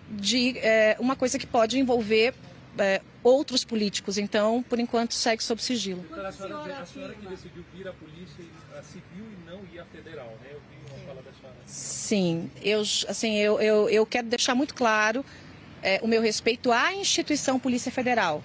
de 0.08 0.58
é, 0.58 0.96
uma 1.00 1.16
coisa 1.16 1.38
que 1.38 1.46
pode 1.46 1.78
envolver 1.78 2.32
é, 2.78 3.00
outros 3.22 3.64
políticos. 3.64 4.18
Então, 4.18 4.62
por 4.62 4.78
enquanto, 4.78 5.14
segue 5.14 5.42
sob 5.42 5.60
sigilo. 5.60 6.04
a, 6.12 6.32
senhora, 6.32 6.78
a 6.78 6.86
senhora 6.86 7.14
que 7.14 7.26
decidiu 7.26 7.64
vir 7.74 7.88
à 7.88 7.92
polícia 7.92 8.44
a 8.78 8.82
civil 8.82 9.24
e 9.32 9.50
não 9.50 9.60
ir 9.72 9.80
à 9.80 9.84
federal, 9.86 10.28
né? 10.42 10.50
Eu 10.52 10.60
vi 10.70 10.94
uma 10.94 11.06
fala 11.06 11.22
da 11.22 11.32
senhora. 11.32 11.56
Sim, 11.66 12.50
eu, 12.62 12.80
assim, 13.08 13.36
eu, 13.36 13.60
eu, 13.60 13.88
eu 13.88 14.06
quero 14.06 14.28
deixar 14.28 14.54
muito 14.54 14.74
claro 14.74 15.24
é, 15.82 15.98
o 16.02 16.06
meu 16.06 16.22
respeito 16.22 16.70
à 16.70 16.94
instituição 16.94 17.58
Polícia 17.58 17.90
Federal 17.90 18.42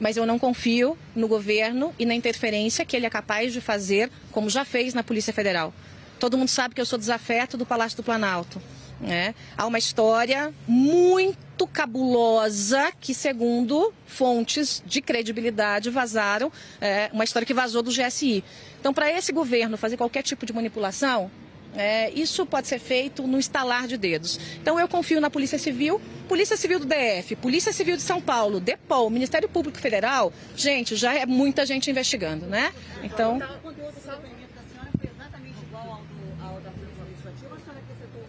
mas 0.00 0.16
eu 0.16 0.26
não 0.26 0.38
confio 0.38 0.96
no 1.14 1.28
governo 1.28 1.94
e 1.98 2.06
na 2.06 2.14
interferência 2.14 2.84
que 2.84 2.96
ele 2.96 3.06
é 3.06 3.10
capaz 3.10 3.52
de 3.52 3.60
fazer, 3.60 4.10
como 4.32 4.48
já 4.48 4.64
fez 4.64 4.94
na 4.94 5.02
Polícia 5.02 5.32
Federal. 5.32 5.72
Todo 6.18 6.36
mundo 6.36 6.48
sabe 6.48 6.74
que 6.74 6.80
eu 6.80 6.86
sou 6.86 6.98
desafeto 6.98 7.56
do 7.56 7.66
Palácio 7.66 7.96
do 7.96 8.02
Planalto. 8.02 8.60
Né? 9.00 9.34
Há 9.56 9.66
uma 9.66 9.78
história 9.78 10.52
muito 10.66 11.66
cabulosa 11.66 12.92
que, 13.00 13.14
segundo 13.14 13.94
fontes 14.06 14.82
de 14.84 15.00
credibilidade, 15.00 15.88
vazaram, 15.88 16.52
é, 16.80 17.08
uma 17.12 17.24
história 17.24 17.46
que 17.46 17.54
vazou 17.54 17.82
do 17.82 17.90
GSI. 17.90 18.44
Então, 18.78 18.92
para 18.92 19.10
esse 19.10 19.32
governo 19.32 19.78
fazer 19.78 19.96
qualquer 19.96 20.22
tipo 20.22 20.44
de 20.44 20.52
manipulação, 20.52 21.30
é, 21.74 22.10
isso 22.10 22.44
pode 22.44 22.68
ser 22.68 22.78
feito 22.78 23.26
no 23.26 23.38
estalar 23.38 23.86
de 23.86 23.96
dedos. 23.96 24.38
Então 24.60 24.78
eu 24.78 24.88
confio 24.88 25.20
na 25.20 25.30
Polícia 25.30 25.58
Civil, 25.58 26.00
Polícia 26.28 26.56
Civil 26.56 26.80
do 26.80 26.86
DF, 26.86 27.36
Polícia 27.36 27.72
Civil 27.72 27.96
de 27.96 28.02
São 28.02 28.20
Paulo, 28.20 28.60
DEPOL, 28.60 29.08
Ministério 29.10 29.48
Público 29.48 29.78
Federal. 29.78 30.32
Gente, 30.56 30.96
já 30.96 31.14
é 31.14 31.26
muita 31.26 31.64
gente 31.64 31.90
investigando, 31.90 32.46
né? 32.46 32.72
Então. 33.02 33.40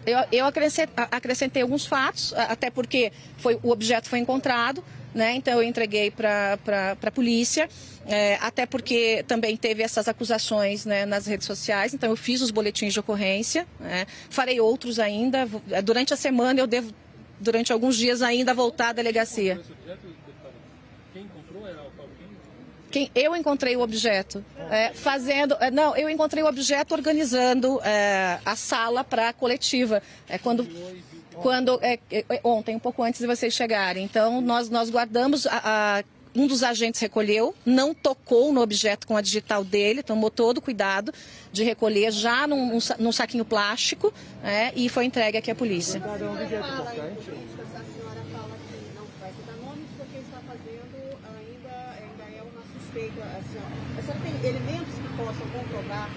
Eu, 0.04 0.18
eu 0.32 0.46
acrescentei, 0.46 1.04
acrescentei 1.12 1.62
alguns 1.62 1.86
fatos, 1.86 2.34
até 2.34 2.70
porque 2.70 3.12
foi, 3.36 3.56
o 3.62 3.70
objeto 3.70 4.08
foi 4.08 4.18
encontrado, 4.18 4.82
né? 5.14 5.34
Então 5.34 5.54
eu 5.54 5.62
entreguei 5.62 6.10
para 6.10 6.58
a 7.02 7.10
polícia. 7.10 7.68
É, 8.04 8.36
até 8.40 8.66
porque 8.66 9.24
também 9.28 9.56
teve 9.56 9.80
essas 9.80 10.08
acusações 10.08 10.84
né, 10.84 11.06
nas 11.06 11.24
redes 11.24 11.46
sociais, 11.46 11.94
então 11.94 12.10
eu 12.10 12.16
fiz 12.16 12.40
os 12.40 12.50
boletins 12.50 12.92
de 12.92 12.98
ocorrência, 12.98 13.64
né, 13.78 14.06
farei 14.28 14.60
outros 14.60 14.98
ainda. 14.98 15.48
É, 15.70 15.80
durante 15.80 16.12
a 16.12 16.16
semana 16.16 16.58
eu 16.58 16.66
devo, 16.66 16.92
durante 17.38 17.72
alguns 17.72 17.96
dias 17.96 18.20
ainda, 18.20 18.52
voltar 18.52 18.88
à 18.88 18.92
delegacia. 18.92 19.60
Quem 21.12 21.22
encontrou 21.22 21.64
era 21.64 21.80
o 21.80 21.92
quem, 22.92 23.10
eu 23.14 23.34
encontrei 23.34 23.74
o 23.74 23.80
objeto 23.80 24.44
é, 24.70 24.92
fazendo. 24.92 25.56
É, 25.58 25.70
não, 25.70 25.96
eu 25.96 26.10
encontrei 26.10 26.42
o 26.42 26.46
objeto 26.46 26.92
organizando 26.92 27.80
é, 27.82 28.38
a 28.44 28.54
sala 28.54 29.02
para 29.02 29.30
a 29.30 29.32
coletiva. 29.32 30.02
É 30.28 30.36
quando. 30.36 30.68
Quando, 31.42 31.78
é, 31.82 31.98
é, 32.10 32.40
ontem, 32.44 32.76
um 32.76 32.78
pouco 32.78 33.02
antes 33.02 33.20
de 33.20 33.26
vocês 33.26 33.52
chegarem. 33.52 34.04
Então, 34.04 34.40
nós, 34.40 34.70
nós 34.70 34.90
guardamos 34.90 35.46
a, 35.46 35.98
a 35.98 36.04
um 36.34 36.46
dos 36.46 36.62
agentes 36.62 37.00
recolheu, 37.00 37.54
não 37.64 37.92
tocou 37.92 38.52
no 38.52 38.62
objeto 38.62 39.06
com 39.06 39.16
a 39.16 39.20
digital 39.20 39.62
dele, 39.62 40.02
tomou 40.02 40.30
todo 40.30 40.58
o 40.58 40.62
cuidado 40.62 41.12
de 41.52 41.62
recolher 41.62 42.10
já 42.10 42.46
num, 42.46 42.78
num 42.98 43.12
saquinho 43.12 43.44
plástico 43.44 44.12
né, 44.42 44.72
e 44.74 44.88
foi 44.88 45.04
entregue 45.04 45.36
aqui 45.36 45.50
à 45.50 45.54
polícia. 45.54 45.98
É 45.98 46.00
senhora 46.00 46.52
tem 54.22 54.48
elementos 54.48 54.94
que 54.94 55.08
possam 55.16 55.46
comprovar 55.50 56.08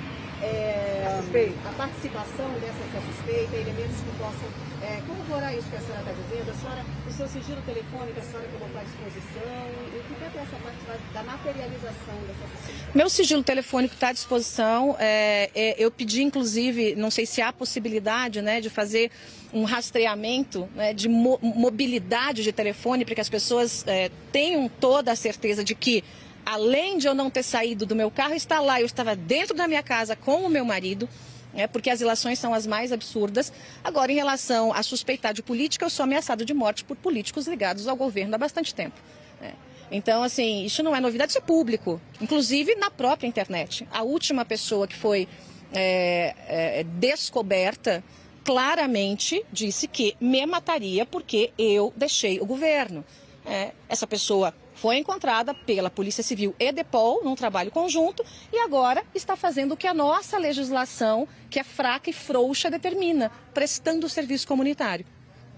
é, 0.46 1.22
a, 1.66 1.74
participação 1.74 2.50
dessa 2.60 3.02
suspeita, 3.02 3.56
elementos 3.56 3.98
que 3.98 4.18
possam 4.18 4.48
é, 4.82 5.02
corroborar 5.08 5.56
isso 5.58 5.68
que 5.70 5.76
a 5.76 5.82
senhora 5.82 6.02
está 6.02 6.14
dizendo. 6.14 6.52
A 6.52 6.54
senhora, 6.54 6.86
o 7.08 7.12
seu 7.12 7.28
sigilo 7.28 7.62
telefônico, 7.62 8.20
a 8.20 8.24
senhora 8.24 8.48
colocou 8.48 8.80
à 8.80 8.84
disposição. 8.84 9.68
E 9.94 9.98
o 9.98 10.04
que 10.04 10.24
é 10.24 10.42
essa 10.42 10.58
parte 10.58 11.14
da 11.14 11.24
materialização 11.24 12.16
dessa 12.28 12.58
suspeita? 12.58 12.92
Meu 12.94 13.10
sigilo 13.10 13.44
telefônico 13.44 13.94
está 13.96 14.10
à 14.10 14.14
disposição. 14.14 14.96
É, 15.00 15.50
é, 15.56 15.76
eu 15.78 15.90
pedi, 15.90 16.22
inclusive, 16.22 16.96
não 16.96 17.10
sei 17.10 17.26
se 17.26 17.42
há 17.42 17.52
possibilidade 17.52 18.42
né, 18.42 18.62
de 18.62 18.70
fazer 18.70 19.12
um 19.54 19.64
rastreamento 19.64 20.68
né, 20.76 20.94
de 20.94 21.08
mo 21.08 21.40
mobilidade 21.42 22.44
de 22.44 22.52
telefone 22.52 23.06
para 23.06 23.16
que 23.16 23.22
as 23.22 23.30
pessoas 23.30 23.86
é, 23.88 24.12
tenham 24.32 24.70
toda 24.70 25.12
a 25.12 25.16
certeza 25.16 25.64
de 25.64 25.74
que 25.74 26.04
além 26.46 26.98
de 26.98 27.08
eu 27.08 27.16
não 27.16 27.30
ter 27.30 27.44
saído 27.44 27.86
do 27.86 27.96
meu 27.96 28.12
carro, 28.12 28.34
está 28.34 28.60
lá, 28.60 28.80
eu 28.80 28.86
estava 28.86 29.16
dentro 29.16 29.56
da 29.56 29.68
minha 29.68 29.82
casa 29.82 30.16
com 30.16 30.46
o 30.46 30.50
meu 30.50 30.64
marido, 30.64 31.10
né, 31.54 31.68
porque 31.68 31.90
as 31.90 32.02
ilações 32.02 32.38
são 32.38 32.54
as 32.54 32.68
mais 32.68 32.92
absurdas. 32.92 33.52
Agora, 33.84 34.12
em 34.12 34.16
relação 34.16 34.72
a 34.72 34.84
suspeitar 34.84 35.34
de 35.34 35.42
política, 35.42 35.86
eu 35.86 35.90
sou 35.90 36.04
ameaçado 36.04 36.46
de 36.46 36.54
morte 36.54 36.84
por 36.84 36.96
políticos 36.96 37.48
ligados 37.48 37.88
ao 37.88 37.96
governo 37.96 38.36
há 38.36 38.38
bastante 38.38 38.76
tempo. 38.76 39.00
Né. 39.42 39.54
Então, 39.92 40.22
assim, 40.22 40.64
isso 40.64 40.84
não 40.84 40.96
é 40.96 41.00
novidade, 41.00 41.32
isso 41.32 41.40
é 41.40 41.42
público, 41.42 42.00
inclusive 42.22 42.76
na 42.76 42.92
própria 42.92 43.28
internet. 43.28 43.88
A 43.92 44.04
última 44.04 44.46
pessoa 44.46 44.88
que 44.88 44.96
foi 44.96 45.28
é, 45.74 46.36
é, 46.48 46.84
descoberta 46.84 48.04
claramente 48.44 49.44
disse 49.52 49.88
que 49.88 50.16
me 50.22 50.46
mataria 50.46 51.06
porque 51.06 51.52
eu 51.58 51.92
deixei 51.96 52.40
o 52.40 52.46
governo. 52.46 53.04
É, 53.46 53.72
essa 53.90 54.08
pessoa 54.08 54.54
foi 54.86 54.98
encontrada 54.98 55.52
pela 55.52 55.90
Polícia 55.90 56.22
Civil 56.22 56.54
e 56.60 56.72
Depol 56.72 57.24
num 57.24 57.34
trabalho 57.34 57.72
conjunto 57.72 58.24
e 58.54 58.60
agora 58.60 59.04
está 59.16 59.36
fazendo 59.36 59.72
o 59.72 59.76
que 59.76 59.88
a 59.88 59.96
nossa 59.96 60.38
legislação, 60.38 61.28
que 61.50 61.58
é 61.58 61.64
fraca 61.64 62.12
e 62.12 62.14
frouxa, 62.14 62.70
determina, 62.70 63.32
prestando 63.52 64.06
o 64.06 64.10
serviço 64.10 64.48
comunitário, 64.48 65.04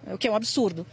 o 0.09 0.17
que 0.17 0.29
é 0.29 0.31
um 0.31 0.35
absurdo. 0.37 0.87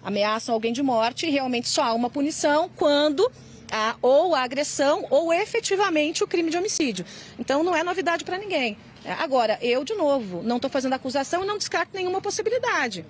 Ameaçam 0.00 0.54
alguém 0.54 0.72
de 0.72 0.80
morte 0.80 1.26
e 1.26 1.30
realmente 1.30 1.68
só 1.68 1.82
há 1.82 1.92
uma 1.92 2.08
punição 2.08 2.70
quando 2.76 3.28
há 3.68 3.96
ou 4.00 4.32
a 4.32 4.42
agressão 4.42 5.04
ou 5.10 5.32
efetivamente 5.32 6.22
o 6.22 6.28
crime 6.28 6.50
de 6.50 6.56
homicídio. 6.56 7.04
Então 7.36 7.64
não 7.64 7.74
é 7.74 7.82
novidade 7.82 8.22
para 8.22 8.38
ninguém. 8.38 8.78
Agora, 9.18 9.58
eu, 9.60 9.82
de 9.82 9.94
novo, 9.94 10.40
não 10.44 10.54
estou 10.54 10.70
fazendo 10.70 10.92
acusação 10.92 11.42
e 11.42 11.46
não 11.48 11.58
descarto 11.58 11.90
nenhuma 11.92 12.20
possibilidade. 12.20 13.04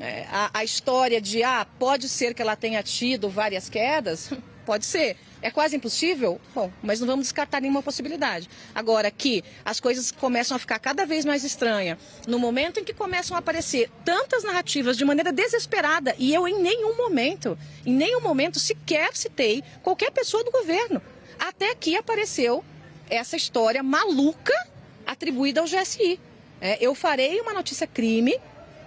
É, 0.00 0.26
a, 0.30 0.50
a, 0.54 0.64
história 0.64 1.20
de, 1.20 1.42
ah, 1.42 1.66
pode 1.78 2.08
ser 2.08 2.34
que 2.34 2.40
ela 2.40 2.54
tenha 2.54 2.82
tido 2.82 3.28
várias 3.28 3.68
quedas, 3.68 4.30
pode 4.64 4.86
ser. 4.86 5.16
É 5.40 5.52
quase 5.52 5.76
impossível? 5.76 6.40
Bom, 6.52 6.70
mas 6.82 6.98
não 6.98 7.06
vamos 7.06 7.26
descartar 7.26 7.60
nenhuma 7.60 7.82
possibilidade. 7.82 8.50
Agora, 8.74 9.08
que 9.08 9.44
as 9.64 9.78
coisas 9.78 10.10
começam 10.10 10.56
a 10.56 10.58
ficar 10.58 10.80
cada 10.80 11.06
vez 11.06 11.24
mais 11.24 11.44
estranhas, 11.44 11.96
no 12.26 12.40
momento 12.40 12.80
em 12.80 12.84
que 12.84 12.92
começam 12.92 13.36
a 13.36 13.38
aparecer 13.38 13.88
tantas 14.04 14.42
narrativas 14.42 14.96
de 14.96 15.04
maneira 15.04 15.32
desesperada, 15.32 16.14
e 16.18 16.34
eu 16.34 16.48
em 16.48 16.60
nenhum 16.60 16.96
momento, 16.96 17.56
em 17.86 17.92
nenhum 17.92 18.20
momento 18.20 18.58
sequer 18.58 19.16
citei 19.16 19.62
qualquer 19.82 20.10
pessoa 20.10 20.42
do 20.42 20.50
governo. 20.50 21.00
Até 21.38 21.72
que 21.76 21.94
apareceu 21.96 22.64
essa 23.08 23.36
história 23.36 23.82
maluca 23.82 24.52
atribuída 25.06 25.60
ao 25.60 25.66
GSI. 25.66 26.18
É, 26.60 26.84
eu 26.84 26.94
farei 26.96 27.40
uma 27.40 27.52
notícia 27.52 27.86
crime 27.86 28.34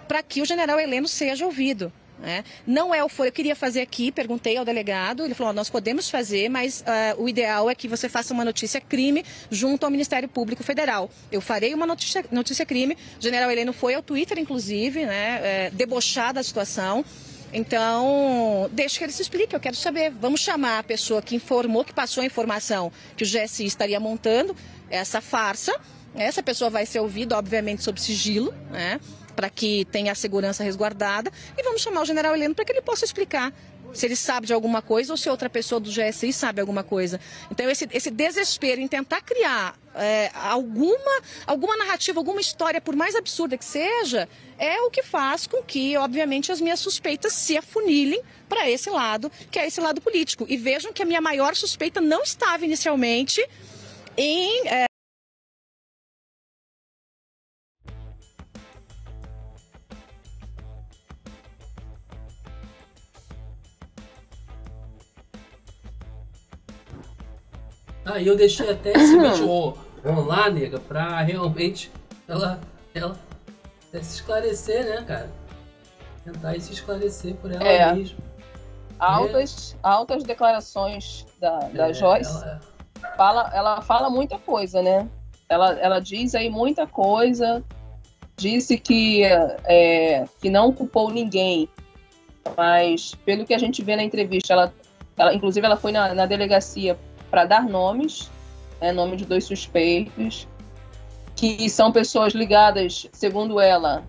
para 0.06 0.22
que 0.22 0.42
o 0.42 0.44
general 0.44 0.78
Heleno 0.78 1.08
seja 1.08 1.44
ouvido. 1.44 1.92
Né? 2.18 2.44
Não 2.64 2.94
é 2.94 3.02
o 3.02 3.08
foro, 3.08 3.28
eu 3.28 3.32
queria 3.32 3.56
fazer 3.56 3.80
aqui, 3.80 4.12
perguntei 4.12 4.56
ao 4.56 4.64
delegado, 4.64 5.24
ele 5.24 5.34
falou, 5.34 5.52
nós 5.52 5.68
podemos 5.68 6.08
fazer, 6.08 6.48
mas 6.48 6.82
uh, 6.82 7.20
o 7.20 7.28
ideal 7.28 7.68
é 7.68 7.74
que 7.74 7.88
você 7.88 8.08
faça 8.08 8.32
uma 8.32 8.44
notícia 8.44 8.80
crime 8.80 9.24
junto 9.50 9.84
ao 9.84 9.90
Ministério 9.90 10.28
Público 10.28 10.62
Federal. 10.62 11.10
Eu 11.32 11.40
farei 11.40 11.74
uma 11.74 11.84
notícia, 11.84 12.24
notícia 12.30 12.64
crime, 12.64 12.96
o 13.18 13.22
general 13.22 13.50
Heleno 13.50 13.72
foi 13.72 13.94
ao 13.94 14.02
Twitter, 14.02 14.38
inclusive, 14.38 15.04
né, 15.04 15.40
é, 15.42 15.72
da 16.32 16.42
situação, 16.44 17.04
então, 17.52 18.70
deixa 18.72 18.98
que 18.98 19.04
ele 19.04 19.12
se 19.12 19.20
explique, 19.20 19.54
eu 19.54 19.60
quero 19.60 19.76
saber. 19.76 20.10
Vamos 20.10 20.40
chamar 20.40 20.78
a 20.78 20.82
pessoa 20.82 21.20
que 21.20 21.36
informou, 21.36 21.84
que 21.84 21.92
passou 21.92 22.22
a 22.22 22.26
informação 22.26 22.90
que 23.14 23.24
o 23.24 23.26
GSI 23.26 23.66
estaria 23.66 24.00
montando 24.00 24.56
essa 24.88 25.20
farsa. 25.20 25.78
Essa 26.14 26.42
pessoa 26.42 26.70
vai 26.70 26.86
ser 26.86 27.00
ouvida, 27.00 27.36
obviamente, 27.36 27.82
sob 27.82 28.00
sigilo, 28.00 28.54
né? 28.70 28.98
Para 29.34 29.48
que 29.50 29.84
tenha 29.86 30.12
a 30.12 30.14
segurança 30.14 30.62
resguardada. 30.62 31.32
E 31.56 31.62
vamos 31.62 31.80
chamar 31.80 32.02
o 32.02 32.04
general 32.04 32.34
Heleno 32.34 32.54
para 32.54 32.64
que 32.64 32.72
ele 32.72 32.82
possa 32.82 33.04
explicar 33.04 33.52
se 33.92 34.06
ele 34.06 34.16
sabe 34.16 34.46
de 34.46 34.52
alguma 34.52 34.80
coisa 34.80 35.12
ou 35.12 35.16
se 35.16 35.28
outra 35.28 35.50
pessoa 35.50 35.80
do 35.80 35.90
GSI 35.90 36.32
sabe 36.32 36.60
alguma 36.60 36.82
coisa. 36.82 37.20
Então, 37.50 37.68
esse, 37.68 37.88
esse 37.92 38.10
desespero 38.10 38.80
em 38.80 38.88
tentar 38.88 39.20
criar 39.20 39.76
é, 39.94 40.30
alguma, 40.34 41.20
alguma 41.46 41.76
narrativa, 41.76 42.18
alguma 42.18 42.40
história, 42.40 42.80
por 42.80 42.96
mais 42.96 43.14
absurda 43.14 43.58
que 43.58 43.64
seja, 43.64 44.28
é 44.58 44.80
o 44.80 44.90
que 44.90 45.02
faz 45.02 45.46
com 45.46 45.62
que, 45.62 45.96
obviamente, 45.96 46.50
as 46.50 46.60
minhas 46.60 46.80
suspeitas 46.80 47.32
se 47.32 47.56
afunilem 47.56 48.22
para 48.48 48.68
esse 48.68 48.90
lado, 48.90 49.30
que 49.50 49.58
é 49.58 49.66
esse 49.66 49.80
lado 49.80 50.00
político. 50.00 50.46
E 50.48 50.56
vejam 50.56 50.92
que 50.92 51.02
a 51.02 51.06
minha 51.06 51.20
maior 51.20 51.54
suspeita 51.54 52.00
não 52.00 52.22
estava 52.22 52.64
inicialmente 52.64 53.46
em. 54.16 54.68
É, 54.68 54.84
Aí 68.04 68.26
eu 68.26 68.36
deixei 68.36 68.70
até 68.70 68.92
esse 68.92 69.16
vídeo 69.18 69.76
rolar, 70.04 70.50
nega, 70.50 70.78
pra 70.80 71.20
realmente 71.20 71.90
ela, 72.26 72.60
ela 72.94 73.16
se 73.92 73.98
esclarecer, 73.98 74.84
né, 74.84 75.04
cara? 75.06 75.30
Tentar 76.24 76.60
se 76.60 76.72
esclarecer 76.72 77.34
por 77.36 77.52
ela 77.52 77.64
é. 77.64 77.94
mesma. 77.94 78.18
Altas, 78.98 79.74
é. 79.74 79.78
altas 79.82 80.22
declarações 80.22 81.26
da, 81.40 81.58
da 81.58 81.90
é, 81.90 81.94
Joyce. 81.94 82.42
Ela... 82.42 82.60
Fala, 83.16 83.50
ela 83.52 83.82
fala 83.82 84.08
muita 84.08 84.38
coisa, 84.38 84.80
né? 84.80 85.08
Ela, 85.48 85.72
ela 85.80 86.00
diz 86.00 86.34
aí 86.34 86.48
muita 86.48 86.86
coisa. 86.86 87.62
Disse 88.36 88.78
que, 88.78 89.24
é, 89.24 90.24
que 90.40 90.48
não 90.48 90.72
culpou 90.72 91.10
ninguém. 91.10 91.68
Mas, 92.56 93.14
pelo 93.24 93.44
que 93.44 93.52
a 93.54 93.58
gente 93.58 93.82
vê 93.82 93.96
na 93.96 94.02
entrevista, 94.02 94.52
ela, 94.52 94.72
ela 95.16 95.34
inclusive 95.34 95.66
ela 95.66 95.76
foi 95.76 95.92
na, 95.92 96.14
na 96.14 96.26
delegacia 96.26 96.96
para 97.32 97.46
dar 97.46 97.64
nomes, 97.64 98.30
né, 98.78 98.92
nome 98.92 99.16
de 99.16 99.24
dois 99.24 99.44
suspeitos, 99.44 100.46
que 101.34 101.70
são 101.70 101.90
pessoas 101.90 102.34
ligadas, 102.34 103.08
segundo 103.10 103.58
ela, 103.58 104.04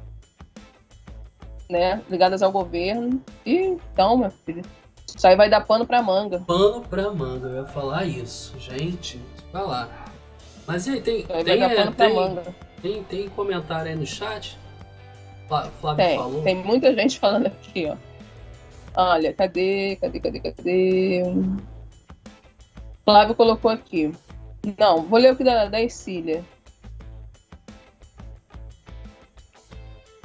né, 1.69 2.01
ligadas 2.09 2.43
ao 2.43 2.51
governo. 2.51 3.23
E 3.45 3.55
então, 3.55 4.17
meu 4.17 4.29
filho, 4.29 4.61
isso 5.07 5.25
aí 5.25 5.37
vai 5.37 5.49
dar 5.49 5.61
pano 5.61 5.87
para 5.87 6.03
manga. 6.03 6.39
Pano 6.41 6.81
para 6.81 7.09
manga, 7.11 7.47
eu 7.47 7.61
ia 7.61 7.65
falar 7.65 8.05
isso, 8.05 8.59
gente, 8.59 9.21
falar. 9.53 10.11
Mas 10.67 10.85
e 10.85 10.91
aí, 10.91 11.01
tem, 11.01 11.25
aí 11.29 11.43
tem, 11.45 11.63
é, 11.63 11.91
tem, 11.91 12.39
tem, 12.81 13.03
tem, 13.03 13.29
comentário 13.29 13.89
aí 13.89 13.95
no 13.95 14.05
chat? 14.05 14.59
Flávio 15.47 15.95
tem, 15.95 16.17
falou. 16.17 16.43
Tem 16.43 16.55
muita 16.55 16.93
gente 16.93 17.17
falando 17.17 17.47
aqui, 17.47 17.85
ó. 17.85 17.95
Olha, 18.95 19.33
cadê, 19.33 19.95
cadê, 19.95 20.19
cadê, 20.19 20.39
cadê? 20.39 21.23
Flávio 23.03 23.35
colocou 23.35 23.69
aqui. 23.69 24.13
Não, 24.77 25.03
vou 25.03 25.19
ler 25.19 25.33
o 25.33 25.35
que 25.35 25.43
da, 25.43 25.65
da 25.65 25.81
Ercília. 25.81 26.43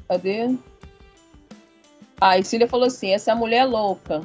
Cadê? 0.09 0.57
Ah, 2.21 2.31
a 2.31 2.39
Ercília 2.39 2.69
falou 2.69 2.87
assim: 2.87 3.11
essa 3.11 3.33
é 3.33 3.35
mulher 3.35 3.65
louca. 3.65 4.23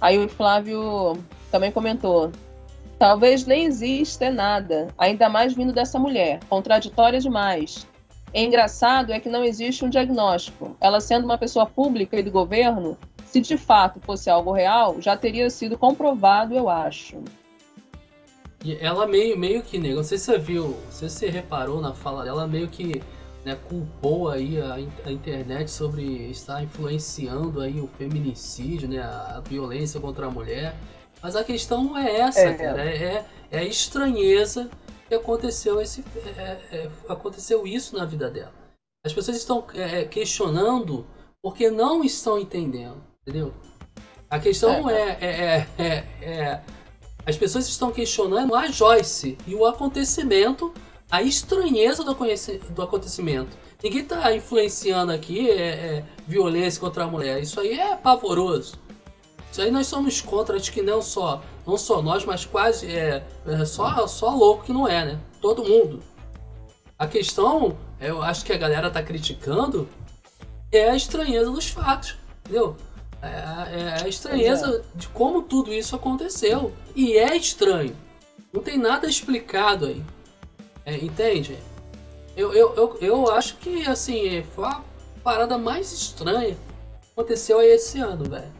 Aí 0.00 0.18
o 0.18 0.28
Flávio 0.28 1.18
também 1.50 1.72
comentou: 1.72 2.30
talvez 2.98 3.46
nem 3.46 3.64
exista 3.64 4.30
nada, 4.30 4.88
ainda 4.98 5.28
mais 5.28 5.54
vindo 5.54 5.72
dessa 5.72 5.98
mulher. 5.98 6.40
Contraditória 6.48 7.18
demais. 7.18 7.86
É 8.32 8.42
engraçado 8.42 9.12
é 9.12 9.20
que 9.20 9.28
não 9.28 9.44
existe 9.44 9.84
um 9.84 9.88
diagnóstico. 9.88 10.76
Ela 10.80 11.00
sendo 11.00 11.24
uma 11.24 11.38
pessoa 11.38 11.66
pública 11.66 12.18
e 12.18 12.22
do 12.22 12.30
governo, 12.30 12.98
se 13.34 13.40
de 13.40 13.56
fato 13.56 13.98
fosse 14.00 14.30
algo 14.30 14.52
real, 14.52 15.00
já 15.00 15.16
teria 15.16 15.50
sido 15.50 15.76
comprovado, 15.76 16.54
eu 16.54 16.68
acho. 16.68 17.20
E 18.64 18.76
ela 18.76 19.08
meio, 19.08 19.36
meio 19.36 19.60
que, 19.60 19.76
né, 19.76 19.92
não 19.92 20.04
sei 20.04 20.18
se 20.18 20.26
você 20.26 20.38
viu, 20.38 20.68
não 20.68 20.92
sei 20.92 21.08
se 21.08 21.16
você 21.16 21.30
reparou 21.30 21.80
na 21.80 21.92
fala 21.92 22.22
dela, 22.22 22.46
meio 22.46 22.68
que 22.68 23.02
né, 23.44 23.58
culpou 23.68 24.28
aí 24.28 24.60
a, 24.60 24.74
a, 25.04 25.10
internet 25.10 25.68
sobre 25.68 26.04
estar 26.30 26.62
influenciando 26.62 27.60
aí 27.60 27.80
o 27.80 27.88
feminicídio, 27.88 28.88
né, 28.88 29.00
a, 29.00 29.38
a 29.38 29.40
violência 29.40 30.00
contra 30.00 30.26
a 30.26 30.30
mulher. 30.30 30.72
Mas 31.20 31.34
a 31.34 31.42
questão 31.42 31.98
é 31.98 32.20
essa, 32.20 32.38
é. 32.38 32.54
cara, 32.54 32.84
é, 32.84 32.96
é, 32.96 33.26
é 33.50 33.58
a 33.58 33.64
estranheza 33.64 34.70
que 35.08 35.14
aconteceu, 35.16 35.80
esse, 35.80 36.04
é, 36.38 36.40
é, 36.70 36.90
aconteceu 37.08 37.66
isso 37.66 37.96
na 37.96 38.04
vida 38.04 38.30
dela. 38.30 38.52
As 39.04 39.12
pessoas 39.12 39.36
estão 39.36 39.66
é, 39.74 40.04
questionando 40.04 41.04
porque 41.42 41.68
não 41.68 42.04
estão 42.04 42.38
entendendo. 42.38 43.02
Entendeu? 43.26 43.54
A 44.28 44.38
questão 44.38 44.88
é, 44.90 45.16
é, 45.20 45.66
é, 45.78 45.84
é, 46.20 46.60
As 47.24 47.36
pessoas 47.36 47.66
estão 47.68 47.90
questionando 47.90 48.54
a 48.54 48.66
Joyce 48.66 49.38
e 49.46 49.54
o 49.54 49.64
acontecimento, 49.64 50.74
a 51.10 51.22
estranheza 51.22 52.04
do, 52.04 52.14
do 52.70 52.82
acontecimento. 52.82 53.56
Ninguém 53.82 54.02
está 54.02 54.34
influenciando 54.34 55.12
aqui 55.12 55.50
é, 55.50 56.04
violência 56.26 56.80
contra 56.80 57.04
a 57.04 57.06
mulher. 57.06 57.40
Isso 57.42 57.60
aí 57.60 57.78
é 57.78 57.96
pavoroso. 57.96 58.74
Isso 59.50 59.62
aí 59.62 59.70
nós 59.70 59.86
somos 59.86 60.20
contra, 60.20 60.56
acho 60.56 60.72
que 60.72 60.82
não 60.82 61.00
só, 61.00 61.40
não 61.66 61.78
só 61.78 62.02
nós, 62.02 62.24
mas 62.24 62.44
quase 62.44 62.88
é, 62.88 63.24
é 63.46 63.64
só, 63.64 64.06
só 64.06 64.30
louco 64.30 64.64
que 64.64 64.72
não 64.72 64.88
é, 64.88 65.04
né? 65.04 65.20
Todo 65.40 65.62
mundo. 65.62 66.02
A 66.98 67.06
questão, 67.06 67.76
eu 68.00 68.20
acho 68.20 68.44
que 68.44 68.52
a 68.52 68.56
galera 68.56 68.90
tá 68.90 69.02
criticando, 69.02 69.88
é 70.72 70.90
a 70.90 70.96
estranheza 70.96 71.50
dos 71.50 71.68
fatos, 71.68 72.16
entendeu? 72.40 72.76
É, 73.24 73.80
é 73.80 74.04
a 74.04 74.08
estranheza 74.08 74.82
é. 74.84 74.98
de 74.98 75.08
como 75.08 75.42
tudo 75.42 75.72
isso 75.72 75.96
aconteceu. 75.96 76.72
E 76.94 77.16
é 77.16 77.36
estranho. 77.36 77.96
Não 78.52 78.62
tem 78.62 78.78
nada 78.78 79.08
explicado 79.08 79.86
aí. 79.86 80.04
É, 80.84 80.96
entende? 80.96 81.58
Eu, 82.36 82.52
eu, 82.52 82.74
eu, 82.74 82.98
eu 83.00 83.32
acho 83.32 83.56
que, 83.56 83.86
assim, 83.86 84.42
foi 84.54 84.66
a 84.66 84.82
parada 85.22 85.56
mais 85.56 85.92
estranha 85.92 86.54
que 86.54 87.10
aconteceu 87.12 87.58
aí 87.58 87.68
esse 87.70 87.98
ano, 87.98 88.28
velho. 88.28 88.52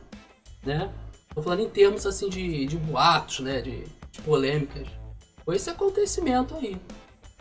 Né? 0.65 0.91
Tô 1.35 1.43
falando 1.43 1.61
em 1.61 1.69
termos, 1.69 2.07
assim, 2.07 2.29
de, 2.29 2.67
de 2.67 2.77
boatos, 2.77 3.41
né? 3.41 3.61
De, 3.61 3.85
de 4.11 4.21
polêmicas. 4.23 4.89
Foi 5.45 5.57
esse 5.57 5.69
acontecimento 5.69 6.55
aí. 6.55 6.81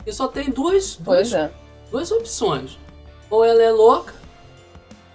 E 0.05 0.11
só 0.11 0.27
tem 0.27 0.49
duas, 0.49 0.97
duas, 0.97 1.31
é. 1.31 1.51
duas 1.89 2.11
opções. 2.11 2.77
Ou 3.29 3.45
ela 3.45 3.63
é 3.63 3.71
louca, 3.71 4.13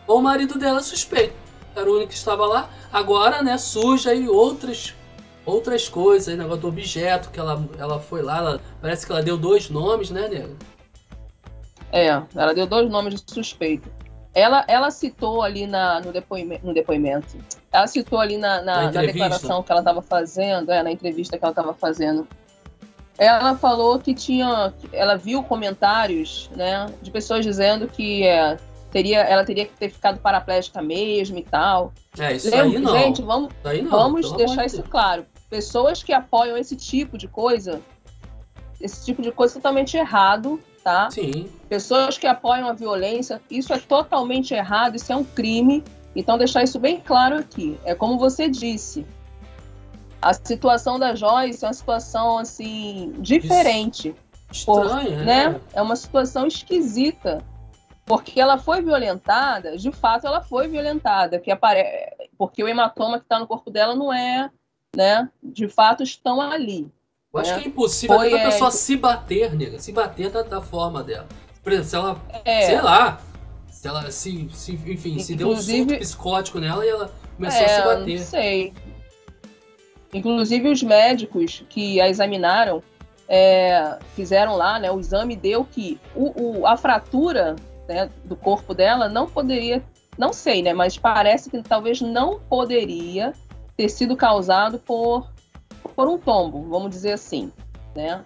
ou 0.07 0.19
o 0.19 0.23
marido 0.23 0.59
dela 0.59 0.79
é 0.79 0.83
suspeito 0.83 1.48
era 1.75 1.91
o 1.91 1.95
único 1.95 2.09
que 2.09 2.15
estava 2.15 2.47
lá. 2.47 2.69
Agora, 2.93 3.43
né, 3.43 3.59
surge 3.59 4.09
aí 4.09 4.29
outras 4.29 4.95
outras 5.49 5.89
coisas, 5.89 6.29
aí, 6.29 6.37
negócio 6.37 6.61
do 6.61 6.69
objeto 6.69 7.31
que 7.31 7.41
ela, 7.41 7.67
ela 7.79 7.99
foi 7.99 8.21
lá, 8.21 8.37
ela, 8.37 8.61
parece 8.83 9.07
que 9.07 9.13
ela 9.13 9.23
deu 9.23 9.39
dois 9.39 9.71
nomes, 9.71 10.11
né, 10.11 10.29
Nego? 10.29 10.55
É, 11.91 12.09
ela 12.35 12.53
deu 12.53 12.67
dois 12.67 12.91
nomes 12.91 13.15
de 13.15 13.33
suspeito. 13.33 13.91
Ela, 14.35 14.65
ela 14.69 14.91
citou 14.91 15.43
ali 15.43 15.67
na, 15.67 16.01
no, 16.01 16.13
depoimento, 16.13 16.67
no 16.67 16.75
depoimento, 16.75 17.39
ela 17.73 17.87
citou 17.87 18.21
ali 18.21 18.37
na, 18.37 18.63
na, 18.63 18.83
na 18.91 19.01
declaração 19.01 19.63
que 19.63 19.73
ela 19.73 19.81
estava 19.81 20.03
fazendo, 20.03 20.71
é, 20.71 20.83
na 20.83 20.93
entrevista 20.93 21.39
que 21.39 21.45
ela 21.45 21.53
estava 21.53 21.73
fazendo. 21.73 22.29
Ela 23.17 23.57
falou 23.57 23.99
que 23.99 24.15
tinha, 24.15 24.73
ela 24.93 25.17
viu 25.17 25.43
comentários, 25.43 26.51
né, 26.55 26.87
de 27.03 27.11
pessoas 27.11 27.45
dizendo 27.45 27.89
que 27.89 28.23
é, 28.25 28.59
teria, 28.91 29.21
ela 29.21 29.45
teria 29.45 29.67
que 29.67 29.73
ter 29.75 29.91
ficado 29.91 30.19
paraplégica 30.21 30.81
mesmo 30.83 31.39
e 31.39 31.43
tal. 31.43 31.93
É, 32.19 32.35
isso 32.35 32.51
Lembra, 32.51 32.65
aí 32.65 32.79
não. 32.79 32.93
Gente, 32.93 33.23
vamos, 33.23 33.53
não, 33.65 33.91
vamos 33.91 34.33
deixar 34.33 34.67
isso 34.67 34.83
claro. 34.83 35.27
Pessoas 35.49 36.03
que 36.03 36.13
apoiam 36.13 36.57
esse 36.57 36.77
tipo 36.77 37.17
de 37.17 37.29
coisa, 37.29 37.81
esse 38.81 39.05
tipo 39.05 39.23
de 39.23 39.31
coisa 39.31 39.55
é 39.55 39.57
totalmente 39.57 39.97
errado, 39.97 40.61
tá? 40.83 41.11
Sim. 41.11 41.49
Pessoas 41.69 42.19
que 42.19 42.27
apoiam 42.27 42.69
a 42.69 42.73
violência, 42.73 43.41
isso 43.51 43.73
é 43.73 43.79
totalmente 43.79 44.55
errado, 44.55 44.97
isso 44.97 45.13
é 45.13 45.17
um 45.17 45.25
crime. 45.25 45.85
Então, 46.15 46.37
deixar 46.37 46.63
isso 46.65 46.79
bem 46.79 47.01
claro 47.01 47.37
aqui. 47.37 47.79
É 47.85 47.95
como 47.95 48.19
você 48.19 48.49
disse. 48.49 49.07
A 50.21 50.35
situação 50.35 50.99
da 50.99 51.15
Joyce 51.15 51.65
é 51.65 51.69
uma 51.69 51.75
situação, 51.75 52.39
assim, 52.39 53.15
diferente. 53.19 54.15
Estranha, 54.51 55.19
por, 55.19 55.25
né? 55.25 55.61
É 55.73 55.81
uma 55.81 55.95
situação 55.95 56.47
esquisita 56.47 57.45
Porque 58.09 58.41
ela 58.41 58.57
foi 58.57 58.83
violentada, 58.83 59.77
de 59.77 59.93
fato 59.93 60.27
ela 60.27 60.41
foi 60.41 60.67
violentada, 60.67 61.39
que 61.39 61.51
apare... 61.51 61.85
porque 62.39 62.65
o 62.65 62.69
hematoma 62.69 63.19
que 63.19 63.25
está 63.25 63.39
no 63.39 63.47
corpo 63.47 63.71
dela 63.71 63.95
não 63.95 64.13
é, 64.13 64.51
né? 64.97 65.29
De 65.43 65.69
fato 65.69 66.03
estão 66.03 66.41
ali. 66.41 66.91
Eu 67.33 67.41
acho 67.41 67.51
né? 67.51 67.59
que 67.59 67.65
é 67.67 67.69
impossível 67.69 68.17
foi, 68.17 68.35
a 68.35 68.47
pessoa 68.47 68.69
é... 68.69 68.73
se 68.73 68.97
bater, 68.97 69.55
nega, 69.55 69.79
se 69.79 69.93
bater 69.93 70.31
da, 70.31 70.43
da 70.43 70.63
forma 70.63 71.05
dela. 71.05 71.29
Por 71.63 71.73
exemplo, 71.73 71.91
se 71.91 71.97
ela, 71.97 72.43
é... 72.45 72.63
sei 72.63 72.81
lá, 72.81 73.21
se 73.71 73.87
ela 73.87 74.11
se, 74.11 74.49
se 74.53 74.73
enfim, 74.73 75.11
Inclusive... 75.11 75.23
se 75.23 75.37
deu 75.37 75.49
um 75.51 75.57
surto 75.57 75.99
psicótico 75.99 76.59
nela 76.59 76.85
e 76.85 76.89
ela 76.89 77.13
começou 77.37 77.61
é, 77.61 77.65
a 77.65 77.69
se 77.69 77.83
bater. 77.83 78.19
Não 78.19 78.27
sei. 78.27 78.75
Inclusive 80.13 80.71
os 80.71 80.83
médicos 80.83 81.65
que 81.69 82.01
a 82.01 82.09
examinaram 82.09 82.83
é, 83.29 83.99
fizeram 84.17 84.57
lá, 84.57 84.79
né? 84.79 84.91
O 84.91 84.99
exame 84.99 85.37
deu 85.37 85.65
que 85.65 86.01
o, 86.15 86.61
o 86.61 86.67
a 86.67 86.77
fratura 86.77 87.55
né, 87.89 88.11
do 88.25 88.37
corpo 88.37 88.75
dela 88.75 89.09
não 89.09 89.27
poderia, 89.27 89.83
não 90.17 90.33
sei, 90.33 90.63
né? 90.63 90.73
Mas 90.73 90.99
parece 90.99 91.51
que 91.51 91.63
talvez 91.63 92.01
não 92.01 92.39
poderia 92.39 93.33
ter 93.77 93.89
sido 93.89 94.17
causado 94.17 94.79
por 94.79 95.27
por 95.97 96.07
um 96.07 96.17
tombo, 96.17 96.63
vamos 96.69 96.91
dizer 96.91 97.13
assim, 97.13 97.51
né? 97.95 98.23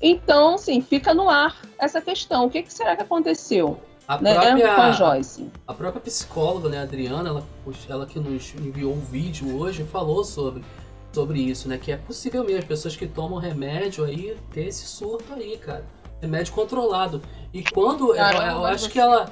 Então, 0.00 0.56
sim, 0.56 0.80
fica 0.80 1.12
no 1.12 1.28
ar 1.28 1.60
essa 1.78 2.00
questão. 2.00 2.46
O 2.46 2.50
que, 2.50 2.62
que 2.62 2.72
será 2.72 2.96
que 2.96 3.02
aconteceu? 3.02 3.78
A 4.06 4.18
né, 4.18 4.32
própria, 4.32 4.74
com 4.74 4.80
a 4.80 4.92
Joyce. 4.92 5.50
A 5.66 5.74
própria 5.74 6.00
psicóloga, 6.00 6.68
né, 6.70 6.78
Adriana, 6.78 7.28
ela, 7.28 7.44
ela 7.88 8.06
que 8.06 8.18
nos 8.18 8.54
enviou 8.54 8.94
um 8.94 9.00
vídeo 9.00 9.58
hoje, 9.58 9.84
falou 9.84 10.24
sobre, 10.24 10.64
sobre 11.12 11.40
isso, 11.40 11.68
né? 11.68 11.76
Que 11.76 11.92
é 11.92 11.96
possível 11.98 12.42
mesmo, 12.42 12.60
as 12.60 12.64
pessoas 12.64 12.96
que 12.96 13.06
tomam 13.06 13.38
remédio 13.38 14.04
aí 14.04 14.38
ter 14.50 14.68
esse 14.68 14.86
surto 14.86 15.34
aí, 15.34 15.58
cara. 15.58 15.84
Remédio 16.20 16.52
controlado. 16.52 17.22
E 17.52 17.62
quando. 17.62 18.14
Caramba, 18.14 18.44
eu, 18.44 18.52
eu 18.52 18.64
acho 18.66 18.88
que 18.88 18.98
ela. 18.98 19.30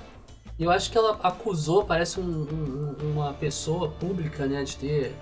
Eu 0.58 0.70
acho 0.70 0.90
que 0.90 0.96
ela 0.96 1.18
acusou, 1.22 1.84
parece 1.84 2.18
um, 2.18 2.22
um, 2.24 3.10
uma 3.12 3.34
pessoa 3.34 3.90
pública, 3.90 4.46
né, 4.46 4.64
de 4.64 4.76
ter. 4.76 5.14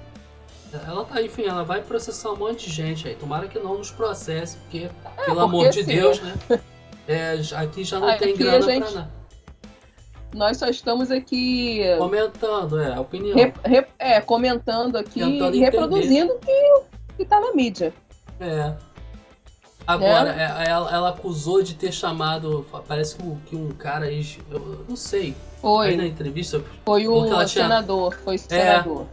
Ela 0.73 1.05
tá, 1.05 1.23
enfim, 1.23 1.45
ela 1.45 1.65
vai 1.65 1.83
processar 1.83 2.33
um 2.33 2.37
monte 2.37 2.67
de 2.67 2.73
gente 2.73 3.09
aí. 3.09 3.15
Tomara 3.15 3.47
que 3.49 3.59
não 3.59 3.79
nos 3.79 3.91
processe, 3.91 4.57
porque, 4.59 4.79
é, 4.79 5.25
pelo 5.25 5.27
porque 5.27 5.41
amor 5.41 5.71
de 5.71 5.83
Deus, 5.83 6.21
né? 6.21 6.35
É, 7.07 7.39
aqui 7.57 7.85
já 7.85 8.01
não 8.01 8.17
tem 8.17 8.35
grana 8.35 8.63
gente... 8.63 8.83
pra 8.83 8.91
nada 8.93 9.25
nós 10.35 10.57
só 10.57 10.69
estamos 10.69 11.11
aqui. 11.11 11.81
Comentando, 11.99 12.79
é, 12.79 12.95
a 12.95 13.01
opinião. 13.01 13.37
É, 13.99 14.21
comentando 14.21 14.97
aqui 14.97 15.21
e 15.21 15.59
reproduzindo 15.61 16.33
o 16.33 16.39
que, 16.39 16.83
que 17.17 17.25
tá 17.25 17.41
na 17.41 17.55
mídia. 17.55 17.95
É. 18.41 18.75
Agora, 19.87 20.31
é. 20.31 20.69
ela, 20.69 20.95
ela, 20.95 21.09
acusou 21.11 21.63
de 21.63 21.75
ter 21.75 21.93
chamado. 21.93 22.67
Parece 22.89 23.17
que 23.47 23.55
um 23.55 23.71
cara 23.71 24.07
aí. 24.07 24.39
Eu 24.51 24.85
não 24.89 24.97
sei. 24.97 25.35
Foi. 25.61 25.89
Aí 25.89 25.97
na 25.97 26.07
entrevista. 26.07 26.63
Foi 26.85 27.07
o 27.07 27.47
senador. 27.47 28.13
Tinha... 28.13 28.25
Foi 28.25 28.37
o 28.37 28.39
senador. 28.39 29.07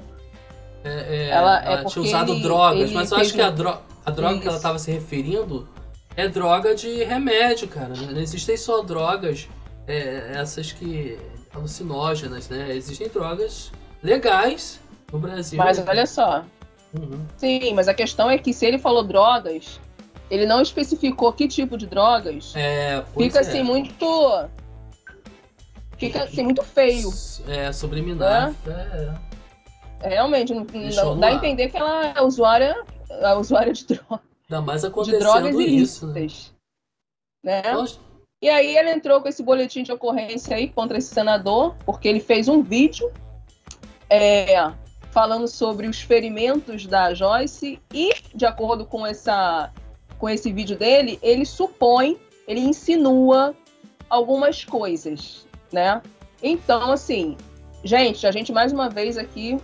É, 0.84 0.90
é, 0.90 1.30
ela, 1.30 1.64
ela 1.64 1.82
é 1.82 1.86
tinha 1.86 2.04
usado 2.04 2.32
ele, 2.32 2.42
drogas, 2.42 2.82
ele 2.82 2.94
mas 2.94 3.12
eu 3.12 3.18
acho 3.18 3.34
que 3.34 3.42
a, 3.42 3.52
dro 3.52 3.78
a 4.04 4.10
droga 4.10 4.34
Isso. 4.34 4.42
que 4.42 4.48
ela 4.48 4.58
estava 4.58 4.80
se 4.80 4.92
referindo 4.92 5.68
é 6.16 6.28
droga 6.28 6.74
de 6.74 7.04
remédio, 7.04 7.68
cara. 7.68 7.94
Não 7.96 8.20
existem 8.20 8.58
só 8.58 8.82
drogas 8.82 9.48
é, 9.88 10.32
essas 10.34 10.72
que 10.72 11.20
alucinógenas, 11.54 12.50
né? 12.50 12.76
Existem 12.76 13.08
drogas 13.10 13.72
legais 14.02 14.80
no 15.12 15.20
Brasil. 15.20 15.58
Mas 15.58 15.78
olha 15.86 16.06
só. 16.06 16.44
Uhum. 16.98 17.26
Sim, 17.38 17.74
mas 17.74 17.88
a 17.88 17.94
questão 17.94 18.30
é 18.30 18.38
que 18.38 18.54
se 18.54 18.66
ele 18.66 18.78
falou 18.78 19.04
drogas, 19.04 19.80
ele 20.32 20.46
não 20.46 20.62
especificou 20.62 21.34
que 21.34 21.46
tipo 21.46 21.78
de 21.78 21.86
drogas. 21.86 22.54
É, 22.56 23.04
fica 23.18 23.40
é. 23.40 23.42
assim 23.42 23.62
muito. 23.62 24.48
Fica 25.98 26.24
assim 26.24 26.44
muito 26.44 26.64
feio. 26.64 27.10
É, 27.48 27.72
subliminar. 27.74 28.56
É. 28.66 30.08
é. 30.08 30.10
Realmente, 30.10 30.54
não, 30.54 30.64
não 30.64 31.20
dá 31.20 31.28
a 31.28 31.34
entender 31.34 31.70
que 31.70 31.78
ela 31.78 32.14
é 32.16 32.22
usuária, 32.22 32.82
é 33.10 33.34
usuária 33.36 33.74
de 33.74 33.86
drogas. 33.86 34.26
Ainda 34.50 34.62
mais 34.62 34.86
acontecendo 34.86 35.20
de 35.20 35.24
drogas 35.24 35.56
isso, 35.56 36.08
né? 36.08 36.22
ilícitas. 36.22 36.54
Né? 37.44 37.62
né? 37.62 37.86
E 38.42 38.50
aí 38.50 38.76
ele 38.76 38.90
entrou 38.90 39.22
com 39.22 39.28
esse 39.28 39.44
boletim 39.44 39.84
de 39.84 39.92
ocorrência 39.92 40.56
aí 40.56 40.70
contra 40.70 40.98
esse 40.98 41.14
senador, 41.14 41.76
porque 41.86 42.08
ele 42.08 42.20
fez 42.22 42.48
um 42.48 42.64
vídeo 42.64 43.12
é, 44.10 44.72
falando 45.12 45.48
sobre 45.48 45.88
os 45.88 46.02
ferimentos 46.02 46.88
da 46.88 47.14
Joyce 47.14 47.80
e, 47.94 48.14
de 48.34 48.46
acordo 48.46 48.86
com, 48.86 49.06
essa, 49.06 49.72
com 50.22 50.30
esse 50.30 50.54
vídeo 50.54 50.78
dele, 50.78 51.20
ele 51.22 51.46
supõe, 51.46 52.18
ele 52.48 52.62
insinua 52.62 53.54
algumas 54.10 54.64
coisas, 54.64 55.46
né? 55.74 56.02
Então, 56.42 56.92
assim, 56.92 57.36
gente, 57.84 58.26
a 58.26 58.32
gente 58.32 58.54
mais 58.54 58.72
uma 58.72 58.90
vez 58.90 59.18
aqui, 59.18 59.58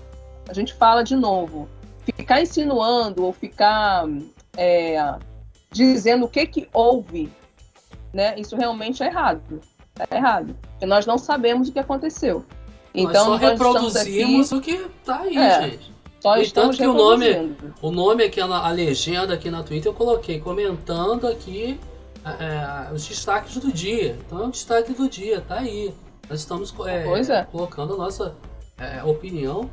a 0.50 0.54
gente 0.54 0.74
fala 0.74 1.04
de 1.04 1.16
novo, 1.16 1.70
ficar 2.04 2.42
insinuando 2.42 3.24
ou 3.24 3.32
ficar 3.32 4.06
é, 4.58 4.98
dizendo 5.72 6.26
o 6.26 6.30
que 6.30 6.46
que 6.46 6.68
houve 6.74 7.32
né? 8.18 8.34
Isso 8.38 8.56
realmente 8.56 9.04
é 9.04 9.06
errado. 9.06 9.62
É 10.10 10.16
errado. 10.16 10.56
Porque 10.72 10.88
nós 10.88 11.06
não 11.06 11.20
sabemos 11.20 11.70
o 11.70 11.72
que 11.72 11.80
aconteceu. 11.80 12.44
Então, 12.94 13.30
nós 13.30 13.42
só 13.42 13.48
reproduzimos 13.50 14.54
aqui... 14.54 14.74
o 14.74 14.78
que 14.80 14.90
tá 15.06 15.20
aí, 15.20 15.38
é, 15.38 15.70
gente. 15.70 15.94
Só 16.20 16.38
e 16.38 16.44
estamos 16.44 16.78
que 16.78 16.86
o 16.86 16.94
nome, 16.94 17.56
o 17.82 17.92
nome 17.92 18.24
aqui, 18.24 18.42
a 18.42 18.70
legenda 18.70 19.34
aqui 19.34 19.52
na 19.52 19.64
Twitter, 19.64 19.92
eu 19.92 19.96
coloquei 19.96 20.40
comentando 20.40 21.28
aqui 21.28 21.80
é, 22.26 22.90
é, 22.90 22.94
os 22.94 23.08
destaques 23.08 23.58
do 23.58 23.72
dia. 23.72 24.18
Então 24.26 24.42
é 24.42 24.44
um 24.46 24.50
destaque 24.50 24.94
do 24.94 25.08
dia, 25.08 25.42
tá 25.42 25.60
aí. 25.60 25.94
Nós 26.30 26.40
estamos 26.40 26.74
é, 26.86 27.06
é. 27.32 27.44
colocando 27.44 27.94
a 27.94 27.98
nossa 27.98 28.36
é, 28.78 29.04
opinião. 29.04 29.70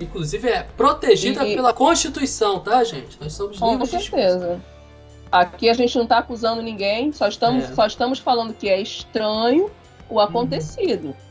Inclusive 0.00 0.48
é 0.48 0.62
protegida 0.62 1.44
e, 1.44 1.56
pela 1.56 1.72
Constituição, 1.72 2.60
tá, 2.60 2.84
gente? 2.84 3.18
Nós 3.20 3.32
somos 3.32 3.58
com 3.58 3.72
livres 3.72 3.90
certeza. 3.90 4.56
De 4.56 4.78
Aqui 5.30 5.68
a 5.68 5.74
gente 5.74 5.94
não 5.96 6.04
está 6.04 6.18
acusando 6.18 6.62
ninguém, 6.62 7.12
só 7.12 7.28
estamos, 7.28 7.64
é. 7.64 7.74
só 7.74 7.84
estamos 7.86 8.18
falando 8.18 8.54
que 8.54 8.68
é 8.68 8.80
estranho 8.80 9.70
o 10.08 10.14
uhum. 10.14 10.20
acontecido. 10.20 11.08
Uhum. 11.08 11.27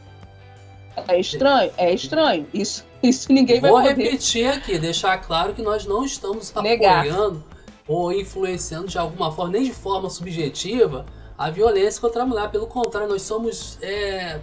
É 1.07 1.19
estranho? 1.19 1.71
É 1.77 1.93
estranho. 1.93 2.47
Isso, 2.53 2.85
isso 3.03 3.31
ninguém 3.31 3.59
Vou 3.59 3.73
vai 3.73 3.83
poder. 3.83 3.95
Vou 3.95 4.03
repetir 4.05 4.47
aqui, 4.47 4.77
deixar 4.79 5.17
claro 5.19 5.53
que 5.53 5.61
nós 5.61 5.85
não 5.85 6.03
estamos 6.05 6.53
Negar. 6.55 6.99
apoiando 6.99 7.43
ou 7.87 8.11
influenciando 8.11 8.87
de 8.87 8.97
alguma 8.97 9.31
forma, 9.31 9.53
nem 9.53 9.63
de 9.63 9.73
forma 9.73 10.09
subjetiva, 10.09 11.05
a 11.37 11.49
violência 11.49 12.01
contra 12.01 12.23
a 12.23 12.25
mulher. 12.25 12.49
Pelo 12.49 12.67
contrário, 12.67 13.07
nós 13.07 13.21
somos 13.21 13.77
é, 13.81 14.39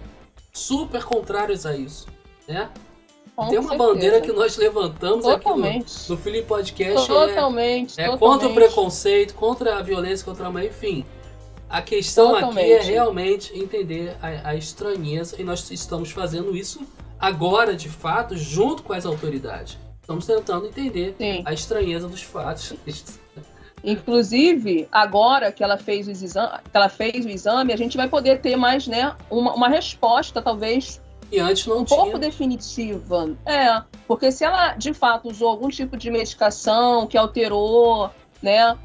super 0.51 1.03
contrários 1.03 1.65
a 1.65 1.75
isso. 1.75 2.07
Né? 2.47 2.69
Com 3.35 3.49
Tem 3.49 3.59
uma 3.59 3.69
certeza. 3.69 3.93
bandeira 3.93 4.21
que 4.21 4.31
nós 4.31 4.55
levantamos 4.55 5.25
totalmente. 5.25 5.83
aqui 5.83 6.09
no, 6.09 6.15
no 6.15 6.21
Felipe 6.21 6.47
Podcast. 6.47 7.07
Totalmente. 7.07 7.99
É, 7.99 8.05
é 8.05 8.09
totalmente. 8.11 8.19
contra 8.19 8.47
o 8.47 8.53
preconceito, 8.53 9.33
contra 9.35 9.77
a 9.77 9.81
violência 9.81 10.25
contra 10.25 10.47
a 10.47 10.51
mãe, 10.51 10.67
enfim. 10.67 11.05
A 11.69 11.81
questão 11.81 12.33
totalmente. 12.33 12.73
aqui 12.73 12.89
é 12.89 12.91
realmente 12.91 13.57
entender 13.57 14.15
a, 14.21 14.49
a 14.49 14.55
estranheza 14.55 15.39
e 15.39 15.43
nós 15.43 15.69
estamos 15.71 16.11
fazendo 16.11 16.55
isso 16.55 16.81
agora, 17.19 17.75
de 17.75 17.89
fato, 17.89 18.37
junto 18.37 18.83
com 18.83 18.93
as 18.93 19.05
autoridades. 19.05 19.77
Estamos 20.01 20.25
tentando 20.25 20.67
entender 20.67 21.15
Sim. 21.17 21.41
a 21.43 21.53
estranheza 21.53 22.07
dos 22.07 22.21
fatos. 22.21 22.73
Inclusive, 23.83 24.87
agora 24.91 25.51
que 25.51 25.63
ela 25.63 25.77
fez, 25.77 26.07
os 26.07 26.33
que 26.33 26.39
ela 26.73 26.89
fez 26.89 27.25
o 27.25 27.29
exame, 27.29 27.71
a 27.71 27.77
gente 27.77 27.95
vai 27.97 28.07
poder 28.07 28.41
ter 28.41 28.55
mais 28.55 28.87
né, 28.87 29.15
uma, 29.29 29.53
uma 29.53 29.67
resposta, 29.67 30.41
talvez, 30.41 31.01
e 31.31 31.39
antes 31.39 31.65
não 31.67 31.79
um 31.79 31.85
tinha. 31.85 31.99
pouco 31.99 32.17
definitiva. 32.17 33.35
É, 33.45 33.81
porque 34.07 34.31
se 34.31 34.43
ela 34.43 34.73
de 34.75 34.93
fato 34.93 35.29
usou 35.29 35.49
algum 35.49 35.69
tipo 35.69 35.97
de 35.97 36.09
medicação 36.09 37.07
que 37.07 37.17
alterou, 37.17 38.09
né? 38.41 38.77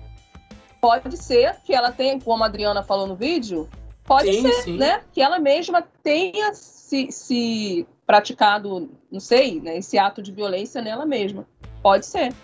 Pode 0.81 1.17
ser 1.17 1.57
que 1.65 1.75
ela 1.75 1.93
tenha, 1.93 2.19
como 2.21 2.43
a 2.43 2.47
Adriana 2.47 2.83
falou 2.83 3.07
no 3.07 3.15
vídeo, 3.15 3.69
pode 4.05 4.33
sim, 4.33 4.43
ser, 4.43 4.63
sim. 4.63 4.77
né? 4.77 5.03
Que 5.13 5.21
ela 5.21 5.39
mesma 5.39 5.83
tenha 6.03 6.55
se, 6.55 7.13
se 7.13 7.87
praticado, 8.07 8.91
não 9.11 9.21
sei, 9.21 9.61
né, 9.61 9.79
esse 9.79 9.97
ato 9.97 10.21
de 10.21 10.33
violência 10.33 10.83
nela 10.83 11.07
mesma. 11.07 11.47
Pode 11.81 12.07
ser. 12.07 12.35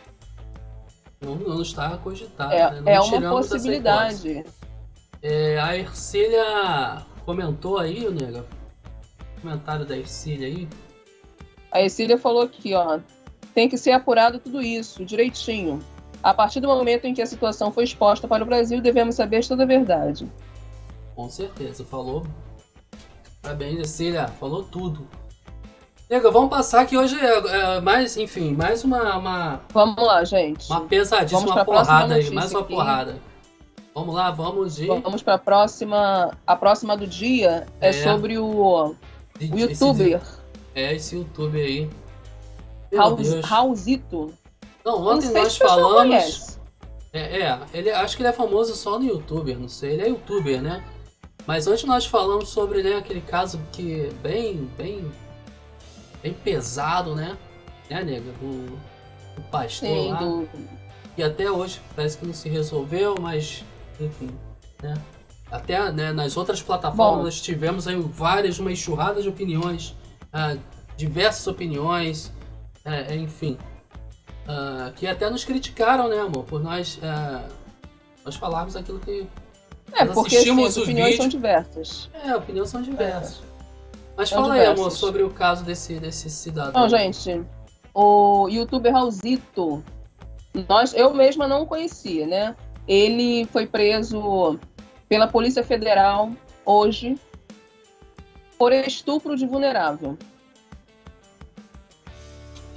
Não, 1.21 1.35
não 1.35 1.61
está 1.61 1.97
cogitado. 1.99 2.53
É, 2.53 2.81
né? 2.81 2.93
é 2.95 3.01
uma 3.01 3.31
possibilidade. 3.31 4.45
É, 5.21 5.59
a 5.59 5.77
Ercília 5.77 7.05
comentou 7.25 7.79
aí, 7.79 8.09
nega, 8.09 8.47
comentário 9.43 9.85
da 9.85 9.97
Ercília 9.97 10.47
aí. 10.47 10.69
A 11.73 11.83
Ercília 11.83 12.17
falou 12.17 12.43
aqui, 12.43 12.73
ó. 12.75 13.01
Tem 13.53 13.69
que 13.69 13.77
ser 13.77 13.91
apurado 13.91 14.39
tudo 14.39 14.63
isso, 14.63 15.05
direitinho. 15.05 15.83
A 16.27 16.35
partir 16.35 16.59
do 16.59 16.67
momento 16.67 17.05
em 17.05 17.15
que 17.15 17.23
a 17.23 17.27
situação 17.27 17.71
foi 17.71 17.85
exposta 17.85 18.27
para 18.27 18.43
o 18.43 18.47
Brasil, 18.47 18.81
devemos 18.81 19.15
saber 19.15 19.47
toda 19.47 19.63
a 19.63 19.67
verdade. 19.67 20.27
Com 21.15 21.31
certeza, 21.31 21.85
falou. 21.85 22.27
Parabéns, 23.41 23.79
Ercília, 23.79 24.27
falou 24.27 24.65
tudo. 24.65 25.07
Nega, 26.11 26.29
vamos 26.33 26.51
passar 26.51 26.85
que 26.85 26.99
hoje 26.99 27.17
é, 27.17 27.77
é, 27.77 27.81
mais, 27.81 28.17
enfim, 28.17 28.57
mais 28.57 28.83
uma, 28.83 29.17
uma. 29.17 29.61
Vamos 29.73 30.05
lá, 30.05 30.25
gente. 30.25 30.69
Uma 30.69 30.81
pesadíssima 30.81 31.65
porrada 31.65 32.17
aí, 32.17 32.29
mais 32.31 32.51
uma 32.51 32.63
aqui. 32.63 32.75
porrada. 32.75 33.21
Vamos 33.95 34.13
lá, 34.13 34.33
vamos 34.33 34.81
ir. 34.81 34.89
Vamos 34.89 35.23
para 35.23 35.35
a 35.35 35.39
próxima. 35.39 36.37
A 36.45 36.57
próxima 36.57 36.97
do 36.97 37.07
dia 37.07 37.69
é, 37.81 37.91
é 37.91 37.93
sobre 37.93 38.37
o, 38.37 38.47
o 38.49 38.97
youtuber. 39.41 40.21
É, 40.75 40.93
esse 40.93 41.15
youtuber 41.15 41.65
aí. 41.65 41.89
Raul, 42.93 43.17
Raulzito. 43.45 44.35
Não, 44.87 45.05
ontem 45.05 45.27
não 45.27 45.43
nós 45.43 45.57
falamos. 45.57 46.61
É, 47.13 47.41
é, 47.41 47.61
ele, 47.75 47.91
acho 47.91 48.17
que 48.17 48.23
ele 48.23 48.29
é 48.29 48.33
famoso 48.33 48.73
só 48.77 49.01
no 49.01 49.05
youtuber, 49.05 49.59
não 49.59 49.69
sei. 49.69 49.95
Ele 49.95 50.03
é 50.03 50.09
youtuber, 50.09 50.63
né? 50.63 50.85
Mas 51.45 51.67
ontem 51.67 51.87
nós 51.87 52.07
falamos 52.07 52.51
sobre 52.51 52.85
né, 52.85 52.95
aquele 52.95 53.21
caso 53.21 53.61
que 53.73 54.09
bem, 54.23 54.71
bem, 54.79 55.11
bem 56.23 56.33
pesado, 56.33 57.17
né? 57.17 57.37
Né, 57.91 58.05
nega? 58.05 58.31
Do, 58.41 58.77
do 59.35 59.43
pastor 59.51 59.89
Sim, 59.89 60.13
lá. 60.13 60.19
Do... 60.21 60.49
E 61.17 61.23
até 61.23 61.51
hoje 61.51 61.81
parece 61.97 62.19
que 62.19 62.27
não 62.27 62.35
se 62.35 62.49
resolveu, 62.49 63.17
mas 63.21 63.65
enfim, 64.01 64.31
né? 64.81 64.95
Até 65.51 65.91
né, 65.91 66.13
nas 66.13 66.37
outras 66.37 66.63
plataformas 66.63 67.37
Bom. 67.37 67.43
tivemos 67.43 67.89
aí 67.89 67.97
várias, 67.97 68.61
uma 68.61 68.71
enxurrada 68.71 69.21
de 69.21 69.29
opiniões, 69.29 69.97
uh, 70.33 70.61
diversas 70.97 71.47
opiniões, 71.49 72.33
uh, 72.85 73.15
enfim. 73.15 73.59
Uh, 74.47 74.93
que 74.93 75.07
até 75.07 75.29
nos 75.29 75.45
criticaram, 75.45 76.09
né, 76.09 76.21
amor? 76.21 76.45
Por 76.45 76.63
nós, 76.63 76.99
uh, 76.99 77.53
nós 78.25 78.37
falarmos 78.37 78.77
aquilo 78.77 79.01
que. 79.01 79.27
É, 79.93 80.05
porque 80.05 80.41
sim, 80.41 80.65
as 80.65 80.77
opiniões 80.77 81.11
vídeos. 81.11 81.17
são 81.17 81.29
diversas. 81.29 82.11
É, 82.25 82.37
opiniões 82.37 82.69
são 82.69 82.83
diversas. 82.83 83.41
É. 83.41 83.57
Mas 84.17 84.29
são 84.29 84.43
fala 84.43 84.55
diversas. 84.55 84.75
aí, 84.75 84.81
amor, 84.81 84.91
sobre 84.91 85.23
o 85.23 85.31
caso 85.31 85.65
desse, 85.65 85.99
desse 85.99 86.31
cidadão. 86.31 86.81
Não, 86.81 86.89
gente, 86.89 87.45
o 87.93 88.49
youtuber 88.49 88.93
Raulzito, 88.93 89.83
nós, 90.69 90.95
eu 90.95 91.13
mesma 91.13 91.49
não 91.49 91.67
conhecia, 91.67 92.27
né? 92.27 92.57
Ele 92.87 93.47
foi 93.47 93.67
preso 93.67 94.59
pela 95.09 95.27
Polícia 95.27 95.65
Federal 95.65 96.31
hoje 96.65 97.19
por 98.59 98.73
estupro 98.73 99.37
de 99.37 99.47
vulnerável. 99.47 100.17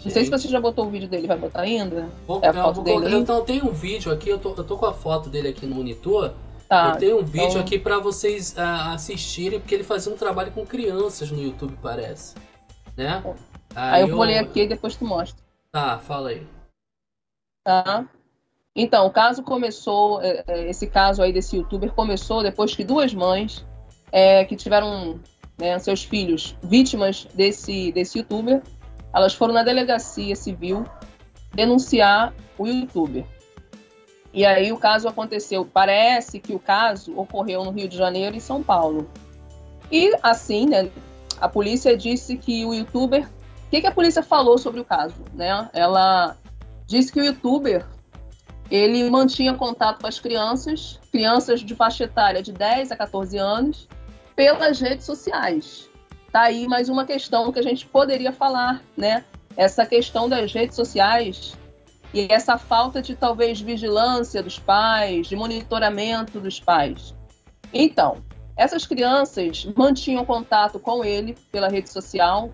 Não 0.03 0.11
sei 0.11 0.23
se 0.23 0.31
você 0.31 0.47
já 0.47 0.61
botou 0.61 0.85
o 0.85 0.89
vídeo 0.89 1.09
dele, 1.09 1.27
vai 1.27 1.37
botar 1.37 1.61
ainda? 1.61 2.09
Vou, 2.25 2.39
é 2.41 2.47
a 2.47 2.53
foto 2.53 2.81
dele. 2.81 3.15
Então 3.15 3.43
tem 3.43 3.61
um 3.61 3.71
vídeo 3.71 4.11
aqui, 4.11 4.29
eu 4.29 4.39
tô, 4.39 4.53
eu 4.55 4.63
tô 4.63 4.77
com 4.77 4.85
a 4.85 4.93
foto 4.93 5.29
dele 5.29 5.49
aqui 5.49 5.65
no 5.65 5.75
monitor. 5.75 6.33
Tá, 6.67 6.91
eu 6.93 6.99
tenho 6.99 7.19
um 7.19 7.23
vídeo 7.23 7.49
então... 7.49 7.61
aqui 7.61 7.79
para 7.79 7.97
vocês 7.99 8.53
uh, 8.53 8.93
assistirem, 8.93 9.59
porque 9.59 9.73
ele 9.73 9.83
fazia 9.83 10.13
um 10.13 10.17
trabalho 10.17 10.51
com 10.51 10.65
crianças 10.65 11.31
no 11.31 11.41
YouTube, 11.41 11.77
parece. 11.81 12.35
Né? 12.95 13.23
Aí, 13.75 13.95
aí 13.95 14.01
eu 14.01 14.15
vou 14.15 14.23
ler 14.23 14.37
aqui 14.37 14.61
e 14.61 14.67
depois 14.67 14.95
tu 14.95 15.03
mostra. 15.03 15.43
Tá, 15.71 15.97
fala 15.97 16.29
aí. 16.29 16.47
Tá. 17.63 18.07
Então, 18.75 19.07
o 19.07 19.11
caso 19.11 19.43
começou, 19.43 20.21
é, 20.21 20.43
é, 20.47 20.69
esse 20.69 20.87
caso 20.87 21.21
aí 21.21 21.33
desse 21.33 21.57
youtuber 21.57 21.91
começou 21.91 22.43
depois 22.43 22.75
que 22.75 22.83
duas 22.83 23.13
mães 23.13 23.65
é, 24.11 24.45
que 24.45 24.55
tiveram 24.55 25.19
né, 25.57 25.77
seus 25.79 26.03
filhos 26.03 26.55
vítimas 26.63 27.27
desse, 27.33 27.91
desse 27.91 28.19
youtuber, 28.19 28.61
elas 29.13 29.33
foram 29.33 29.53
na 29.53 29.63
delegacia 29.63 30.35
civil 30.35 30.85
denunciar 31.53 32.33
o 32.57 32.67
youtuber. 32.67 33.25
E 34.31 34.45
aí 34.45 34.71
o 34.71 34.77
caso 34.77 35.07
aconteceu, 35.07 35.65
parece 35.65 36.39
que 36.39 36.53
o 36.53 36.59
caso 36.59 37.17
ocorreu 37.17 37.63
no 37.65 37.71
Rio 37.71 37.87
de 37.87 37.97
Janeiro 37.97 38.35
e 38.35 38.41
São 38.41 38.61
Paulo. 38.61 39.09
E 39.91 40.11
assim, 40.21 40.67
né, 40.67 40.89
a 41.41 41.49
polícia 41.49 41.97
disse 41.97 42.37
que 42.37 42.63
o 42.65 42.73
youtuber, 42.73 43.27
o 43.65 43.69
que, 43.71 43.81
que 43.81 43.87
a 43.87 43.91
polícia 43.91 44.21
falou 44.21 44.57
sobre 44.57 44.79
o 44.79 44.85
caso, 44.85 45.15
né? 45.33 45.69
Ela 45.73 46.37
disse 46.85 47.11
que 47.11 47.19
o 47.19 47.25
youtuber 47.25 47.85
ele 48.69 49.09
mantinha 49.09 49.55
contato 49.55 50.01
com 50.01 50.07
as 50.07 50.19
crianças, 50.19 50.99
crianças 51.11 51.61
de 51.61 51.73
faixa 51.73 52.03
etária 52.03 52.41
de 52.41 52.51
10 52.51 52.91
a 52.91 52.95
14 52.95 53.35
anos, 53.37 53.87
pelas 54.35 54.79
redes 54.79 55.05
sociais. 55.05 55.88
Tá 56.31 56.41
aí 56.41 56.67
mais 56.67 56.89
uma 56.89 57.05
questão 57.05 57.51
que 57.51 57.59
a 57.59 57.63
gente 57.63 57.87
poderia 57.87 58.31
falar, 58.31 58.81
né? 58.95 59.23
Essa 59.57 59.85
questão 59.85 60.29
das 60.29 60.53
redes 60.53 60.75
sociais 60.75 61.57
e 62.13 62.27
essa 62.31 62.57
falta 62.57 63.01
de 63.01 63.15
talvez 63.15 63.59
vigilância 63.59 64.43
dos 64.43 64.59
pais, 64.59 65.27
de 65.27 65.35
monitoramento 65.35 66.39
dos 66.39 66.59
pais. 66.59 67.15
Então, 67.73 68.23
essas 68.55 68.85
crianças 68.85 69.65
mantinham 69.75 70.23
contato 70.23 70.79
com 70.79 71.03
ele 71.03 71.35
pela 71.51 71.67
rede 71.67 71.89
social. 71.89 72.51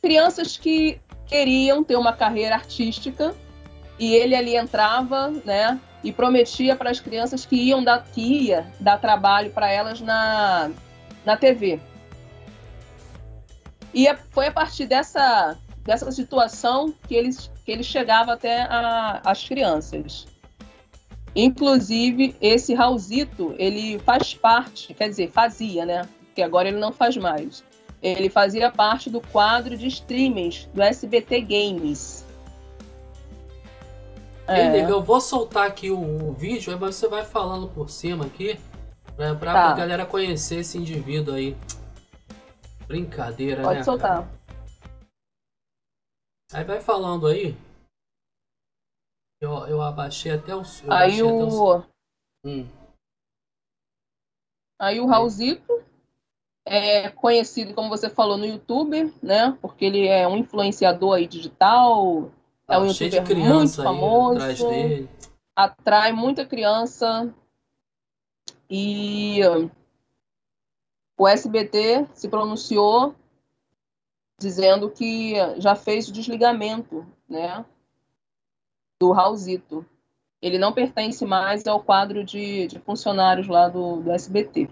Crianças 0.00 0.56
que 0.56 1.00
queriam 1.26 1.82
ter 1.82 1.96
uma 1.96 2.12
carreira 2.12 2.54
artística 2.54 3.34
e 3.98 4.14
ele 4.14 4.36
ali 4.36 4.56
entrava, 4.56 5.32
né, 5.44 5.80
e 6.02 6.12
prometia 6.12 6.76
para 6.76 6.90
as 6.90 7.00
crianças 7.00 7.46
que 7.46 7.56
iam 7.56 7.82
dar 7.82 8.04
que 8.04 8.20
ia 8.20 8.66
dar 8.78 8.98
trabalho 8.98 9.50
para 9.50 9.70
elas 9.70 10.00
na 10.00 10.70
na 11.24 11.36
TV. 11.36 11.80
E 13.94 14.06
é, 14.06 14.16
foi 14.30 14.48
a 14.48 14.52
partir 14.52 14.86
dessa 14.86 15.56
dessa 15.82 16.10
situação 16.10 16.94
que 17.06 17.14
eles 17.14 17.50
que 17.64 17.70
ele 17.70 17.82
chegava 17.82 18.32
até 18.32 18.62
a, 18.62 19.20
as 19.24 19.46
crianças. 19.46 20.26
Inclusive 21.36 22.36
esse 22.40 22.74
Raulzito, 22.74 23.54
ele 23.58 23.98
faz 24.00 24.34
parte, 24.34 24.94
quer 24.94 25.08
dizer, 25.08 25.30
fazia, 25.30 25.84
né? 25.84 26.08
Porque 26.26 26.42
agora 26.42 26.68
ele 26.68 26.78
não 26.78 26.92
faz 26.92 27.16
mais. 27.16 27.64
Ele 28.02 28.28
fazia 28.28 28.70
parte 28.70 29.08
do 29.08 29.20
quadro 29.20 29.76
de 29.76 29.86
streamings 29.86 30.68
do 30.74 30.82
SBT 30.82 31.40
Games 31.40 32.24
é. 34.46 34.90
eu 34.90 35.02
vou 35.02 35.20
soltar 35.20 35.66
aqui 35.66 35.90
o, 35.90 35.98
o 35.98 36.32
vídeo, 36.32 36.72
aí 36.72 36.78
você 36.78 37.08
vai 37.08 37.24
falando 37.24 37.66
por 37.68 37.88
cima 37.88 38.26
aqui, 38.26 38.58
pra, 39.16 39.34
pra, 39.34 39.52
tá. 39.52 39.72
galera 39.72 40.04
conhecer 40.04 40.56
esse 40.56 40.76
indivíduo 40.76 41.34
aí. 41.34 41.56
Brincadeira, 42.86 43.62
Pode 43.62 43.78
né? 43.78 43.84
Pode 43.84 43.84
soltar. 43.84 44.22
Cara? 44.22 44.44
Aí 46.52 46.64
vai 46.64 46.80
falando 46.80 47.26
aí. 47.26 47.56
Eu, 49.40 49.50
eu 49.66 49.82
abaixei 49.82 50.32
até 50.32 50.54
o. 50.54 50.62
Aí 50.88 51.22
o. 51.22 51.48
o... 51.48 51.84
Hum. 52.44 52.68
Aí 54.78 55.00
o 55.00 55.06
Raulzito 55.06 55.82
é 56.66 57.10
conhecido, 57.10 57.74
como 57.74 57.88
você 57.88 58.08
falou, 58.08 58.36
no 58.36 58.46
YouTube, 58.46 59.14
né? 59.22 59.56
Porque 59.60 59.84
ele 59.84 60.06
é 60.06 60.26
um 60.26 60.36
influenciador 60.36 61.14
aí 61.14 61.26
digital, 61.26 62.30
é 62.68 62.78
um 62.78 62.86
youtuber 62.86 63.22
de 63.22 63.34
muito 63.34 63.82
famoso. 63.82 64.36
Atrás 64.36 64.58
dele. 64.58 65.08
Atrai 65.54 66.12
muita 66.12 66.44
criança. 66.46 67.32
E 68.68 69.40
o 71.16 71.28
SBT 71.28 72.06
se 72.12 72.28
pronunciou 72.28 73.14
dizendo 74.38 74.90
que 74.90 75.34
já 75.58 75.74
fez 75.74 76.08
o 76.08 76.12
desligamento, 76.12 77.06
né, 77.28 77.64
do 79.00 79.12
Raulzito. 79.12 79.86
Ele 80.42 80.58
não 80.58 80.72
pertence 80.72 81.24
mais 81.24 81.66
ao 81.66 81.82
quadro 81.82 82.22
de, 82.22 82.66
de 82.66 82.78
funcionários 82.78 83.48
lá 83.48 83.68
do, 83.68 84.00
do 84.00 84.12
SBT. 84.12 84.68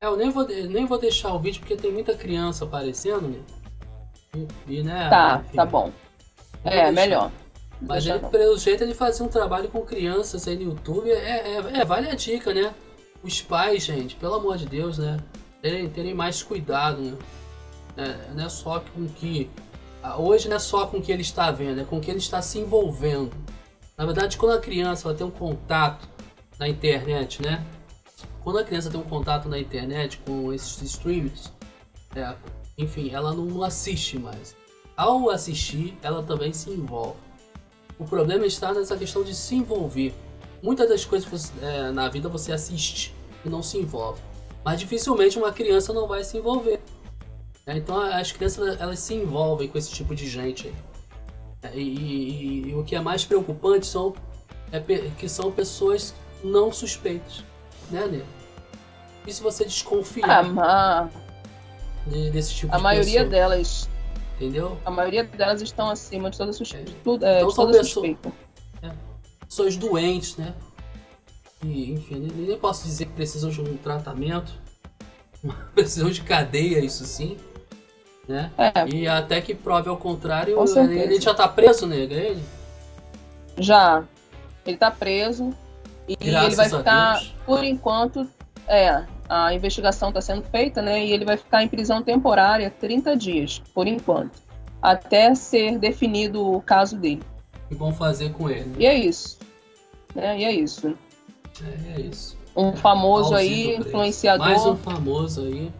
É, 0.00 0.06
eu 0.06 0.16
nem 0.16 0.30
vou, 0.30 0.46
nem 0.46 0.86
vou 0.86 0.98
deixar 0.98 1.32
o 1.34 1.38
vídeo 1.38 1.60
porque 1.60 1.76
tem 1.76 1.92
muita 1.92 2.14
criança 2.14 2.64
aparecendo, 2.64 3.28
né? 3.28 3.42
E, 4.34 4.78
e 4.78 4.82
né, 4.82 5.08
tá, 5.08 5.42
enfim. 5.44 5.56
tá 5.56 5.66
bom. 5.66 5.92
É, 6.64 6.90
melhor. 6.92 7.30
Mas 7.80 8.06
ele, 8.06 8.20
pelo 8.28 8.56
jeito, 8.56 8.84
ele 8.84 8.94
fazia 8.94 9.26
um 9.26 9.28
trabalho 9.28 9.68
com 9.68 9.82
crianças 9.82 10.46
aí 10.46 10.56
no 10.56 10.70
YouTube. 10.70 11.10
É, 11.10 11.56
é, 11.56 11.80
é, 11.80 11.84
vale 11.84 12.08
a 12.08 12.14
dica, 12.14 12.54
né? 12.54 12.72
Os 13.22 13.40
pais, 13.40 13.84
gente, 13.84 14.16
pelo 14.16 14.34
amor 14.34 14.56
de 14.56 14.66
Deus, 14.66 14.98
né? 14.98 15.18
Terem, 15.60 15.88
terem 15.88 16.14
mais 16.14 16.42
cuidado, 16.42 17.00
né? 17.00 17.18
É, 17.96 18.34
não 18.34 18.44
é 18.44 18.48
só 18.48 18.80
com 18.80 19.06
que. 19.06 19.50
Hoje 20.18 20.48
não 20.48 20.56
é 20.56 20.58
só 20.58 20.86
com 20.86 20.98
o 20.98 21.02
que 21.02 21.12
ele 21.12 21.22
está 21.22 21.50
vendo, 21.50 21.80
é 21.80 21.84
com 21.84 21.98
o 21.98 22.00
que 22.00 22.10
ele 22.10 22.18
está 22.18 22.42
se 22.42 22.58
envolvendo. 22.58 23.30
Na 23.96 24.04
verdade, 24.04 24.36
quando 24.36 24.56
a 24.56 24.60
criança 24.60 25.14
tem 25.14 25.24
um 25.24 25.30
contato 25.30 26.08
na 26.58 26.68
internet, 26.68 27.40
né? 27.40 27.64
Quando 28.42 28.58
a 28.58 28.64
criança 28.64 28.90
tem 28.90 28.98
um 28.98 29.04
contato 29.04 29.48
na 29.48 29.58
internet 29.58 30.20
com 30.26 30.52
esses 30.52 30.82
streams, 30.82 31.52
é, 32.16 32.34
enfim, 32.76 33.10
ela 33.10 33.32
não 33.32 33.62
assiste 33.62 34.18
mais 34.18 34.56
ao 34.96 35.30
assistir, 35.30 35.96
ela 36.02 36.22
também 36.22 36.52
se 36.52 36.70
envolve. 36.70 37.18
O 37.98 38.04
problema 38.04 38.46
está 38.46 38.72
nessa 38.72 38.96
questão 38.96 39.22
de 39.22 39.34
se 39.34 39.54
envolver. 39.54 40.14
Muitas 40.62 40.88
das 40.88 41.04
coisas 41.04 41.52
é, 41.60 41.90
na 41.90 42.08
vida 42.08 42.28
você 42.28 42.52
assiste 42.52 43.14
e 43.44 43.48
não 43.48 43.62
se 43.62 43.78
envolve. 43.78 44.20
Mas 44.64 44.78
dificilmente 44.78 45.36
uma 45.36 45.52
criança 45.52 45.92
não 45.92 46.06
vai 46.06 46.22
se 46.22 46.38
envolver. 46.38 46.80
É, 47.66 47.76
então 47.76 48.00
as 48.00 48.30
crianças 48.30 48.80
elas 48.80 48.98
se 49.00 49.14
envolvem 49.14 49.68
com 49.68 49.76
esse 49.76 49.90
tipo 49.90 50.14
de 50.14 50.28
gente. 50.28 50.72
É, 51.62 51.76
e, 51.76 51.80
e, 51.80 52.68
e, 52.68 52.74
o 52.74 52.84
que 52.84 52.94
é 52.94 53.00
mais 53.00 53.24
preocupante 53.24 53.86
são 53.86 54.14
é 54.70 54.80
que 55.18 55.28
são 55.28 55.50
pessoas 55.50 56.14
não 56.42 56.72
suspeitas, 56.72 57.44
né, 57.90 58.06
Nego? 58.06 58.26
E 59.26 59.32
se 59.32 59.42
você 59.42 59.64
desconfiar 59.64 60.44
ah, 60.58 61.08
desse 62.32 62.54
tipo 62.54 62.74
a 62.74 62.78
de 62.78 62.82
maioria 62.82 63.24
pessoa? 63.24 63.30
delas 63.30 63.88
Entendeu? 64.42 64.76
A 64.84 64.90
maioria 64.90 65.22
delas 65.22 65.62
estão 65.62 65.88
acima 65.88 66.28
de 66.28 66.36
toda, 66.36 66.52
suspe... 66.52 66.76
é. 66.76 66.80
É, 66.80 66.84
então, 66.84 67.48
de 67.48 67.54
toda 67.54 67.78
pessoa... 67.78 67.84
suspeita. 67.84 68.32
Pessoas 69.52 69.76
doentes, 69.76 70.38
né? 70.38 70.54
que, 71.62 71.92
enfim, 71.92 72.28
nem 72.34 72.58
posso 72.58 72.84
dizer 72.84 73.04
que 73.04 73.12
precisam 73.12 73.50
de 73.50 73.60
um 73.60 73.76
tratamento, 73.76 74.52
precisam 75.74 76.10
de 76.10 76.22
cadeia, 76.22 76.80
isso 76.80 77.04
sim. 77.04 77.36
Né? 78.26 78.50
É. 78.56 78.88
E 78.88 79.06
até 79.06 79.42
que 79.42 79.54
prove 79.54 79.90
ao 79.90 79.96
contrário, 79.98 80.56
ele, 80.78 80.98
ele, 80.98 81.20
já 81.20 81.34
tá 81.34 81.46
preso, 81.46 81.86
nega, 81.86 82.14
ele? 82.14 82.42
Já. 83.58 84.04
Ele 84.64 84.76
tá 84.76 84.90
preso. 84.90 85.52
E 86.08 86.16
Graças 86.16 86.46
ele 86.46 86.56
vai 86.56 86.68
ficar, 86.70 87.22
por 87.44 87.62
enquanto, 87.62 88.26
é, 88.66 89.04
a 89.28 89.52
investigação 89.52 90.08
está 90.08 90.22
sendo 90.22 90.44
feita, 90.44 90.80
né? 90.80 91.04
E 91.04 91.12
ele 91.12 91.26
vai 91.26 91.36
ficar 91.36 91.62
em 91.62 91.68
prisão 91.68 92.02
temporária 92.02 92.70
30 92.80 93.16
dias, 93.16 93.62
por 93.74 93.86
enquanto. 93.86 94.40
Até 94.80 95.34
ser 95.34 95.78
definido 95.78 96.42
o 96.42 96.62
caso 96.62 96.96
dele. 96.96 97.22
O 97.66 97.68
que 97.68 97.74
vão 97.74 97.92
fazer 97.92 98.32
com 98.32 98.48
ele? 98.48 98.72
E 98.78 98.86
é 98.86 98.94
isso. 98.94 99.41
É, 100.16 100.38
e 100.38 100.44
é 100.44 100.52
isso. 100.52 100.94
É, 101.62 101.98
é 101.98 102.00
isso. 102.00 102.36
Um 102.56 102.74
famoso 102.76 103.34
aí, 103.34 103.76
influenciador. 103.76 104.46
Mais 104.46 104.66
um 104.66 104.76
famoso 104.76 105.42
aí. 105.42 105.72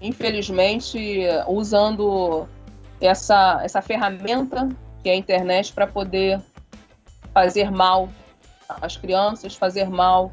Infelizmente, 0.00 1.26
usando 1.46 2.46
essa, 3.00 3.60
essa 3.62 3.80
ferramenta 3.80 4.68
que 5.02 5.08
é 5.08 5.12
a 5.12 5.16
internet 5.16 5.72
para 5.72 5.86
poder 5.86 6.40
fazer 7.32 7.70
mal 7.70 8.08
às 8.68 8.96
crianças, 8.96 9.54
fazer 9.54 9.88
mal 9.88 10.32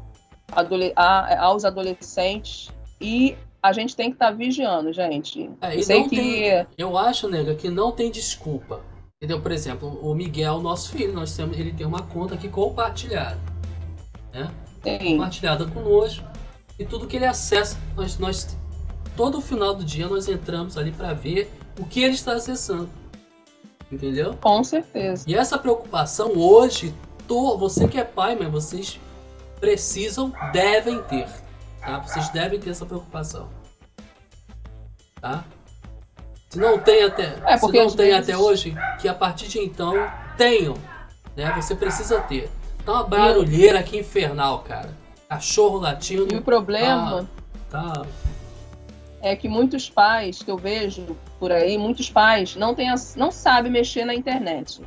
aos 1.38 1.64
adolescentes 1.64 2.70
e 3.00 3.36
a 3.62 3.72
gente 3.72 3.96
tem 3.96 4.10
que 4.10 4.16
estar 4.16 4.30
tá 4.30 4.32
vigiando, 4.32 4.92
gente. 4.92 5.50
É, 5.60 5.76
eu 5.76 5.82
sei 5.82 6.04
que 6.04 6.16
tem, 6.16 6.66
eu 6.78 6.96
acho, 6.96 7.28
nega, 7.28 7.54
que 7.54 7.68
não 7.68 7.90
tem 7.90 8.10
desculpa. 8.10 8.80
Entendeu? 9.16 9.40
Por 9.40 9.50
exemplo, 9.50 9.98
o 10.02 10.14
Miguel, 10.14 10.60
nosso 10.60 10.90
filho, 10.90 11.12
nós 11.12 11.34
temos, 11.34 11.58
ele 11.58 11.72
tem 11.72 11.86
uma 11.86 12.02
conta 12.02 12.34
aqui 12.34 12.48
compartilhada, 12.48 13.40
né? 14.32 14.52
Compartilhada 14.82 15.66
conosco 15.66 16.24
e 16.78 16.84
tudo 16.84 17.06
que 17.06 17.16
ele 17.16 17.24
acessa, 17.24 17.78
nós, 17.96 18.18
nós 18.18 18.56
todo 19.16 19.40
final 19.40 19.74
do 19.74 19.82
dia 19.82 20.06
nós 20.06 20.28
entramos 20.28 20.76
ali 20.76 20.92
para 20.92 21.14
ver 21.14 21.50
o 21.80 21.86
que 21.86 22.02
ele 22.02 22.14
está 22.14 22.34
acessando. 22.34 22.90
Entendeu? 23.90 24.36
Com 24.36 24.62
certeza. 24.62 25.24
E 25.26 25.34
essa 25.34 25.56
preocupação 25.56 26.36
hoje, 26.36 26.94
tô, 27.26 27.56
você 27.56 27.88
que 27.88 27.98
é 27.98 28.04
pai, 28.04 28.36
mas 28.36 28.50
vocês 28.50 29.00
precisam, 29.58 30.30
devem 30.52 31.02
ter. 31.04 31.26
Tá? 31.80 32.00
Vocês 32.00 32.28
devem 32.28 32.60
ter 32.60 32.70
essa 32.70 32.84
preocupação. 32.84 33.48
Tá? 35.20 35.44
Se 36.56 36.60
não 36.60 36.78
tem 36.78 37.04
até, 37.04 37.36
é, 37.44 37.58
se 37.58 37.64
não 37.64 37.70
tem 37.70 38.12
vezes... 38.12 38.30
até 38.30 38.38
hoje, 38.38 38.74
que 38.98 39.06
a 39.06 39.12
partir 39.12 39.46
de 39.46 39.58
então 39.58 39.92
tenham. 40.38 40.74
Né? 41.36 41.52
Você 41.54 41.74
precisa 41.74 42.18
ter. 42.22 42.50
Tá 42.82 42.92
uma 42.92 43.04
barulheira 43.04 43.80
aqui 43.80 43.98
infernal, 43.98 44.60
cara. 44.60 44.88
Cachorro 45.28 45.76
latindo. 45.76 46.34
E 46.34 46.38
o 46.38 46.40
problema 46.40 47.28
tá, 47.68 47.92
tá... 47.92 48.06
é 49.20 49.36
que 49.36 49.50
muitos 49.50 49.90
pais 49.90 50.42
que 50.42 50.50
eu 50.50 50.56
vejo 50.56 51.14
por 51.38 51.52
aí, 51.52 51.76
muitos 51.76 52.08
pais 52.08 52.56
não, 52.56 52.74
tem, 52.74 52.88
não 53.16 53.30
sabem 53.30 53.70
mexer 53.70 54.06
na 54.06 54.14
internet. 54.14 54.80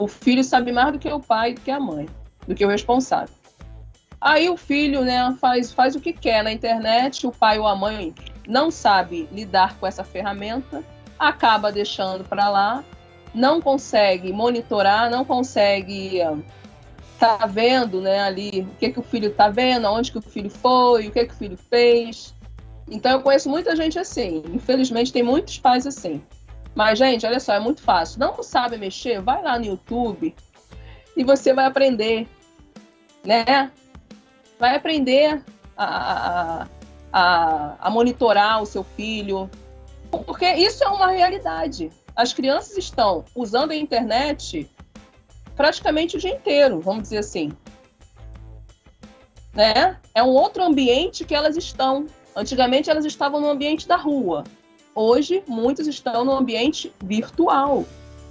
O 0.00 0.06
filho 0.06 0.44
sabe 0.44 0.70
mais 0.70 0.92
do 0.92 0.98
que 1.00 1.12
o 1.12 1.18
pai, 1.18 1.54
do 1.54 1.60
que 1.60 1.72
a 1.72 1.80
mãe, 1.80 2.08
do 2.46 2.54
que 2.54 2.64
o 2.64 2.68
responsável. 2.68 3.34
Aí 4.20 4.48
o 4.48 4.56
filho 4.56 5.00
né, 5.00 5.36
faz, 5.40 5.72
faz 5.72 5.96
o 5.96 6.00
que 6.00 6.12
quer 6.12 6.44
na 6.44 6.52
internet, 6.52 7.26
o 7.26 7.32
pai 7.32 7.58
ou 7.58 7.66
a 7.66 7.74
mãe 7.74 8.14
não 8.46 8.70
sabe 8.70 9.28
lidar 9.32 9.76
com 9.78 9.88
essa 9.88 10.04
ferramenta, 10.04 10.84
acaba 11.20 11.70
deixando 11.70 12.24
para 12.24 12.48
lá, 12.48 12.84
não 13.34 13.60
consegue 13.60 14.32
monitorar, 14.32 15.10
não 15.10 15.24
consegue 15.24 16.20
tá 17.18 17.44
vendo 17.46 18.00
né, 18.00 18.20
ali 18.20 18.62
o 18.62 18.76
que, 18.76 18.90
que 18.90 18.98
o 18.98 19.02
filho 19.02 19.30
tá 19.34 19.50
vendo, 19.50 19.86
onde 19.86 20.10
que 20.10 20.18
o 20.18 20.22
filho 20.22 20.48
foi, 20.48 21.06
o 21.06 21.12
que, 21.12 21.26
que 21.26 21.34
o 21.34 21.36
filho 21.36 21.58
fez. 21.58 22.34
Então 22.90 23.12
eu 23.12 23.20
conheço 23.20 23.50
muita 23.50 23.76
gente 23.76 23.98
assim. 23.98 24.42
Infelizmente 24.48 25.12
tem 25.12 25.22
muitos 25.22 25.58
pais 25.58 25.86
assim. 25.86 26.22
Mas, 26.74 26.98
gente, 26.98 27.26
olha 27.26 27.38
só, 27.38 27.52
é 27.52 27.60
muito 27.60 27.82
fácil. 27.82 28.18
Não 28.18 28.42
sabe 28.42 28.78
mexer? 28.78 29.20
Vai 29.20 29.42
lá 29.42 29.58
no 29.58 29.66
YouTube 29.66 30.34
e 31.14 31.22
você 31.22 31.52
vai 31.52 31.66
aprender. 31.66 32.26
Né? 33.22 33.70
vai 34.60 34.76
aprender 34.76 35.42
a, 35.76 36.66
a, 37.10 37.76
a, 37.80 37.90
monitorar 37.90 38.62
o 38.62 38.66
seu 38.66 38.84
filho, 38.84 39.50
porque 40.18 40.46
isso 40.52 40.82
é 40.82 40.88
uma 40.88 41.10
realidade. 41.10 41.90
As 42.16 42.32
crianças 42.32 42.76
estão 42.76 43.24
usando 43.34 43.70
a 43.70 43.76
internet 43.76 44.70
praticamente 45.56 46.16
o 46.16 46.20
dia 46.20 46.34
inteiro, 46.34 46.80
vamos 46.80 47.04
dizer 47.04 47.18
assim. 47.18 47.52
Né? 49.54 49.98
É 50.14 50.22
um 50.22 50.30
outro 50.30 50.62
ambiente 50.62 51.24
que 51.24 51.34
elas 51.34 51.56
estão. 51.56 52.06
Antigamente 52.34 52.90
elas 52.90 53.04
estavam 53.04 53.40
no 53.40 53.50
ambiente 53.50 53.86
da 53.86 53.96
rua. 53.96 54.44
Hoje, 54.94 55.42
muitos 55.46 55.86
estão 55.86 56.24
no 56.24 56.32
ambiente 56.32 56.92
virtual. 57.02 57.84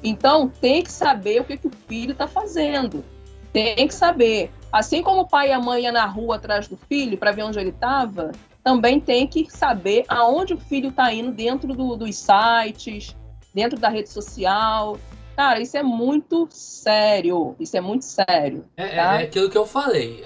Então, 0.04 0.50
tem 0.50 0.84
que 0.84 0.92
saber 0.92 1.42
o 1.42 1.44
que, 1.44 1.58
que 1.58 1.68
o 1.68 1.72
filho 1.88 2.12
está 2.12 2.28
fazendo. 2.28 3.04
Tem 3.52 3.88
que 3.88 3.94
saber 3.94 4.52
Assim 4.72 5.02
como 5.02 5.22
o 5.22 5.28
pai 5.28 5.50
e 5.50 5.52
a 5.52 5.60
mãe 5.60 5.84
iam 5.84 5.94
na 5.94 6.06
rua 6.06 6.36
atrás 6.36 6.68
do 6.68 6.78
filho 6.78 7.18
para 7.18 7.32
ver 7.32 7.44
onde 7.44 7.60
ele 7.60 7.70
estava, 7.70 8.32
também 8.64 9.00
tem 9.00 9.28
que 9.28 9.50
saber 9.50 10.06
aonde 10.08 10.54
o 10.54 10.60
filho 10.60 10.90
está 10.90 11.14
indo 11.14 11.32
dentro 11.32 11.74
do, 11.74 11.96
dos 11.96 12.16
sites, 12.16 13.16
dentro 13.54 13.80
da 13.80 13.90
rede 13.90 14.10
social. 14.10 14.98
Cara, 15.36 15.62
isso 15.62 15.78
é 15.78 15.84
muito 15.84 16.48
sério. 16.52 17.56
Isso 17.60 17.78
é 17.78 17.82
muito 17.82 18.04
sério. 18.04 18.66
É, 18.76 18.96
tá? 18.96 19.22
é 19.22 19.24
aquilo 19.24 19.50
que 19.50 19.58
eu 19.58 19.66
falei. 19.66 20.24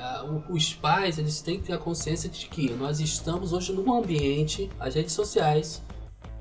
Os 0.49 0.73
pais 0.73 1.19
eles 1.19 1.41
têm 1.41 1.59
que 1.59 1.67
ter 1.67 1.73
a 1.73 1.77
consciência 1.77 2.29
de 2.29 2.47
que 2.47 2.71
nós 2.71 2.99
estamos 2.99 3.53
hoje 3.53 3.71
num 3.73 3.93
ambiente, 3.93 4.69
as 4.79 4.95
redes 4.95 5.13
sociais 5.13 5.81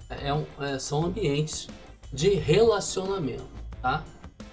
é 0.09 0.33
um, 0.33 0.45
é, 0.61 0.79
são 0.79 1.05
ambientes 1.05 1.69
de 2.13 2.31
relacionamento, 2.35 3.49
tá? 3.81 4.05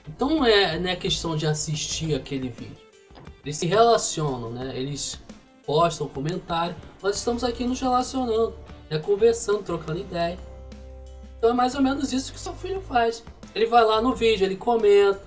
Então 0.08 0.30
não 0.30 0.46
é, 0.46 0.80
não 0.80 0.90
é 0.90 0.96
questão 0.96 1.36
de 1.36 1.46
assistir 1.46 2.16
aquele 2.16 2.50
vídeo 2.50 2.90
eles 3.44 3.58
se 3.58 3.66
relacionam, 3.66 4.52
né? 4.52 4.74
Eles 4.76 5.20
postam 5.70 6.08
comentário. 6.08 6.76
Nós 7.00 7.18
estamos 7.18 7.44
aqui 7.44 7.64
nos 7.64 7.80
relacionando, 7.80 8.56
né? 8.90 8.98
conversando, 8.98 9.62
trocando 9.62 10.00
ideia. 10.00 10.36
Então 11.38 11.52
é 11.52 11.54
mais 11.54 11.76
ou 11.76 11.82
menos 11.84 12.12
isso 12.12 12.34
que 12.34 12.40
seu 12.40 12.56
filho 12.56 12.82
faz. 12.82 13.24
Ele 13.54 13.68
vai 13.68 13.86
lá 13.86 14.02
no 14.02 14.16
vídeo, 14.16 14.46
ele 14.46 14.56
comenta, 14.56 15.22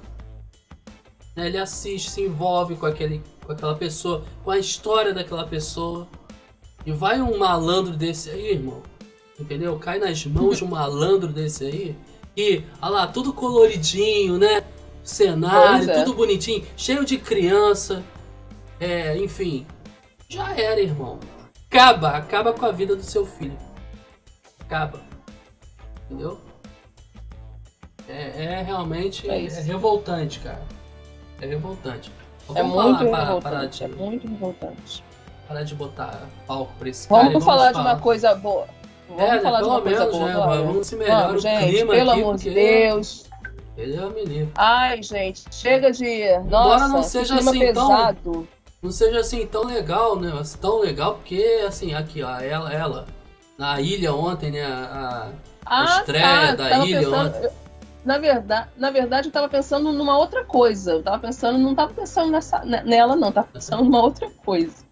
né? 1.36 1.46
ele 1.46 1.58
assiste, 1.58 2.10
se 2.10 2.22
envolve 2.22 2.74
com, 2.74 2.86
aquele, 2.86 3.22
com 3.46 3.52
aquela 3.52 3.76
pessoa, 3.76 4.24
com 4.42 4.50
a 4.50 4.58
história 4.58 5.14
daquela 5.14 5.46
pessoa. 5.46 6.08
E 6.84 6.90
vai 6.90 7.20
um 7.20 7.38
malandro 7.38 7.96
desse 7.96 8.28
aí, 8.28 8.50
irmão, 8.50 8.82
entendeu? 9.38 9.78
Cai 9.78 10.00
nas 10.00 10.26
mãos 10.26 10.58
de 10.58 10.64
um 10.64 10.68
malandro 10.68 11.28
desse 11.28 11.64
aí. 11.64 11.96
E, 12.36 12.64
olha 12.80 12.90
lá, 12.90 13.06
tudo 13.06 13.32
coloridinho, 13.32 14.38
né? 14.38 14.64
cenário, 15.04 15.88
é. 15.88 16.02
tudo 16.02 16.14
bonitinho, 16.14 16.66
cheio 16.76 17.04
de 17.04 17.16
criança. 17.16 18.02
É, 18.80 19.16
enfim. 19.18 19.64
Já 20.32 20.50
era, 20.56 20.80
irmão. 20.80 21.20
Acaba, 21.70 22.08
acaba 22.16 22.54
com 22.54 22.64
a 22.64 22.72
vida 22.72 22.96
do 22.96 23.02
seu 23.02 23.26
filho. 23.26 23.58
Acaba. 24.60 24.98
Entendeu? 26.06 26.40
É, 28.08 28.42
é 28.42 28.62
realmente 28.62 29.28
é, 29.28 29.44
é, 29.44 29.60
revoltante, 29.60 30.40
cara. 30.40 30.62
É 31.38 31.44
revoltante. 31.44 32.10
é 32.54 32.62
muito 32.62 33.04
falar, 33.10 33.24
revoltante. 33.24 33.78
de, 33.78 33.84
é 33.84 33.88
muito 33.88 34.26
revoltante. 34.26 35.04
Parar 35.46 35.64
de 35.64 35.74
botar 35.74 36.26
palco 36.46 36.72
pra 36.78 36.88
esse 36.88 37.06
vamos 37.10 37.24
cara. 37.24 37.32
Vamos 37.32 37.44
falar 37.44 37.72
de 37.72 37.78
uma 37.78 38.00
coisa 38.00 38.34
boa. 38.34 38.66
Vamos 39.10 39.22
é, 39.22 39.40
falar 39.40 39.60
de 39.60 39.68
uma 39.68 39.82
coisa 39.82 40.06
boa. 40.06 40.56
Né, 40.56 40.62
vamos 40.64 40.86
se 40.86 40.96
melhorar 40.96 41.26
vamos, 41.26 41.42
gente, 41.42 41.86
pelo 41.86 42.10
aqui, 42.10 42.22
amor 42.22 42.36
de 42.36 42.50
Deus. 42.50 43.26
Ele 43.76 43.96
é 43.96 44.06
o 44.06 44.10
menino. 44.10 44.50
Ai, 44.54 45.02
gente, 45.02 45.44
chega 45.50 45.92
de. 45.92 46.38
Nossa, 46.48 46.88
não 46.88 47.02
seja 47.02 47.34
assim 47.34 47.58
pesado. 47.58 48.18
tão. 48.24 48.61
Não 48.82 48.90
seja 48.90 49.20
assim 49.20 49.46
tão 49.46 49.64
legal, 49.64 50.18
né? 50.18 50.32
Tão 50.60 50.80
legal, 50.80 51.14
porque 51.14 51.62
assim, 51.66 51.94
aqui, 51.94 52.20
ó, 52.20 52.40
ela, 52.40 52.72
ela 52.72 53.06
na 53.56 53.80
ilha 53.80 54.12
ontem, 54.12 54.50
né? 54.50 54.64
A, 54.64 55.30
a 55.64 55.82
ah, 55.82 55.98
estreia 56.00 56.24
tá, 56.48 56.54
da 56.56 56.84
ilha 56.84 56.98
pensando, 56.98 57.36
ontem. 57.36 57.50
na 58.04 58.18
verdade, 58.18 58.68
na 58.76 58.90
verdade, 58.90 59.28
eu 59.28 59.32
tava 59.32 59.48
pensando 59.48 59.92
numa 59.92 60.18
outra 60.18 60.44
coisa. 60.44 60.94
Eu 60.94 61.02
tava 61.02 61.20
pensando, 61.20 61.58
não 61.58 61.76
tava 61.76 61.94
pensando 61.94 62.32
nessa, 62.32 62.64
nela, 62.64 63.14
não, 63.14 63.30
tava 63.30 63.46
pensando 63.52 63.84
numa 63.84 64.02
outra 64.02 64.28
coisa. 64.44 64.84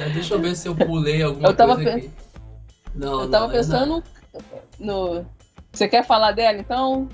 É, 0.00 0.10
deixa 0.10 0.34
eu 0.34 0.40
ver 0.40 0.54
se 0.54 0.68
eu 0.68 0.76
pulei 0.76 1.20
alguma 1.20 1.48
eu 1.48 1.56
tava 1.56 1.74
coisa 1.74 1.90
aqui. 1.90 2.10
Não, 2.94 3.22
eu 3.22 3.30
tava 3.30 3.46
não, 3.46 3.52
é 3.52 3.56
pensando 3.56 4.04
no. 4.78 5.26
Você 5.72 5.88
quer 5.88 6.06
falar 6.06 6.30
dela, 6.30 6.58
então? 6.58 7.08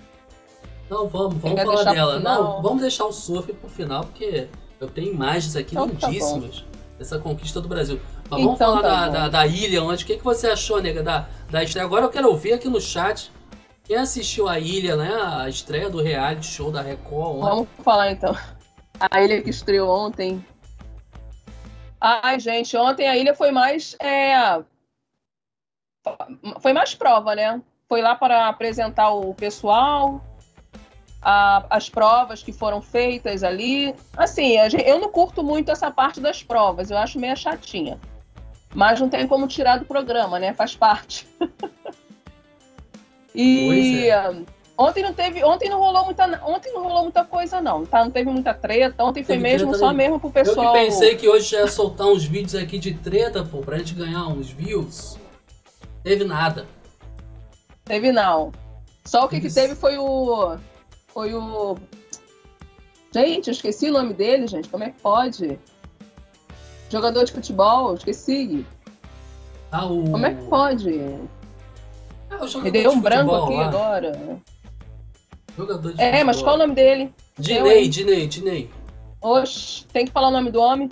Não, 0.90 1.09
vamos, 1.09 1.36
vamos 1.38 1.62
falar 1.62 1.94
dela. 1.94 2.20
Não, 2.20 2.61
vamos 2.61 2.82
deixar 2.82 3.07
o 3.07 3.12
surf 3.12 3.50
pro 3.55 3.70
final, 3.70 4.05
porque 4.05 4.48
eu 4.80 4.88
tenho 4.88 5.12
imagens 5.12 5.56
aqui 5.56 5.74
então, 5.74 5.88
tá 5.88 6.08
lindíssimas 6.08 6.60
tá 6.60 6.66
dessa 6.98 7.18
conquista 7.18 7.60
do 7.60 7.68
Brasil. 7.68 8.00
Mas 8.30 8.40
vamos 8.40 8.54
então, 8.54 8.76
falar 8.76 8.82
tá 8.82 9.08
da, 9.08 9.08
da, 9.08 9.28
da, 9.28 9.46
ilha 9.46 9.82
onde. 9.82 10.04
O 10.04 10.06
que, 10.06 10.16
que 10.16 10.24
você 10.24 10.48
achou, 10.48 10.80
nega, 10.80 11.02
da, 11.02 11.28
da 11.50 11.62
estreia? 11.62 11.84
Agora 11.84 12.04
eu 12.04 12.10
quero 12.10 12.28
ouvir 12.28 12.52
aqui 12.52 12.68
no 12.68 12.80
chat. 12.80 13.30
Quem 13.84 13.96
assistiu 13.96 14.48
a 14.48 14.58
ilha, 14.58 14.96
né? 14.96 15.12
A 15.14 15.48
estreia 15.48 15.90
do 15.90 16.00
reality 16.00 16.46
show 16.46 16.70
da 16.70 16.80
Record 16.80 17.36
ontem. 17.36 17.50
Vamos 17.50 17.68
falar 17.82 18.10
então. 18.12 18.34
A 19.10 19.20
ilha 19.20 19.42
que 19.42 19.50
estreou 19.50 19.90
ontem. 19.90 20.44
Ai, 22.00 22.38
gente, 22.40 22.76
ontem 22.76 23.08
a 23.08 23.16
ilha 23.16 23.34
foi 23.34 23.50
mais. 23.50 23.96
É... 24.00 24.62
Foi 26.60 26.72
mais 26.72 26.94
prova, 26.94 27.34
né? 27.34 27.62
Foi 27.88 28.00
lá 28.00 28.14
para 28.14 28.48
apresentar 28.48 29.10
o 29.10 29.34
pessoal, 29.34 30.22
a, 31.24 31.64
as 31.70 31.88
provas 31.88 32.42
que 32.42 32.52
foram 32.52 32.82
feitas 32.82 33.42
ali. 33.42 33.94
Assim, 34.16 34.56
eu 34.84 35.00
não 35.00 35.08
curto 35.08 35.42
muito 35.42 35.70
essa 35.72 35.90
parte 35.90 36.20
das 36.20 36.42
provas, 36.42 36.90
eu 36.90 36.98
acho 36.98 37.18
meio 37.18 37.36
chatinha. 37.36 37.98
Mas 38.74 39.00
não 39.00 39.08
tem 39.08 39.26
como 39.26 39.48
tirar 39.48 39.78
do 39.78 39.86
programa, 39.86 40.38
né? 40.38 40.52
Faz 40.52 40.76
parte. 40.76 41.26
e 43.34 44.08
é. 44.10 44.34
ontem 44.76 45.02
não 45.02 45.14
teve, 45.14 45.42
ontem 45.44 45.70
não 45.70 45.78
rolou 45.78 46.04
muita, 46.04 46.24
ontem 46.44 46.72
não 46.72 46.82
rolou 46.82 47.04
muita 47.04 47.24
coisa 47.24 47.60
não, 47.60 47.86
tá? 47.86 48.04
Não 48.04 48.10
teve 48.10 48.28
muita 48.30 48.52
treta. 48.52 49.02
Ontem 49.02 49.24
foi 49.24 49.38
mesmo 49.38 49.74
só 49.76 49.88
ali. 49.88 49.98
mesmo 49.98 50.20
pro 50.20 50.30
pessoal. 50.30 50.76
Eu 50.76 50.82
que 50.82 50.86
pensei 50.86 51.16
que 51.16 51.28
hoje 51.28 51.54
ia 51.54 51.68
soltar 51.68 52.08
uns 52.08 52.24
vídeos 52.24 52.56
aqui 52.56 52.78
de 52.78 52.94
treta, 52.94 53.44
pô, 53.44 53.58
pra 53.58 53.78
gente 53.78 53.94
ganhar 53.94 54.26
uns 54.26 54.50
views. 54.50 55.16
Teve 56.02 56.24
nada. 56.24 56.66
Teve 57.84 58.12
não. 58.12 58.52
Só 59.04 59.24
o 59.24 59.28
que, 59.28 59.40
que 59.40 59.52
teve 59.52 59.74
foi 59.74 59.96
o 59.98 60.56
foi 61.14 61.32
o. 61.34 61.76
Gente, 63.12 63.46
eu 63.48 63.52
esqueci 63.52 63.88
o 63.88 63.92
nome 63.92 64.12
dele, 64.12 64.46
gente. 64.48 64.68
Como 64.68 64.82
é 64.82 64.90
que 64.90 65.00
pode? 65.00 65.58
Jogador 66.90 67.24
de 67.24 67.32
futebol, 67.32 67.94
esqueci. 67.94 68.66
Ah, 69.70 69.86
o... 69.86 70.10
Como 70.10 70.26
é 70.26 70.34
que 70.34 70.42
pode? 70.44 71.00
Ah, 72.30 72.44
o 72.44 72.60
Me 72.60 72.70
deu 72.70 72.90
um 72.90 73.00
branco 73.00 73.34
aqui 73.34 73.54
lá. 73.54 73.66
agora. 73.68 74.38
Jogador 75.56 75.92
de 75.94 76.00
É, 76.02 76.06
futebol. 76.06 76.24
mas 76.26 76.42
qual 76.42 76.54
o 76.56 76.58
nome 76.58 76.74
dele? 76.74 77.14
Dinei, 77.38 77.88
Dinei, 77.88 78.26
Dinei. 78.26 78.70
Oxe, 79.20 79.86
tem 79.92 80.04
que 80.04 80.12
falar 80.12 80.28
o 80.28 80.32
nome 80.32 80.50
do 80.50 80.60
homem. 80.60 80.88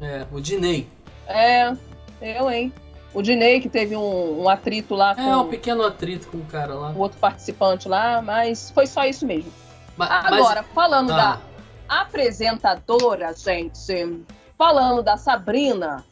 É, 0.00 0.26
o 0.32 0.40
Dinei. 0.40 0.86
É, 1.26 1.76
eu, 2.20 2.50
hein? 2.50 2.72
O 3.12 3.22
Dinei, 3.22 3.60
que 3.60 3.68
teve 3.68 3.96
um, 3.96 4.42
um 4.42 4.48
atrito 4.48 4.94
lá 4.94 5.14
com. 5.14 5.20
É, 5.20 5.36
um 5.36 5.48
pequeno 5.48 5.84
atrito 5.84 6.28
com 6.28 6.38
o 6.38 6.44
cara 6.46 6.74
lá. 6.74 6.90
O 6.90 6.98
outro 6.98 7.18
participante 7.18 7.88
lá, 7.88 8.22
mas 8.22 8.70
foi 8.70 8.86
só 8.86 9.04
isso 9.04 9.26
mesmo. 9.26 9.52
Mas, 9.96 10.10
Agora, 10.10 10.62
mas... 10.62 10.72
falando 10.72 11.12
ah. 11.12 11.16
da 11.16 11.40
apresentadora, 11.88 13.34
gente, 13.34 14.24
falando 14.56 15.02
da 15.02 15.16
Sabrina, 15.16 16.04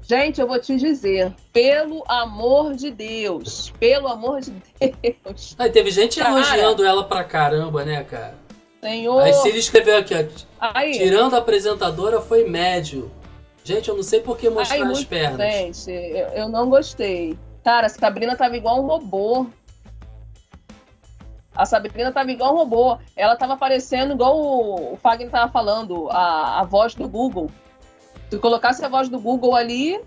gente, 0.00 0.40
eu 0.40 0.46
vou 0.46 0.60
te 0.60 0.76
dizer, 0.76 1.34
pelo 1.52 2.04
amor 2.06 2.74
de 2.74 2.92
Deus, 2.92 3.72
pelo 3.80 4.06
amor 4.06 4.40
de 4.40 4.52
Deus. 4.78 5.56
Aí 5.58 5.70
teve 5.70 5.90
gente 5.90 6.20
cara, 6.20 6.30
elogiando 6.30 6.84
ela 6.84 7.02
pra 7.02 7.24
caramba, 7.24 7.84
né, 7.84 8.04
cara? 8.04 8.34
Senhor. 8.80 9.20
Aí 9.20 9.32
se 9.32 9.48
ele 9.48 9.58
escreveu 9.58 9.98
aqui, 9.98 10.14
ó. 10.14 10.70
Aí. 10.74 10.92
Tirando 10.92 11.34
a 11.34 11.38
apresentadora, 11.38 12.20
foi 12.20 12.48
médio. 12.48 13.10
Gente, 13.66 13.88
eu 13.88 13.96
não 13.96 14.02
sei 14.04 14.20
por 14.20 14.38
que 14.38 14.48
mostrar 14.48 14.76
Ai, 14.76 14.92
as 14.92 15.02
pernas. 15.02 15.52
Gente, 15.52 15.90
eu, 15.90 16.28
eu 16.28 16.48
não 16.48 16.70
gostei. 16.70 17.36
Cara, 17.64 17.86
a 17.86 17.88
Sabrina 17.88 18.36
tava 18.36 18.56
igual 18.56 18.80
um 18.80 18.86
robô. 18.86 19.48
A 21.52 21.66
Sabrina 21.66 22.12
tava 22.12 22.30
igual 22.30 22.54
um 22.54 22.58
robô. 22.58 22.96
Ela 23.16 23.34
tava 23.34 23.56
parecendo 23.56 24.12
igual 24.12 24.38
o, 24.38 24.92
o 24.92 24.96
Fagner 24.96 25.32
tava 25.32 25.50
falando, 25.50 26.08
a, 26.12 26.60
a 26.60 26.62
voz 26.62 26.94
do 26.94 27.08
Google. 27.08 27.50
Se 28.30 28.38
colocasse 28.38 28.84
a 28.84 28.88
voz 28.88 29.08
do 29.08 29.18
Google 29.18 29.56
ali, 29.56 30.00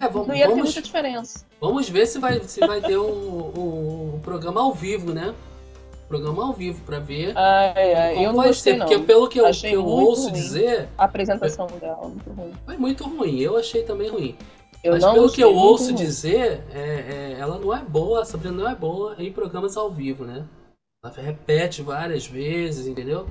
é, 0.00 0.08
vamos, 0.08 0.28
não 0.28 0.34
ia 0.34 0.46
vamos, 0.46 0.60
ter 0.60 0.64
muita 0.64 0.80
diferença. 0.80 1.44
Vamos 1.60 1.90
ver 1.90 2.06
se 2.06 2.18
vai, 2.18 2.40
se 2.40 2.60
vai 2.60 2.80
ter 2.80 2.96
o 2.96 3.04
um, 3.04 4.14
um 4.14 4.20
programa 4.20 4.62
ao 4.62 4.72
vivo, 4.72 5.12
né? 5.12 5.34
Programa 6.06 6.46
ao 6.46 6.52
vivo 6.52 6.82
para 6.84 6.98
ver 6.98 7.36
ai, 7.36 7.94
ai, 7.94 8.14
como 8.14 8.26
eu 8.26 8.32
não 8.32 8.42
vai 8.42 8.52
ser. 8.52 8.76
Não. 8.76 8.86
Porque 8.86 9.02
pelo 9.04 9.28
que 9.28 9.40
eu, 9.40 9.50
que 9.50 9.72
eu 9.72 9.84
ouço 9.84 10.24
ruim. 10.24 10.32
dizer. 10.32 10.88
A 10.96 11.04
apresentação 11.04 11.68
foi, 11.68 11.80
dela, 11.80 12.08
muito 12.08 12.30
ruim. 12.30 12.52
Foi 12.64 12.76
muito 12.76 13.04
ruim, 13.04 13.40
eu 13.40 13.56
achei 13.56 13.82
também 13.82 14.08
ruim. 14.08 14.36
Eu 14.82 14.92
Mas 14.92 15.04
pelo 15.04 15.32
que 15.32 15.40
eu 15.42 15.54
ouço 15.54 15.86
ruim. 15.86 15.94
dizer, 15.94 16.62
é, 16.72 16.78
é, 16.78 17.36
ela 17.38 17.58
não 17.58 17.74
é 17.74 17.82
boa, 17.82 18.22
a 18.22 18.24
Sabrina 18.24 18.54
não 18.56 18.68
é 18.68 18.74
boa 18.74 19.16
em 19.18 19.32
programas 19.32 19.76
ao 19.76 19.90
vivo, 19.90 20.24
né? 20.24 20.44
Ela 21.04 21.12
repete 21.12 21.82
várias 21.82 22.26
vezes, 22.26 22.86
entendeu? 22.86 23.26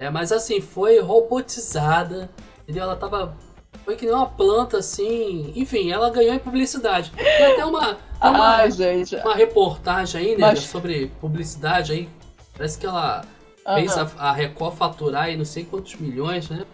É, 0.00 0.10
mas 0.10 0.32
assim, 0.32 0.60
foi 0.60 0.98
robotizada, 1.00 2.30
entendeu? 2.62 2.84
Ela 2.84 2.96
tava. 2.96 3.36
Foi 3.84 3.96
que 3.96 4.06
nem 4.06 4.14
uma 4.14 4.26
planta 4.26 4.78
assim. 4.78 5.52
Enfim, 5.54 5.90
ela 5.90 6.08
ganhou 6.10 6.34
em 6.34 6.38
publicidade. 6.38 7.12
Tem 7.12 7.52
até 7.52 7.64
uma, 7.64 7.98
uma, 8.20 8.56
Ai, 8.56 8.70
gente. 8.70 9.14
uma 9.16 9.34
reportagem 9.34 10.20
aí, 10.20 10.30
né, 10.32 10.38
Mas... 10.38 10.60
sobre 10.60 11.08
publicidade 11.20 11.92
aí. 11.92 12.08
Parece 12.56 12.78
que 12.78 12.86
ela 12.86 13.24
uhum. 13.66 13.74
fez 13.74 13.98
a, 13.98 14.10
a 14.18 14.32
Record 14.32 14.74
faturar 14.74 15.24
aí 15.24 15.36
não 15.36 15.44
sei 15.44 15.64
quantos 15.64 15.96
milhões, 15.96 16.48
né? 16.48 16.64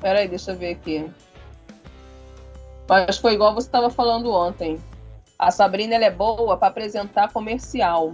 Peraí, 0.00 0.26
deixa 0.28 0.52
eu 0.52 0.56
ver 0.56 0.72
aqui. 0.72 1.10
Mas 2.88 3.18
foi 3.18 3.34
igual 3.34 3.52
você 3.52 3.66
estava 3.66 3.90
falando 3.90 4.30
ontem. 4.30 4.80
A 5.38 5.50
Sabrina 5.50 5.96
ela 5.96 6.04
é 6.04 6.10
boa 6.10 6.56
para 6.56 6.68
apresentar 6.68 7.30
comercial. 7.30 8.12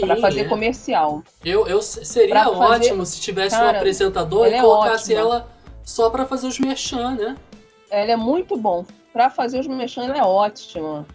Para 0.00 0.16
fazer 0.16 0.40
é. 0.40 0.44
comercial. 0.44 1.22
Eu, 1.44 1.68
eu 1.68 1.80
seria 1.80 2.34
pra 2.34 2.50
ótimo 2.50 2.98
fazer... 2.98 3.12
se 3.12 3.20
tivesse 3.20 3.56
Cara, 3.56 3.66
um 3.66 3.76
apresentador 3.76 4.48
e 4.48 4.54
é 4.54 4.60
colocasse 4.60 5.14
ela 5.14 5.48
só 5.84 6.10
para 6.10 6.26
fazer 6.26 6.46
os 6.46 6.58
merchan, 6.58 7.14
né? 7.14 7.36
Ela 7.90 8.12
é 8.12 8.16
muito 8.16 8.56
bom 8.56 8.84
para 9.12 9.30
fazer 9.30 9.60
os 9.60 9.68
mexãs 9.68 10.08
ela 10.08 10.18
é 10.18 10.24
ótima. 10.24 11.06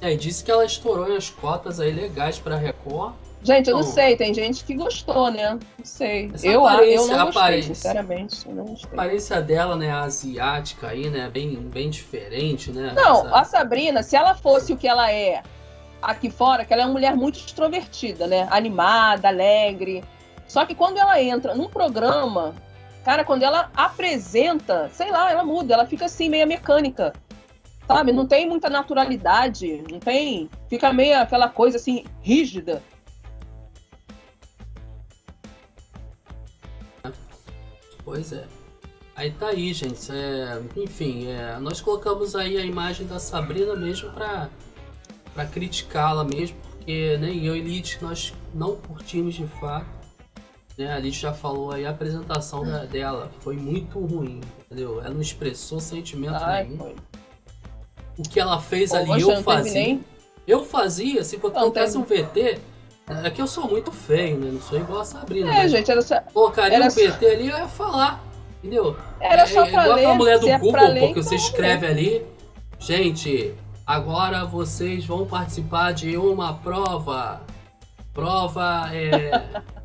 É, 0.00 0.12
e 0.12 0.16
disse 0.16 0.44
que 0.44 0.50
ela 0.52 0.64
estourou 0.64 1.16
as 1.16 1.28
cotas 1.28 1.80
aí 1.80 1.90
legais 1.90 2.38
pra 2.38 2.54
Record. 2.54 3.14
Gente, 3.42 3.70
eu 3.70 3.76
não 3.76 3.82
sei, 3.82 4.16
tem 4.16 4.32
gente 4.32 4.64
que 4.64 4.74
gostou, 4.74 5.30
né? 5.30 5.58
Não 5.78 5.84
sei. 5.84 6.30
Eu, 6.42 6.68
eu 6.68 7.06
não 7.06 7.24
gostei, 7.24 7.42
aparência, 7.42 7.74
sinceramente. 7.74 8.48
Eu 8.48 8.54
não 8.54 8.64
gostei. 8.64 8.90
A 8.90 8.92
aparência 8.92 9.40
dela, 9.40 9.76
né, 9.76 9.90
asiática 9.90 10.88
aí, 10.88 11.08
né? 11.08 11.28
Bem, 11.28 11.56
bem 11.56 11.90
diferente, 11.90 12.70
né? 12.70 12.92
Não, 12.94 13.26
Essa... 13.26 13.36
a 13.36 13.44
Sabrina, 13.44 14.02
se 14.02 14.16
ela 14.16 14.34
fosse 14.34 14.72
o 14.72 14.76
que 14.76 14.86
ela 14.86 15.10
é 15.10 15.42
aqui 16.00 16.30
fora, 16.30 16.64
que 16.64 16.72
ela 16.72 16.82
é 16.82 16.84
uma 16.84 16.92
mulher 16.92 17.16
muito 17.16 17.38
extrovertida, 17.38 18.26
né? 18.26 18.46
Animada, 18.50 19.28
alegre. 19.28 20.04
Só 20.46 20.64
que 20.64 20.74
quando 20.74 20.98
ela 20.98 21.20
entra 21.20 21.54
num 21.54 21.68
programa 21.68 22.54
Cara, 23.08 23.24
quando 23.24 23.42
ela 23.42 23.70
apresenta, 23.74 24.90
sei 24.92 25.10
lá, 25.10 25.30
ela 25.30 25.42
muda, 25.42 25.72
ela 25.72 25.86
fica 25.86 26.04
assim, 26.04 26.28
meio 26.28 26.46
mecânica. 26.46 27.14
Sabe? 27.86 28.12
Não 28.12 28.26
tem 28.26 28.46
muita 28.46 28.68
naturalidade, 28.68 29.82
não 29.90 29.98
tem. 29.98 30.50
Fica 30.68 30.92
meio 30.92 31.18
aquela 31.18 31.48
coisa 31.48 31.78
assim, 31.78 32.04
rígida. 32.20 32.82
Pois 38.04 38.30
é. 38.30 38.44
Aí 39.16 39.30
tá 39.30 39.46
aí, 39.46 39.72
gente. 39.72 40.12
É, 40.12 40.60
enfim, 40.76 41.28
é, 41.28 41.58
nós 41.60 41.80
colocamos 41.80 42.36
aí 42.36 42.58
a 42.58 42.62
imagem 42.62 43.06
da 43.06 43.18
Sabrina 43.18 43.74
mesmo 43.74 44.12
pra, 44.12 44.50
pra 45.32 45.46
criticá-la 45.46 46.24
mesmo, 46.24 46.58
porque 46.60 47.16
nem 47.16 47.40
né, 47.40 47.48
eu 47.48 47.56
e 47.56 47.60
Elite 47.60 48.00
nós 48.02 48.34
não 48.52 48.76
curtimos 48.76 49.34
de 49.34 49.46
fato 49.46 49.97
né, 50.78 50.92
a 50.92 51.00
gente 51.00 51.18
já 51.18 51.32
falou 51.32 51.72
aí, 51.72 51.84
a 51.84 51.90
apresentação 51.90 52.64
da, 52.64 52.84
dela 52.84 53.30
foi 53.40 53.56
muito 53.56 53.98
ruim, 53.98 54.40
entendeu? 54.64 55.00
Ela 55.00 55.10
não 55.10 55.20
expressou 55.20 55.80
sentimento 55.80 56.36
Ai, 56.36 56.64
nenhum. 56.64 56.78
Foi. 56.78 56.96
O 58.16 58.22
que 58.22 58.38
ela 58.38 58.60
fez 58.60 58.90
Pô, 58.90 58.96
ali, 58.96 59.22
eu 59.22 59.42
fazia. 59.42 60.00
Eu 60.46 60.64
fazia, 60.64 61.24
se 61.24 61.36
acontece 61.36 61.98
um 61.98 62.04
VT, 62.04 62.58
é 63.24 63.30
que 63.30 63.42
eu 63.42 63.46
sou 63.46 63.68
muito 63.68 63.90
feio, 63.90 64.38
né? 64.38 64.50
Não 64.52 64.60
sou 64.60 64.78
igual 64.78 65.00
a 65.00 65.04
Sabrina. 65.04 65.50
É, 65.50 65.62
né? 65.62 65.68
gente, 65.68 65.90
era 65.90 66.00
só. 66.00 66.20
Colocaria 66.32 66.76
era 66.76 66.86
um 66.86 66.90
VT 66.90 67.26
ali, 67.26 67.48
eu 67.48 67.58
ia 67.58 67.68
falar. 67.68 68.24
Entendeu? 68.58 68.96
Era 69.20 69.46
só 69.46 69.64
é, 69.64 69.70
pra 69.70 69.82
igual 69.82 69.96
ler. 69.96 70.00
aquela 70.02 70.14
mulher 70.14 70.38
do 70.38 70.48
Google, 70.58 70.80
é 70.80 70.88
ler, 70.88 71.00
porque 71.06 71.22
você 71.22 71.34
então 71.34 71.46
escreve 71.46 71.86
ler. 71.86 71.92
ali. 71.92 72.26
Gente, 72.78 73.54
agora 73.86 74.44
vocês 74.44 75.04
vão 75.04 75.26
participar 75.26 75.92
de 75.92 76.16
uma 76.16 76.54
prova. 76.54 77.40
Prova 78.12 78.90
é. 78.92 79.64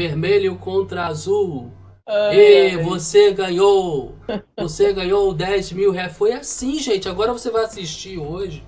vermelho 0.00 0.56
contra 0.56 1.06
azul. 1.06 1.70
Ai, 2.06 2.36
e 2.36 2.76
você 2.78 3.32
ganhou! 3.32 4.14
Você 4.56 4.92
ganhou 4.94 5.34
10 5.34 5.72
mil 5.72 5.92
reais. 5.92 6.16
Foi 6.16 6.32
assim, 6.32 6.78
gente. 6.78 7.06
Agora 7.06 7.32
você 7.32 7.50
vai 7.50 7.64
assistir 7.64 8.18
hoje. 8.18 8.64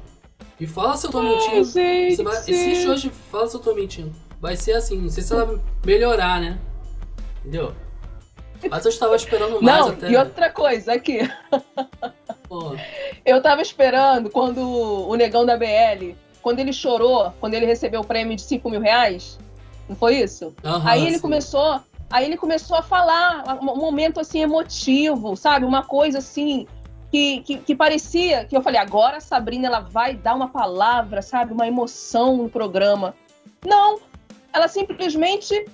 E 0.61 0.67
fala 0.67 0.97
se 0.97 1.07
eu 1.07 1.11
tô 1.11 1.23
mentindo. 1.23 1.65
Gente, 1.65 2.17
você 2.17 2.23
vai 2.23 2.37
assistir 2.37 2.89
hoje 2.89 3.11
fala 3.31 3.47
se 3.49 3.57
eu 3.57 3.61
tô 3.61 3.75
mentindo. 3.75 4.13
Vai 4.41 4.57
ser 4.57 4.73
assim, 4.73 4.99
não 5.01 5.09
sei 5.09 5.23
se 5.23 5.33
ela 5.33 5.47
vai 5.47 5.59
melhorar, 5.85 6.39
né? 6.41 6.59
Entendeu? 7.41 7.73
Mas 8.71 8.85
eu 8.85 8.91
estava 8.91 9.17
esperando 9.17 9.61
mais 9.63 9.87
não, 9.87 9.89
até. 9.89 10.11
E 10.11 10.17
outra 10.17 10.51
coisa 10.51 10.93
aqui. 10.93 11.21
Pô. 12.49 12.77
Eu 13.25 13.41
tava 13.41 13.63
esperando 13.63 14.29
quando 14.29 14.61
o 14.61 15.15
negão 15.15 15.47
da 15.47 15.57
BL, 15.57 16.15
quando 16.43 16.59
ele 16.59 16.73
chorou, 16.73 17.33
quando 17.41 17.55
ele 17.55 17.67
recebeu 17.67 18.03
o 18.03 18.07
prêmio 18.07 18.37
de 18.37 18.43
5 18.43 18.69
mil 18.69 18.81
reais, 18.81 19.39
não 19.93 19.97
foi 19.97 20.21
isso? 20.21 20.55
Uhum, 20.65 20.83
aí 20.85 21.07
ele 21.07 21.17
sim. 21.17 21.21
começou, 21.21 21.81
aí 22.11 22.25
ele 22.25 22.37
começou 22.37 22.77
a 22.77 22.83
falar 22.83 23.59
um 23.61 23.77
momento 23.77 24.21
assim 24.21 24.41
emotivo, 24.41 25.37
sabe? 25.37 25.65
Uma 25.65 25.83
coisa 25.83 26.19
assim 26.19 26.67
que, 27.11 27.41
que, 27.41 27.59
que, 27.59 27.75
parecia 27.75 28.47
que 28.47 28.57
eu 28.57 28.63
falei, 28.63 28.81
agora 28.81 29.19
a 29.19 29.21
Sabrina 29.21 29.67
ela 29.67 29.81
vai 29.81 30.15
dar 30.15 30.35
uma 30.35 30.49
palavra, 30.49 31.21
sabe? 31.21 31.53
Uma 31.53 31.67
emoção 31.67 32.39
no 32.39 32.49
programa. 32.49 33.15
Não, 33.65 34.01
ela 34.53 34.67
simplesmente 34.67 35.67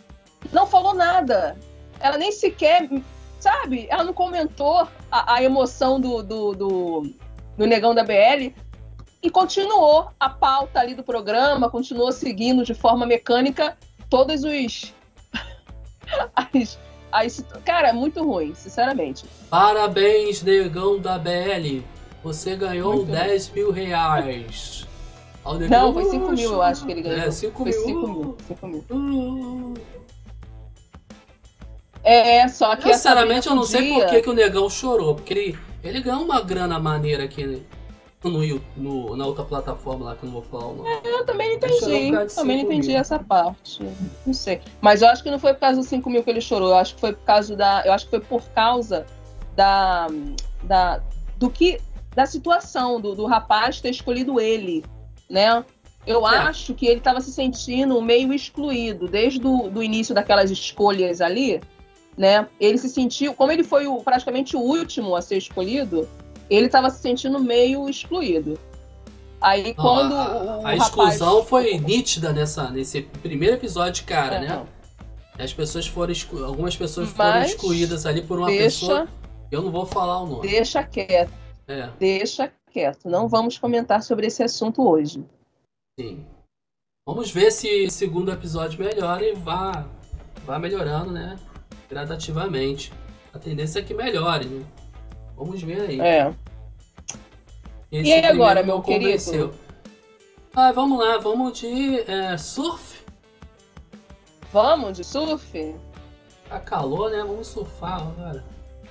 não 0.52 0.66
falou 0.66 0.94
nada. 0.94 1.56
Ela 2.00 2.18
nem 2.18 2.32
sequer 2.32 2.88
sabe? 3.38 3.86
Ela 3.88 4.04
não 4.04 4.12
comentou 4.12 4.88
a, 5.10 5.34
a 5.34 5.42
emoção 5.42 6.00
do, 6.00 6.22
do, 6.22 6.54
do, 6.54 7.14
do 7.56 7.66
negão 7.66 7.94
da 7.94 8.02
BL 8.02 8.52
e 9.22 9.30
continuou 9.30 10.10
a 10.18 10.28
pauta 10.28 10.80
ali 10.80 10.94
do 10.94 11.02
programa, 11.02 11.70
continuou 11.70 12.12
seguindo 12.12 12.64
de 12.64 12.74
forma 12.74 13.06
mecânica 13.06 13.76
todos 14.08 14.44
os. 14.44 14.94
as, 16.34 16.78
as, 17.12 17.44
cara, 17.64 17.88
é 17.88 17.92
muito 17.92 18.22
ruim, 18.22 18.54
sinceramente. 18.54 19.24
Parabéns, 19.50 20.42
negão 20.42 20.98
da 20.98 21.18
BL. 21.18 21.82
Você 22.22 22.56
ganhou 22.56 22.96
muito 22.96 23.12
10 23.12 23.50
mil 23.50 23.70
reais. 23.70 24.86
Não, 25.70 25.94
foi 25.94 26.04
5 26.04 26.32
mil, 26.32 26.52
eu 26.52 26.62
acho 26.62 26.84
que 26.84 26.92
ele 26.92 27.02
ganhou. 27.02 27.20
É, 27.20 27.30
5 27.30 27.64
mil. 27.64 27.72
5 27.72 28.08
mil. 28.08 28.36
5 28.48 28.66
mil. 28.66 29.74
É, 32.02 32.48
só 32.48 32.76
que. 32.76 32.92
Sinceramente, 32.92 33.48
eu 33.48 33.54
não 33.54 33.64
sei 33.64 33.94
por 33.94 34.06
que, 34.06 34.22
que 34.22 34.30
o 34.30 34.34
negão 34.34 34.68
chorou. 34.68 35.14
Porque 35.14 35.32
ele, 35.32 35.58
ele 35.82 36.00
ganhou 36.00 36.22
uma 36.22 36.40
grana 36.40 36.78
maneira 36.78 37.24
aqui 37.24 37.62
no, 38.24 38.60
no, 38.76 39.16
na 39.16 39.26
outra 39.26 39.44
plataforma 39.44 40.06
lá 40.06 40.16
que 40.16 40.24
eu 40.24 40.26
não 40.26 40.40
vou 40.40 40.42
falar 40.42 40.66
o 40.66 40.76
nome. 40.76 40.88
É, 40.88 41.00
eu 41.04 41.24
também 41.24 41.48
não 41.48 41.56
entendi. 41.56 42.34
Também 42.34 42.56
não 42.56 42.64
entendi 42.64 42.88
mil. 42.88 42.98
essa 42.98 43.18
parte. 43.18 43.80
Não 44.26 44.34
sei. 44.34 44.60
Mas 44.80 45.02
eu 45.02 45.08
acho 45.08 45.22
que 45.22 45.30
não 45.30 45.38
foi 45.38 45.54
por 45.54 45.60
causa 45.60 45.78
dos 45.78 45.88
5 45.88 46.10
mil 46.10 46.24
que 46.24 46.30
ele 46.30 46.40
chorou. 46.40 46.70
Eu 46.70 46.76
acho 46.76 46.94
que 46.96 47.00
foi 47.00 47.12
por 47.12 47.24
causa 47.24 47.54
da. 47.54 47.82
Eu 47.86 47.92
acho 47.92 48.06
que 48.06 48.10
foi 48.10 48.20
por 48.20 48.42
causa 48.50 49.06
da. 49.54 50.08
da 50.64 51.00
do 51.36 51.48
que. 51.48 51.80
Da 52.14 52.26
situação 52.26 53.00
do, 53.00 53.14
do 53.14 53.26
rapaz 53.26 53.80
ter 53.80 53.90
escolhido 53.90 54.40
ele, 54.40 54.84
né? 55.30 55.64
Eu 56.04 56.26
é. 56.26 56.38
acho 56.38 56.74
que 56.74 56.86
ele 56.86 56.98
estava 56.98 57.20
se 57.20 57.30
sentindo 57.30 58.00
meio 58.02 58.32
excluído 58.32 59.06
desde 59.06 59.46
o 59.46 59.68
do 59.68 59.82
início 59.82 60.14
daquelas 60.14 60.50
escolhas 60.50 61.20
ali, 61.20 61.60
né? 62.16 62.48
Ele 62.58 62.78
se 62.78 62.88
sentiu, 62.88 63.34
como 63.34 63.52
ele 63.52 63.62
foi 63.62 63.86
o, 63.86 64.02
praticamente 64.02 64.56
o 64.56 64.60
último 64.60 65.14
a 65.14 65.22
ser 65.22 65.36
escolhido, 65.36 66.08
ele 66.48 66.66
estava 66.66 66.90
se 66.90 67.00
sentindo 67.00 67.38
meio 67.38 67.88
excluído. 67.88 68.58
Aí 69.40 69.68
não, 69.68 69.74
quando 69.74 70.14
a, 70.14 70.68
a 70.68 70.76
exclusão 70.76 71.34
rapaz... 71.34 71.48
foi 71.48 71.78
nítida 71.78 72.32
nessa, 72.32 72.70
nesse 72.70 73.02
primeiro 73.02 73.54
episódio, 73.54 74.04
cara, 74.04 74.36
é, 74.36 74.40
né? 74.40 74.48
Não. 74.48 74.78
As 75.38 75.52
pessoas 75.52 75.86
foram 75.86 76.12
exclu... 76.12 76.44
algumas 76.44 76.76
pessoas 76.76 77.12
Mas 77.14 77.16
foram 77.16 77.42
excluídas 77.42 78.06
ali 78.06 78.22
por 78.22 78.38
uma 78.38 78.48
deixa, 78.48 78.86
pessoa. 78.86 79.08
Eu 79.50 79.62
não 79.62 79.70
vou 79.70 79.86
falar 79.86 80.22
o 80.22 80.26
nome. 80.26 80.48
Deixa 80.48 80.82
quieto. 80.82 81.32
É. 81.68 81.88
Deixa 81.98 82.52
quieto. 82.72 83.08
Não 83.08 83.28
vamos 83.28 83.56
comentar 83.56 84.02
sobre 84.02 84.26
esse 84.26 84.42
assunto 84.42 84.86
hoje. 84.86 85.24
Sim. 85.98 86.24
Vamos 87.06 87.30
ver 87.30 87.52
se 87.52 87.86
o 87.86 87.90
segundo 87.90 88.32
episódio 88.32 88.78
melhora 88.80 89.24
e 89.24 89.32
vá, 89.34 89.86
vá 90.44 90.58
melhorando, 90.58 91.12
né? 91.12 91.38
Gradativamente. 91.88 92.92
A 93.32 93.38
tendência 93.38 93.78
é 93.78 93.82
que 93.82 93.94
melhore, 93.94 94.46
né? 94.46 94.66
Vamos 95.38 95.62
ver 95.62 95.82
aí. 95.82 96.00
É. 96.00 96.34
Esse 97.92 98.10
e 98.10 98.26
agora, 98.26 98.62
meu 98.64 98.82
querido? 98.82 99.54
Ah, 100.54 100.72
vamos 100.72 100.98
lá, 100.98 101.16
vamos 101.18 101.58
de 101.58 102.00
é, 102.10 102.36
surf? 102.36 103.04
Vamos 104.52 104.96
de 104.96 105.04
surf? 105.04 105.76
Tá 106.48 106.58
calor, 106.58 107.10
né? 107.10 107.18
Vamos 107.18 107.46
surfar 107.46 108.00
agora. 108.00 108.44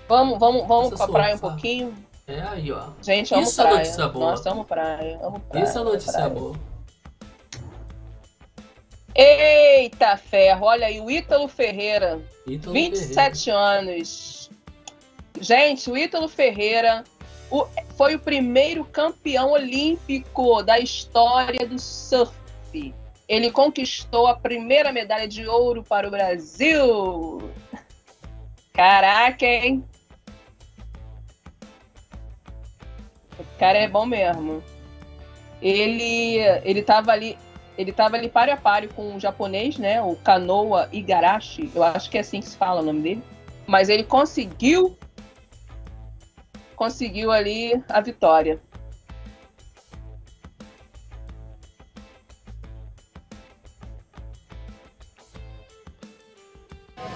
Vamos, 0.08 0.40
vamos, 0.40 0.66
vamos 0.66 0.90
pra 0.90 0.98
surfar. 0.98 1.12
praia 1.12 1.36
um 1.36 1.40
pouquinho? 1.40 1.94
É 2.26 2.40
aí, 2.42 2.72
ó. 2.72 2.92
Gente, 3.02 3.34
amo 3.34 3.44
Isso 3.44 3.62
praia. 3.62 3.74
é 3.74 3.78
notícia 3.80 4.08
boa. 4.08 4.32
Nossa, 4.32 4.52
amo 4.52 4.64
praia, 4.64 5.20
amo 5.22 5.40
praia. 5.42 5.64
Isso 5.66 5.78
é 5.78 5.84
notícia 5.84 6.14
praia. 6.14 6.30
boa. 6.30 6.56
Eita 9.14 10.16
ferro, 10.16 10.66
olha 10.66 10.88
aí, 10.88 11.02
o 11.02 11.12
Ítalo 11.12 11.48
Ferreira, 11.48 12.22
Ítalo 12.46 12.74
27 12.74 13.46
Ferreira. 13.46 13.60
anos 13.60 14.47
Gente, 15.42 15.90
o 15.90 15.98
Ítalo 15.98 16.28
Ferreira 16.28 17.04
o, 17.50 17.66
foi 17.96 18.16
o 18.16 18.20
primeiro 18.20 18.84
campeão 18.86 19.52
olímpico 19.52 20.62
da 20.64 20.80
história 20.80 21.66
do 21.66 21.80
surf. 21.80 22.34
Ele 23.28 23.52
conquistou 23.52 24.28
a 24.28 24.36
primeira 24.36 24.92
medalha 24.92 25.28
de 25.28 25.48
ouro 25.48 25.84
para 25.84 26.08
o 26.08 26.12
Brasil. 26.12 27.52
Caraca, 28.74 29.46
hein? 29.46 29.84
O 33.40 33.60
cara 33.60 33.80
é 33.80 33.88
bom 33.88 34.06
mesmo. 34.06 34.64
Ele 35.62 36.38
ele 36.64 36.84
tava 36.84 37.12
ali, 37.12 37.38
ele 37.78 37.92
tava 37.92 38.16
ali 38.16 38.30
páreo 38.30 38.54
a 38.54 38.58
páreo 38.58 38.90
com 38.94 39.16
um 39.16 39.20
japonês, 39.20 39.78
né? 39.78 40.02
O 40.02 40.16
Kanoa 40.16 40.88
Igarashi. 40.92 41.72
Eu 41.74 41.84
acho 41.84 42.10
que 42.10 42.18
é 42.18 42.22
assim 42.22 42.40
que 42.40 42.48
se 42.48 42.56
fala 42.58 42.82
o 42.82 42.86
nome 42.86 43.02
dele. 43.02 43.24
Mas 43.66 43.90
ele 43.90 44.04
conseguiu 44.04 44.96
conseguiu 46.78 47.32
ali 47.32 47.84
a 47.90 48.00
vitória. 48.00 48.62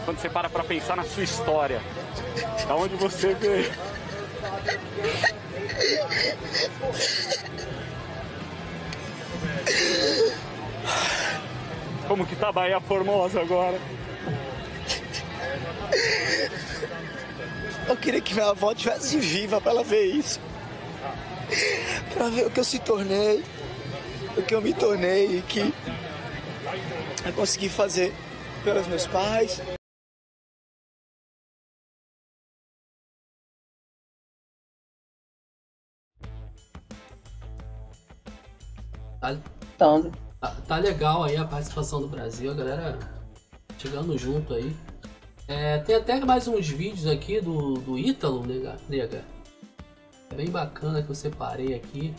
Quando 0.03 0.17
você 0.17 0.29
para 0.29 0.49
para 0.49 0.63
pensar 0.63 0.97
na 0.97 1.03
sua 1.03 1.23
história, 1.23 1.79
da 2.67 2.75
onde 2.75 2.95
você 2.95 3.35
veio. 3.35 3.71
Como 12.07 12.25
que 12.25 12.35
tá 12.35 12.51
Bahia 12.51 12.81
Formosa 12.81 13.39
agora? 13.39 13.79
Eu 17.87 17.97
queria 17.97 18.21
que 18.21 18.33
minha 18.33 18.49
avó 18.49 18.71
estivesse 18.71 19.19
viva 19.19 19.59
para 19.59 19.71
ela 19.71 19.83
ver 19.83 20.05
isso. 20.05 20.39
Para 22.13 22.29
ver 22.29 22.47
o 22.47 22.51
que 22.51 22.59
eu 22.59 22.63
se 22.63 22.79
tornei, 22.79 23.43
o 24.37 24.41
que 24.41 24.55
eu 24.55 24.61
me 24.61 24.73
tornei 24.73 25.39
e 25.39 25.41
que 25.41 25.73
eu 27.25 27.33
consegui 27.33 27.69
fazer 27.69 28.13
pelos 28.63 28.87
meus 28.87 29.05
pais. 29.07 29.61
Tá, 39.19 39.37
tá, 39.77 40.55
tá, 40.67 40.77
legal 40.77 41.23
aí 41.23 41.37
a 41.37 41.45
participação 41.45 42.01
do 42.01 42.07
Brasil, 42.07 42.49
a 42.49 42.55
galera 42.55 42.97
chegando 43.77 44.17
junto 44.17 44.53
aí. 44.53 44.75
É, 45.51 45.79
tem 45.79 45.95
até 45.95 46.17
mais 46.21 46.47
uns 46.47 46.69
vídeos 46.69 47.05
aqui 47.05 47.41
do, 47.41 47.73
do 47.73 47.99
Ítalo, 47.99 48.45
nega, 48.47 48.77
nega. 48.87 49.25
É 50.29 50.33
bem 50.35 50.49
bacana 50.49 51.03
que 51.03 51.09
eu 51.09 51.15
separei 51.15 51.73
aqui. 51.73 52.13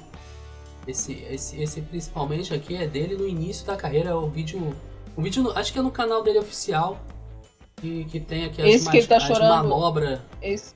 Esse, 0.87 1.15
esse, 1.31 1.63
esse 1.63 1.81
principalmente 1.81 2.53
aqui 2.53 2.77
é 2.77 2.87
dele 2.87 3.17
no 3.17 3.27
início 3.27 3.67
da 3.67 3.75
carreira. 3.75 4.11
É 4.11 4.15
o 4.15 4.29
vídeo. 4.29 4.77
O 5.17 5.23
vídeo 5.23 5.51
acho 5.53 5.73
que 5.73 5.79
é 5.79 5.83
no 5.83 5.91
canal 5.91 6.23
dele 6.23 6.41
oficial. 6.41 7.01
Que, 7.77 8.05
que 8.05 8.21
tem 8.21 8.45
aqui 8.45 8.61
as, 8.61 8.69
esse 8.69 8.91
que 8.91 8.99
ele 8.99 9.07
tá 9.07 9.19
chorando. 9.19 10.21
Esse... 10.43 10.75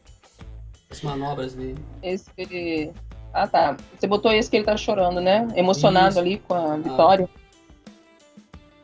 As 0.89 1.03
manobras 1.03 1.53
dele. 1.53 1.79
Esse. 2.03 2.91
Ah 3.35 3.47
tá. 3.47 3.77
Você 3.99 4.07
botou 4.07 4.33
esse 4.33 4.49
que 4.49 4.57
ele 4.57 4.65
tá 4.65 4.79
chorando, 4.79 5.21
né? 5.21 5.47
Emocionado 5.55 6.09
Isso. 6.09 6.19
ali 6.21 6.39
com 6.39 6.55
a 6.55 6.77
vitória. 6.79 7.29
Ah. 7.35 7.41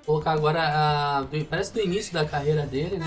Vou 0.04 0.16
colocar 0.16 0.32
agora 0.32 0.60
a. 0.62 1.26
Parece 1.48 1.72
do 1.72 1.80
início 1.80 2.12
da 2.12 2.26
carreira 2.26 2.66
dele, 2.66 2.98
né? 2.98 3.06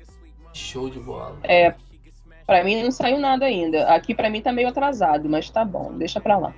Show 0.53 0.89
de 0.89 0.99
bola. 0.99 1.37
É, 1.43 1.73
pra 2.45 2.63
mim 2.63 2.83
não 2.83 2.91
saiu 2.91 3.19
nada 3.19 3.45
ainda. 3.45 3.87
Aqui 3.93 4.13
pra 4.13 4.29
mim 4.29 4.41
tá 4.41 4.51
meio 4.51 4.67
atrasado, 4.67 5.29
mas 5.29 5.49
tá 5.49 5.63
bom, 5.63 5.97
deixa 5.97 6.19
pra 6.19 6.37
lá. 6.37 6.53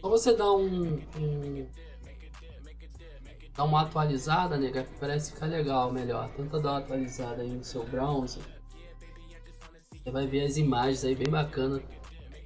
Só 0.00 0.08
você 0.08 0.36
dá 0.36 0.52
um, 0.52 1.00
um 1.18 1.66
dá 3.56 3.64
uma 3.64 3.82
atualizada, 3.82 4.56
nega, 4.56 4.86
parece 5.00 5.32
ficar 5.32 5.46
legal, 5.46 5.92
melhor. 5.92 6.28
Tenta 6.36 6.60
dar 6.60 6.70
uma 6.72 6.78
atualizada 6.78 7.42
aí 7.42 7.50
no 7.50 7.64
seu 7.64 7.84
browser. 7.84 8.42
Você 9.92 10.10
vai 10.10 10.26
ver 10.26 10.44
as 10.44 10.56
imagens 10.56 11.04
aí 11.04 11.14
bem 11.14 11.28
bacana 11.28 11.82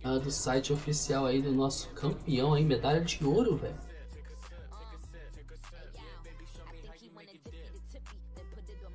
uh, 0.05 0.19
do 0.19 0.31
site 0.31 0.73
oficial 0.73 1.27
aí 1.27 1.43
do 1.43 1.53
nosso 1.53 1.91
campeão 1.91 2.55
aí, 2.55 2.65
medalha 2.65 3.01
de 3.03 3.23
ouro, 3.25 3.57
velho. 3.57 3.90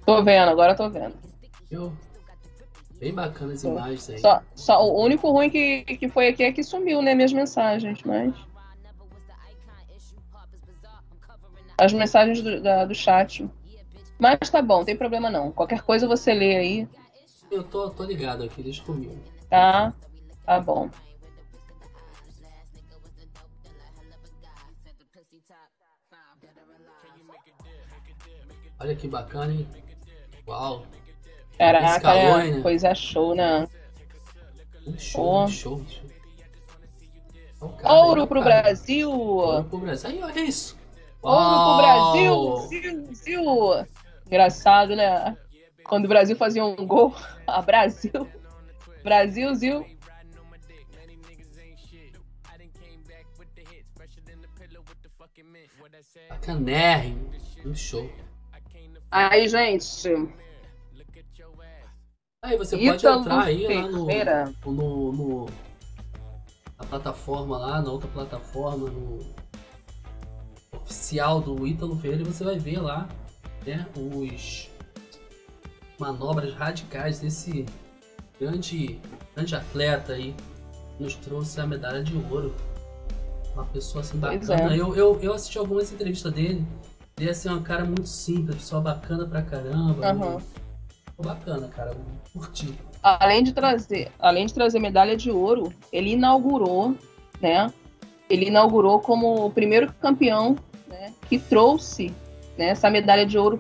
Tô 0.06 0.24
vendo, 0.24 0.50
agora 0.50 0.76
tô 0.76 0.90
vendo. 0.90 1.16
Eu... 1.72 1.92
Bem 3.00 3.14
bacana 3.14 3.54
as 3.54 3.64
imagens 3.64 4.10
aí. 4.10 4.20
Só, 4.20 4.42
só, 4.56 4.86
o 4.86 5.04
único 5.04 5.30
ruim 5.32 5.50
que, 5.50 5.84
que 5.84 6.08
foi 6.08 6.30
aqui 6.30 6.44
é 6.44 6.52
que 6.52 6.64
sumiu, 6.64 7.02
né? 7.02 7.14
Minhas 7.14 7.34
mensagens, 7.34 8.02
mas. 8.04 8.34
As 11.78 11.92
mensagens 11.92 12.42
do, 12.42 12.62
da, 12.62 12.86
do 12.86 12.96
chat. 12.96 13.50
Mas 14.18 14.50
tá 14.50 14.62
bom, 14.62 14.86
tem 14.86 14.96
problema 14.96 15.30
não. 15.30 15.52
Qualquer 15.52 15.82
coisa 15.82 16.08
você 16.08 16.34
lê 16.34 16.56
aí. 16.56 16.88
Eu 17.52 17.64
tô, 17.64 17.90
tô 17.90 18.04
ligado 18.04 18.44
aqui, 18.44 18.64
deixa 18.64 18.84
comigo. 18.84 19.18
Tá, 19.50 19.94
tá 20.46 20.60
bom. 20.60 20.90
Olha 28.80 28.96
que 28.96 29.08
bacana, 29.08 29.54
hein? 29.54 29.68
Uau! 30.48 30.86
Caraca, 31.58 32.14
é, 32.14 32.52
né? 32.52 32.62
coisa 32.62 32.94
show, 32.94 33.34
né? 33.34 33.68
Um 34.86 34.98
show, 34.98 35.44
um 35.44 35.48
show, 35.48 35.76
um 35.78 35.88
show. 35.88 36.06
Ouro 37.84 38.22
aí, 38.22 38.28
pro 38.28 38.44
cara. 38.44 38.62
Brasil! 38.62 39.12
Ouro 39.12 39.64
pro 39.64 39.80
Brasil. 39.80 40.10
Aí, 40.10 40.22
olha 40.22 40.40
isso! 40.42 40.78
Ouro 41.22 41.64
pro 41.64 41.78
Brasil! 41.78 42.52
Brasil, 42.52 43.04
Brasil! 43.06 43.88
Engraçado, 44.28 44.96
né? 44.96 45.38
Quando 45.84 46.06
o 46.06 46.10
Brasil 46.10 46.36
fazia 46.36 46.66
um 46.66 46.76
gol, 46.86 47.16
a 47.48 47.62
Brasil. 47.62 48.28
Brasilzil. 49.04 49.86
Bacanérrimo. 56.30 57.32
Um 57.66 57.74
show. 57.74 58.10
Aí, 59.16 59.48
gente. 59.48 60.10
Aí 62.42 62.58
você 62.58 62.76
pode 62.76 62.98
Ítalo 62.98 63.22
entrar 63.22 63.44
aí 63.44 63.66
lá 63.66 63.88
no, 63.88 64.74
no, 64.74 65.12
no, 65.14 65.46
na 66.78 66.86
plataforma 66.86 67.58
lá, 67.58 67.82
na 67.82 67.92
outra 67.94 68.10
plataforma, 68.10 68.90
no 68.90 69.20
oficial 70.82 71.40
do 71.40 71.66
Ítalo 71.66 71.96
Ferreira 71.96 72.24
e 72.24 72.26
você 72.26 72.44
vai 72.44 72.60
ver 72.60 72.82
lá, 72.82 73.08
né, 73.66 73.88
os 73.96 74.70
manobras 75.98 76.54
radicais 76.54 77.22
desse 77.22 77.66
grande, 78.38 79.00
grande 79.34 79.56
atleta 79.56 80.12
aí, 80.12 80.36
nos 81.00 81.16
trouxe 81.16 81.62
a 81.62 81.66
medalha 81.66 82.04
de 82.04 82.18
ouro. 82.30 82.54
Uma 83.54 83.66
pessoa 83.68 84.02
assim 84.02 84.18
bacana. 84.18 84.74
É. 84.74 84.78
Eu, 84.78 84.94
eu, 84.94 85.18
eu 85.22 85.34
assisti 85.34 85.58
algumas 85.58 85.90
entrevistas 85.90 86.34
dele. 86.34 86.68
Ele 87.18 87.30
é 87.30 87.32
assim, 87.32 87.50
um 87.50 87.64
cara 87.64 87.86
muito 87.86 88.08
simples, 88.08 88.58
pessoa 88.58 88.82
bacana 88.82 89.26
pra 89.26 89.42
caramba. 89.42 90.14
Uhum. 90.14 90.42
Bacana, 91.18 91.70
cara. 91.70 91.96
Curti. 92.34 92.78
Além 93.02 93.42
de 93.42 93.54
trazer, 93.54 94.12
além 94.20 94.46
de 94.46 94.54
trazer 94.54 94.80
medalha 94.80 95.16
de 95.16 95.32
ouro, 95.32 95.72
ele 95.94 96.12
inaugurou, 96.12 96.94
né? 97.40 97.72
Ele 98.30 98.48
inaugurou 98.48 99.00
como 99.00 99.46
o 99.46 99.52
primeiro 99.52 99.94
campeão, 99.94 100.58
né, 100.88 101.14
que 101.30 101.40
trouxe 101.40 102.14
né, 102.58 102.70
essa 102.70 102.90
medalha 102.90 103.26
de 103.26 103.38
ouro 103.38 103.60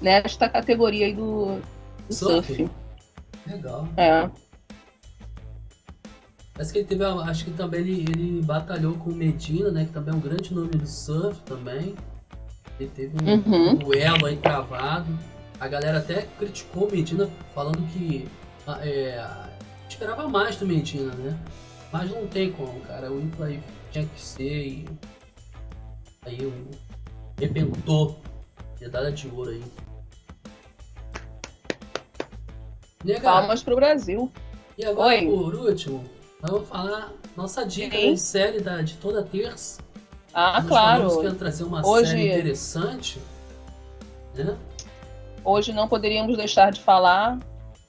nesta 0.00 0.48
categoria 0.48 1.06
aí 1.06 1.14
do, 1.14 1.60
do 2.08 2.14
surf. 2.14 2.56
surf. 2.56 2.70
Legal. 3.46 3.88
É. 3.96 4.28
Parece 6.52 6.72
que 6.72 6.78
ele 6.80 6.88
teve, 6.88 7.04
acho 7.04 7.44
que 7.44 7.52
também 7.52 7.80
ele, 7.80 8.00
ele 8.10 8.42
batalhou 8.42 8.94
com 8.94 9.10
o 9.10 9.14
Medina, 9.14 9.70
né, 9.70 9.84
que 9.84 9.92
também 9.92 10.12
é 10.12 10.16
um 10.16 10.20
grande 10.20 10.52
nome 10.52 10.70
do 10.70 10.86
surf 10.86 11.40
também. 11.42 11.94
Ele 12.78 12.90
teve 12.94 13.16
um, 13.22 13.34
uhum. 13.34 13.70
um 13.70 13.74
duelo 13.74 14.26
aí 14.26 14.36
travado. 14.36 15.18
A 15.58 15.66
galera 15.66 15.98
até 15.98 16.22
criticou 16.38 16.88
o 16.88 16.92
Medina, 16.92 17.28
falando 17.54 17.84
que 17.92 18.28
ah, 18.66 18.78
é, 18.86 19.24
esperava 19.88 20.28
mais 20.28 20.56
do 20.56 20.66
Medina, 20.66 21.12
né? 21.14 21.38
Mas 21.92 22.10
não 22.10 22.26
tem 22.26 22.52
como, 22.52 22.80
cara. 22.80 23.10
O 23.10 23.20
aí 23.42 23.60
tinha 23.90 24.04
que 24.04 24.20
ser 24.20 24.66
e. 24.66 24.88
Aí 26.24 26.44
o. 26.44 26.52
Rebentou. 27.38 28.20
Medalha 28.80 29.10
de 29.10 29.28
ouro 29.28 29.50
aí. 29.50 29.64
Nega, 33.04 33.22
Palmas 33.22 33.62
pro 33.62 33.74
Brasil. 33.74 34.30
E 34.76 34.84
agora, 34.84 35.16
Oi. 35.16 35.26
por 35.26 35.54
último, 35.54 36.04
vamos 36.40 36.68
falar 36.68 37.12
nossa 37.36 37.64
dica 37.64 37.96
de 37.96 38.16
série 38.16 38.60
da, 38.60 38.82
de 38.82 38.96
toda 38.96 39.22
terça. 39.22 39.80
Ah, 40.40 40.60
Nós 40.60 40.68
claro. 40.68 41.34
Trazer 41.34 41.64
uma 41.64 41.84
Hoje... 41.84 42.10
série 42.10 42.28
interessante. 42.28 43.20
Né? 44.36 44.56
Hoje 45.44 45.72
não 45.72 45.88
poderíamos 45.88 46.36
deixar 46.36 46.70
de 46.70 46.80
falar. 46.80 47.40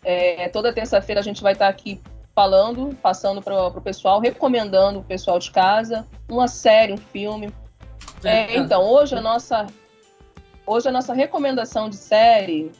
É, 0.04 0.50
toda 0.50 0.74
terça-feira 0.74 1.22
a 1.22 1.24
gente 1.24 1.44
vai 1.44 1.54
estar 1.54 1.68
aqui 1.68 2.02
falando, 2.34 2.98
passando 3.04 3.40
para 3.40 3.68
o 3.68 3.82
pessoal, 3.82 4.20
recomendando 4.20 4.98
o 4.98 5.04
pessoal 5.04 5.38
de 5.38 5.52
casa 5.52 6.08
uma 6.28 6.48
série, 6.48 6.92
um 6.92 6.98
filme. 6.98 7.54
É, 8.24 8.58
então, 8.58 8.82
hoje 8.82 9.14
a 9.14 9.22
nossa 9.22 9.68
hoje 10.66 10.88
a 10.88 10.92
nossa 10.92 11.14
recomendação 11.14 11.88
de 11.88 11.98
série 11.98 12.72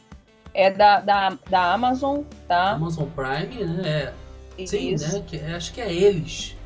é 0.52 0.68
da, 0.68 0.98
da, 1.00 1.38
da 1.48 1.72
Amazon, 1.72 2.22
tá? 2.48 2.72
Amazon 2.72 3.06
Prime, 3.10 3.64
né? 3.66 4.12
É, 4.58 4.66
sim, 4.66 4.96
né? 4.96 5.22
Que, 5.24 5.36
é, 5.36 5.54
acho 5.54 5.72
que 5.72 5.80
é 5.80 5.92
eles. 5.92 6.56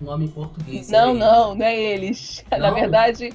Nome 0.00 0.26
em 0.26 0.28
português. 0.28 0.90
Não, 0.90 1.10
é 1.10 1.14
não, 1.14 1.54
não 1.54 1.66
é 1.66 1.76
eles. 1.76 2.44
Não? 2.50 2.58
Na 2.58 2.70
verdade, 2.70 3.32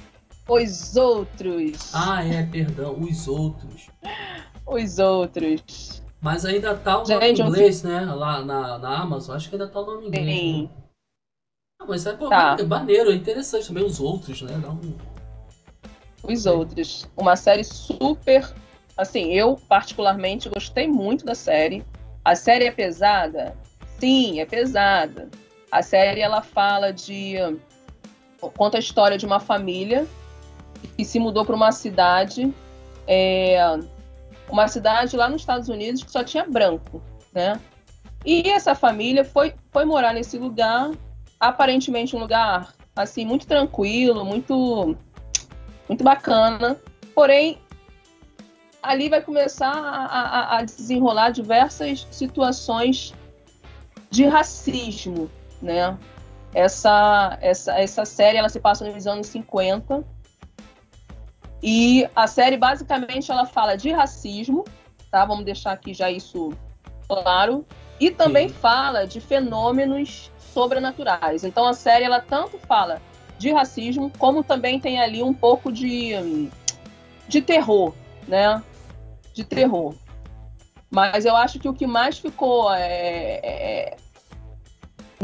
os 0.48 0.96
outros. 0.96 1.90
Ah, 1.94 2.24
é, 2.24 2.44
perdão, 2.44 2.98
os 3.00 3.26
outros. 3.26 3.88
os 4.66 4.98
outros. 4.98 6.02
Mas 6.20 6.44
ainda 6.44 6.76
tá 6.76 7.02
o 7.02 7.08
nome 7.08 7.26
em 7.26 7.32
inglês, 7.32 7.82
né? 7.82 8.00
Lá 8.00 8.44
na, 8.44 8.78
na 8.78 9.00
Amazon, 9.00 9.34
acho 9.34 9.48
que 9.48 9.56
ainda 9.56 9.66
tá 9.66 9.80
o 9.80 9.86
nome 9.86 10.04
em 10.04 10.08
inglês. 10.08 10.26
Sim. 10.26 10.62
Né? 10.62 10.70
Ah, 11.80 11.84
mas 11.88 12.06
é, 12.06 12.12
pô, 12.12 12.28
tá. 12.28 12.56
é 12.58 12.62
maneiro, 12.62 13.10
é 13.10 13.14
interessante 13.14 13.66
também 13.66 13.84
os 13.84 13.98
outros, 13.98 14.40
né? 14.42 14.54
Um... 14.56 14.94
Os 16.22 16.46
outros. 16.46 17.10
Uma 17.16 17.34
série 17.34 17.64
super. 17.64 18.48
Assim, 18.96 19.32
eu 19.32 19.56
particularmente 19.68 20.48
gostei 20.48 20.86
muito 20.86 21.24
da 21.24 21.34
série. 21.34 21.84
A 22.24 22.36
série 22.36 22.66
é 22.66 22.70
pesada? 22.70 23.56
Sim, 23.98 24.38
é 24.38 24.46
pesada. 24.46 25.28
A 25.72 25.80
série 25.80 26.20
ela 26.20 26.42
fala 26.42 26.92
de. 26.92 27.36
conta 28.54 28.76
a 28.76 28.80
história 28.80 29.16
de 29.16 29.24
uma 29.24 29.40
família 29.40 30.06
que 30.98 31.02
se 31.02 31.18
mudou 31.18 31.46
para 31.46 31.56
uma 31.56 31.72
cidade, 31.72 32.52
é, 33.06 33.56
uma 34.50 34.68
cidade 34.68 35.16
lá 35.16 35.30
nos 35.30 35.40
Estados 35.40 35.70
Unidos 35.70 36.04
que 36.04 36.10
só 36.10 36.22
tinha 36.22 36.44
branco, 36.44 37.02
né? 37.32 37.58
E 38.22 38.50
essa 38.50 38.74
família 38.74 39.24
foi, 39.24 39.54
foi 39.70 39.86
morar 39.86 40.12
nesse 40.12 40.36
lugar, 40.36 40.90
aparentemente 41.40 42.14
um 42.14 42.18
lugar 42.18 42.74
assim 42.94 43.24
muito 43.24 43.46
tranquilo, 43.46 44.26
muito 44.26 44.94
muito 45.88 46.04
bacana. 46.04 46.78
Porém, 47.14 47.58
ali 48.82 49.08
vai 49.08 49.22
começar 49.22 49.72
a, 49.72 50.04
a, 50.04 50.58
a 50.58 50.64
desenrolar 50.64 51.30
diversas 51.30 52.06
situações 52.10 53.14
de 54.10 54.26
racismo, 54.26 55.30
né? 55.62 55.96
Essa, 56.54 57.38
essa, 57.40 57.78
essa 57.78 58.04
série 58.04 58.36
ela 58.36 58.48
se 58.48 58.60
passa 58.60 58.84
nos 58.84 59.06
anos 59.06 59.26
50 59.28 60.04
e 61.62 62.06
a 62.14 62.26
série 62.26 62.56
basicamente 62.56 63.30
ela 63.30 63.46
fala 63.46 63.76
de 63.76 63.90
racismo, 63.90 64.64
tá? 65.10 65.24
Vamos 65.24 65.44
deixar 65.44 65.72
aqui 65.72 65.94
já 65.94 66.10
isso 66.10 66.52
claro. 67.08 67.64
E 68.00 68.10
também 68.10 68.48
Sim. 68.48 68.54
fala 68.54 69.06
de 69.06 69.20
fenômenos 69.20 70.30
sobrenaturais. 70.52 71.44
Então 71.44 71.66
a 71.66 71.72
série 71.72 72.04
ela 72.04 72.20
tanto 72.20 72.58
fala 72.58 73.00
de 73.38 73.52
racismo, 73.52 74.10
como 74.18 74.42
também 74.42 74.78
tem 74.80 75.00
ali 75.00 75.22
um 75.22 75.32
pouco 75.32 75.70
de, 75.72 76.50
de 77.28 77.40
terror, 77.40 77.94
né? 78.26 78.62
De 79.32 79.44
terror. 79.44 79.94
Mas 80.90 81.24
eu 81.24 81.34
acho 81.34 81.58
que 81.58 81.68
o 81.68 81.72
que 81.72 81.86
mais 81.86 82.18
ficou 82.18 82.72
é, 82.72 83.40
é, 83.42 83.96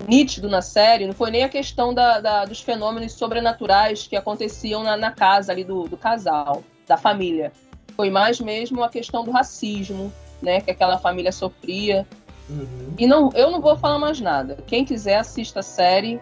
nítido 0.07 0.49
na 0.49 0.63
série 0.63 1.07
não 1.07 1.13
foi 1.13 1.31
nem 1.31 1.45
a 1.45 1.49
questão 1.49 1.93
da, 1.93 2.21
da 2.21 2.45
dos 2.45 2.61
fenômenos 2.61 3.13
sobrenaturais 3.13 4.07
que 4.07 4.17
aconteciam 4.17 4.83
na, 4.83 4.97
na 4.97 5.11
casa 5.11 5.53
ali 5.53 5.65
do, 5.65 5.89
do, 5.89 5.97
casal, 5.97 6.63
da 6.87 6.97
família. 6.97 7.53
Foi 7.97 8.11
mais 8.11 8.41
mesmo 8.41 8.83
a 8.83 8.89
questão 8.89 9.25
do 9.25 9.31
racismo, 9.31 10.13
né, 10.41 10.61
que 10.61 10.71
aquela 10.71 10.99
família 10.99 11.33
sofria. 11.33 12.07
Uhum. 12.49 12.95
E 12.99 13.07
não, 13.07 13.31
eu 13.35 13.51
não 13.51 13.61
vou 13.61 13.77
falar 13.77 13.99
mais 13.99 14.21
nada. 14.21 14.59
Quem 14.67 14.85
quiser 14.85 15.19
assista 15.19 15.61
a 15.61 15.63
série, 15.63 16.21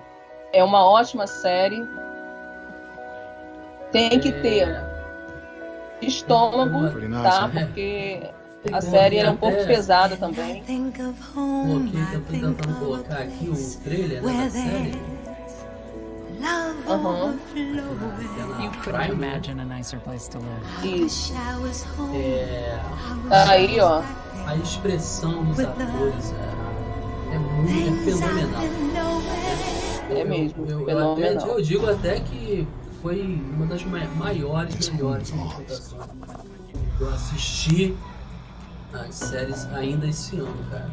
é 0.52 0.64
uma 0.64 0.84
ótima 0.84 1.26
série. 1.26 1.80
Tem 3.92 4.18
que 4.18 4.28
é. 4.28 4.40
ter 4.40 4.84
estômago, 6.02 6.90
tá? 7.22 7.48
Porque 7.48 8.30
a 8.72 8.80
série 8.80 9.16
era 9.18 9.30
um 9.30 9.36
pouco 9.36 9.64
pesada 9.66 10.16
também. 10.16 10.62
Coloquei, 11.34 12.04
tô 12.12 12.20
tentando 12.30 12.74
colocar 12.78 13.18
aqui 13.18 13.48
o 13.48 13.80
trailer 13.82 14.22
né, 14.22 14.44
da 14.44 14.50
série. 14.50 15.16
Uhum. 16.88 17.38
You 18.62 18.70
couldn't 18.84 19.10
imagine 19.12 19.60
a 19.60 19.64
nicer 19.64 19.98
place 20.00 20.28
to 20.30 20.38
live. 20.38 21.04
Isso. 21.04 21.32
É, 22.14 22.78
Aí, 23.30 23.80
ó. 23.80 24.02
a 24.46 24.56
expressão 24.56 25.44
dos 25.44 25.58
atores 25.58 26.32
é, 27.32 27.34
é 27.34 27.38
muito 27.38 27.70
é 27.72 28.12
fenomenal. 28.12 28.62
É 30.10 30.24
mesmo, 30.24 30.64
Eu, 30.66 30.80
eu, 30.80 30.86
fenomenal. 30.86 31.42
até, 31.44 31.50
eu 31.50 31.62
digo 31.62 31.90
até 31.90 32.20
que 32.20 32.68
foi 33.02 33.20
uma 33.56 33.66
das 33.66 33.82
ma- 33.84 34.06
maiores, 34.16 34.88
melhores 34.90 35.30
interpretações 35.30 36.06
que 36.96 37.00
eu 37.02 37.10
assisti 37.10 37.96
as 39.02 39.14
séries 39.14 39.66
ainda 39.74 40.06
esse 40.06 40.36
ano, 40.36 40.64
cara. 40.70 40.90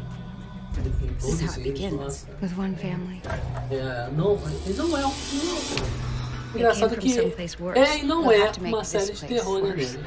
Is 1.20 1.40
how 1.42 1.46
todos 1.46 1.56
eles, 1.56 1.92
nossa. 1.92 2.26
family. 2.40 3.22
É, 3.70 4.08
não, 4.16 4.36
não 4.76 4.98
é 4.98 5.06
um. 5.06 5.12
Não, 5.32 6.54
engraçado 6.54 6.96
que. 6.96 7.18
É 7.74 7.98
e 7.98 8.02
não 8.02 8.30
é 8.30 8.50
uma 8.58 8.84
série 8.84 9.12
de 9.12 9.24
terror, 9.24 9.62
né, 9.62 9.74
nele? 9.76 10.00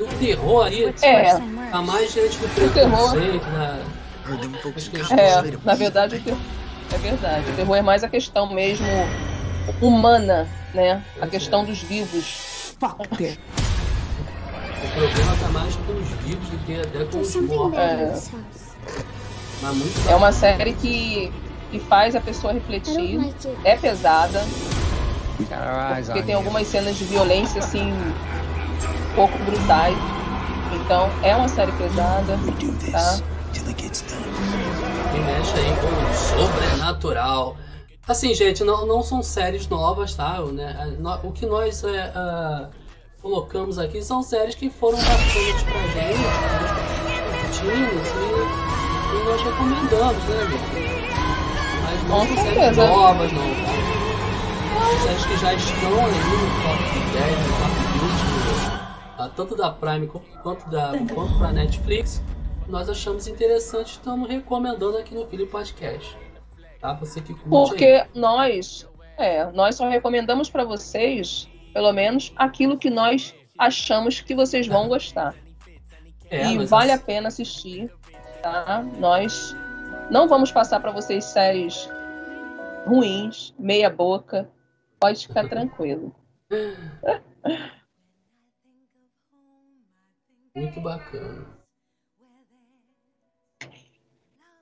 O 0.00 0.06
terror 0.06 0.66
aí 0.66 0.94
É. 1.02 1.34
tá 1.70 1.82
mais 1.82 2.12
diante 2.12 2.38
do 2.38 2.48
preconceito, 2.48 3.46
né? 3.46 3.84
É, 5.16 5.56
na 5.64 5.74
verdade, 5.74 6.16
o 6.16 6.22
terror, 6.22 6.40
é 6.92 6.98
verdade. 6.98 7.50
O 7.50 7.56
terror 7.56 7.76
é 7.76 7.82
mais 7.82 8.04
a 8.04 8.08
questão 8.08 8.52
mesmo 8.52 8.86
humana, 9.80 10.48
né? 10.74 11.02
A 11.20 11.26
questão 11.26 11.64
dos 11.64 11.78
vivos. 11.78 12.76
O 14.84 14.88
problema 14.92 15.36
tá 15.40 15.48
mais 15.48 15.74
com 15.76 15.92
os 15.92 16.08
vivos 16.24 16.48
do 16.48 16.58
que 16.64 16.80
até 16.80 17.04
com 17.04 17.20
os 17.20 17.34
mortos. 17.36 17.78
É. 17.78 18.12
É 20.08 20.14
uma 20.14 20.30
série 20.32 20.72
que, 20.74 21.32
que 21.70 21.78
faz 21.80 22.14
a 22.14 22.20
pessoa 22.20 22.52
refletir. 22.52 23.18
É 23.64 23.76
pesada. 23.76 24.44
Porque 26.06 26.22
tem 26.26 26.34
algumas 26.34 26.66
cenas 26.66 26.96
de 26.96 27.04
violência, 27.04 27.58
assim, 27.60 27.92
um 27.92 29.14
pouco 29.14 29.36
brutais. 29.44 29.96
Então, 30.84 31.08
é 31.22 31.34
uma 31.34 31.48
série 31.48 31.72
pesada, 31.72 32.38
tá? 32.92 33.18
que 35.12 35.20
mexe 35.20 35.54
aí 35.58 35.76
com 35.80 35.88
o 35.88 36.14
sobrenatural. 36.14 37.56
Assim, 38.06 38.34
gente, 38.34 38.64
não, 38.64 38.86
não 38.86 39.02
são 39.02 39.22
séries 39.22 39.68
novas, 39.68 40.14
tá? 40.14 40.40
O, 40.40 40.52
né, 40.52 40.94
no- 40.98 41.28
o 41.28 41.32
que 41.32 41.44
nós 41.46 41.82
é, 41.84 42.10
ah, 42.14 42.68
colocamos 43.22 43.78
aqui 43.78 44.02
são 44.02 44.22
séries 44.22 44.54
que 44.54 44.70
foram 44.70 44.98
bacanas 44.98 45.62
pra 45.64 45.80
gente, 45.88 46.22
curtimos 47.40 48.08
e, 48.08 48.20
e 49.14 49.24
nós 49.24 49.42
recomendamos, 49.42 50.24
né, 50.24 50.42
amigo? 50.42 50.64
Mas 51.84 52.08
não 52.08 52.26
são 52.26 52.36
séries 52.54 52.76
novas, 52.76 53.32
não, 53.32 53.40
tá? 53.40 53.78
São 54.78 54.98
séries 55.00 55.26
que 55.26 55.36
já 55.38 55.54
estão 55.54 56.04
ali 56.04 56.18
no 56.18 56.48
top 56.62 56.82
10, 57.12 57.38
no 57.38 57.52
top 57.58 57.74
20, 57.92 58.78
ah, 59.18 59.30
tanto 59.34 59.56
da 59.56 59.70
Prime 59.70 60.06
quanto 60.42 60.70
da 60.70 60.92
quanto 61.12 61.38
pra 61.38 61.50
Netflix 61.50 62.22
nós 62.68 62.88
achamos 62.88 63.26
interessante 63.26 63.88
e 63.88 63.92
estamos 63.92 64.28
recomendando 64.28 64.98
aqui 64.98 65.14
no 65.14 65.26
Filho 65.26 65.46
Podcast. 65.46 66.16
Tá? 66.80 66.92
Você 66.94 67.20
que 67.20 67.32
curte 67.32 67.48
Porque 67.48 67.84
aí. 67.86 68.06
nós, 68.14 68.86
é, 69.16 69.50
nós 69.52 69.74
só 69.74 69.88
recomendamos 69.88 70.50
pra 70.50 70.64
vocês, 70.64 71.48
pelo 71.78 71.92
menos, 71.92 72.32
aquilo 72.34 72.76
que 72.76 72.90
nós 72.90 73.32
achamos 73.56 74.20
que 74.20 74.34
vocês 74.34 74.66
vão 74.66 74.88
gostar. 74.88 75.36
É, 76.28 76.44
e 76.44 76.66
vale 76.66 76.90
assim- 76.90 77.00
a 77.00 77.06
pena 77.06 77.28
assistir, 77.28 77.88
tá? 78.42 78.82
Nós 78.98 79.54
não 80.10 80.26
vamos 80.26 80.50
passar 80.50 80.80
pra 80.80 80.90
vocês 80.90 81.24
séries 81.24 81.88
ruins, 82.84 83.54
meia 83.56 83.88
boca. 83.88 84.50
Pode 84.98 85.28
ficar 85.28 85.48
tranquilo. 85.48 86.12
Muito 90.56 90.80
bacana. 90.80 91.46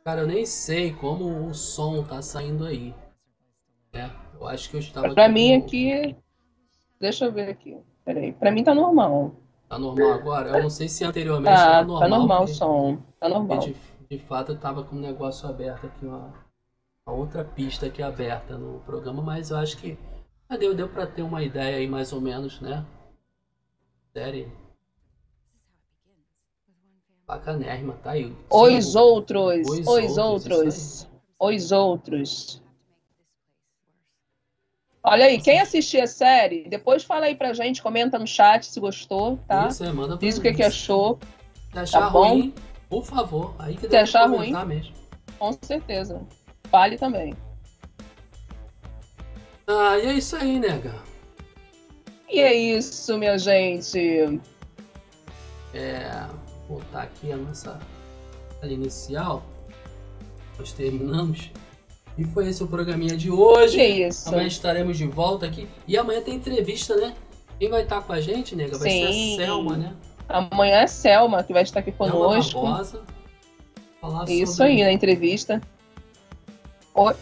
Cara, 0.05 0.21
eu 0.21 0.27
nem 0.27 0.45
sei 0.45 0.93
como 0.93 1.47
o 1.49 1.55
som 1.55 2.05
tá 2.05 2.21
saindo 2.21 2.67
aí. 2.67 2.95
É, 3.95 4.11
eu 4.35 4.47
acho 4.47 4.69
que 4.69 4.77
eu 4.77 4.81
estava 4.81 5.15
Pra 5.15 5.31
mim 5.31 5.55
aqui, 5.55 6.15
deixa 7.01 7.25
eu 7.27 7.33
ver 7.33 7.49
aqui. 7.51 7.77
Peraí, 8.05 8.33
pra 8.33 8.51
mim 8.53 8.63
tá 8.65 8.75
normal. 8.75 9.33
Tá 9.69 9.79
normal 9.79 10.13
agora? 10.13 10.51
Eu 10.57 10.63
não 10.63 10.71
sei 10.71 10.89
se 10.89 11.05
anteriormente 11.05 11.55
Tá, 11.57 11.63
era 11.63 11.79
tá 11.79 11.85
normal. 11.85 12.09
normal 12.09 12.45
o 12.45 12.49
som. 12.49 12.99
Tá 13.19 13.29
normal. 13.29 13.59
De, 13.59 13.75
de 14.09 14.19
fato 14.19 14.53
eu 14.53 14.59
tava 14.59 14.85
com 14.85 14.95
um 14.97 15.01
negócio 15.01 15.49
aberto 15.49 15.87
aqui, 15.87 16.07
uma, 16.07 16.33
uma 17.07 17.17
outra 17.17 17.43
pista 17.45 17.87
aqui 17.87 18.03
aberta 18.03 18.57
no 18.57 18.79
programa, 18.81 19.21
mas 19.23 19.51
eu 19.51 19.57
acho 19.57 19.77
que 19.79 19.99
ah, 20.49 20.57
deu, 20.57 20.73
deu 20.75 20.89
pra 20.89 21.07
ter 21.07 21.23
uma 21.23 21.43
ideia 21.43 21.79
aí 21.79 21.89
mais 21.89 22.13
ou 22.13 22.21
menos, 22.21 22.61
né? 22.61 22.85
Série. 24.13 24.49
Bacanérrima, 27.27 27.95
tá 28.05 28.13
aí. 28.13 28.33
Os 28.51 28.95
outros, 28.95 29.69
Os 29.69 29.79
os 29.81 29.87
Outros, 29.89 30.17
outros, 30.19 31.09
os 31.41 31.73
outros. 31.73 32.63
Olha 35.09 35.27
aí, 35.27 35.41
quem 35.41 35.61
assistir 35.61 36.01
a 36.01 36.07
série, 36.09 36.69
depois 36.69 37.05
fala 37.05 37.27
aí 37.27 37.37
pra 37.37 37.53
gente, 37.53 37.81
comenta 37.81 38.19
no 38.19 38.27
chat 38.27 38.67
se 38.67 38.81
gostou, 38.81 39.39
tá? 39.47 39.69
Isso, 39.69 39.85
é, 39.85 39.93
manda 39.93 40.17
pra 40.17 40.27
Diz 40.27 40.37
o 40.37 40.43
que, 40.43 40.53
que 40.53 40.65
achou. 40.65 41.21
Se 41.73 41.79
achar 41.79 42.01
Tá 42.01 42.11
bom? 42.11 42.29
ruim, 42.31 42.55
por 42.91 43.05
favor. 43.05 43.55
Aí 43.57 43.75
que 43.75 43.83
Se 43.83 43.89
deve 43.89 44.03
achar 44.03 44.27
ruim. 44.29 44.53
mesmo. 44.67 44.93
Com 45.39 45.53
certeza. 45.63 46.21
Fale 46.69 46.99
também. 46.99 47.35
Ah, 49.69 49.97
e 49.97 50.07
é 50.07 50.13
isso 50.15 50.35
aí, 50.35 50.59
nega. 50.59 50.95
E 52.29 52.41
é 52.41 52.53
isso, 52.53 53.17
minha 53.17 53.39
gente. 53.39 54.41
É, 55.73 56.27
vou 56.69 56.79
botar 56.81 57.03
aqui 57.03 57.31
a 57.31 57.37
nossa 57.37 57.79
tela 58.61 58.73
inicial. 58.73 59.45
Nós 60.59 60.73
terminamos. 60.73 61.53
E 62.19 62.25
foi 62.25 62.49
esse 62.49 62.63
o 62.63 62.67
programinha 62.67 63.17
de 63.17 63.31
hoje. 63.31 63.77
Que 63.77 63.85
isso. 63.85 64.29
Amanhã 64.29 64.47
estaremos 64.47 64.97
de 64.97 65.07
volta 65.07 65.45
aqui. 65.47 65.69
E 65.87 65.97
amanhã 65.99 66.23
tem 66.23 66.35
entrevista, 66.35 66.97
né? 66.97 67.15
Quem 67.59 67.69
vai 67.69 67.83
estar 67.83 68.01
com 68.03 68.13
a 68.13 68.21
gente, 68.21 68.55
nega? 68.57 68.79
Vai 68.79 68.91
ser 68.91 69.13
Sim. 69.13 69.35
a 69.35 69.45
Selma, 69.45 69.77
né? 69.77 69.93
Amanhã 70.29 70.77
é 70.79 70.87
Selma 70.87 71.43
que 71.43 71.53
vai 71.53 71.63
estar 71.63 71.81
aqui 71.81 71.93
Selma 71.93 72.13
conosco. 72.13 72.63
Barbosa. 72.63 73.03
Falar 74.01 74.29
Isso 74.31 74.57
sobre- 74.57 74.73
aí, 74.73 74.83
na 74.85 74.93
entrevista. 74.93 75.61
O- 76.95 77.13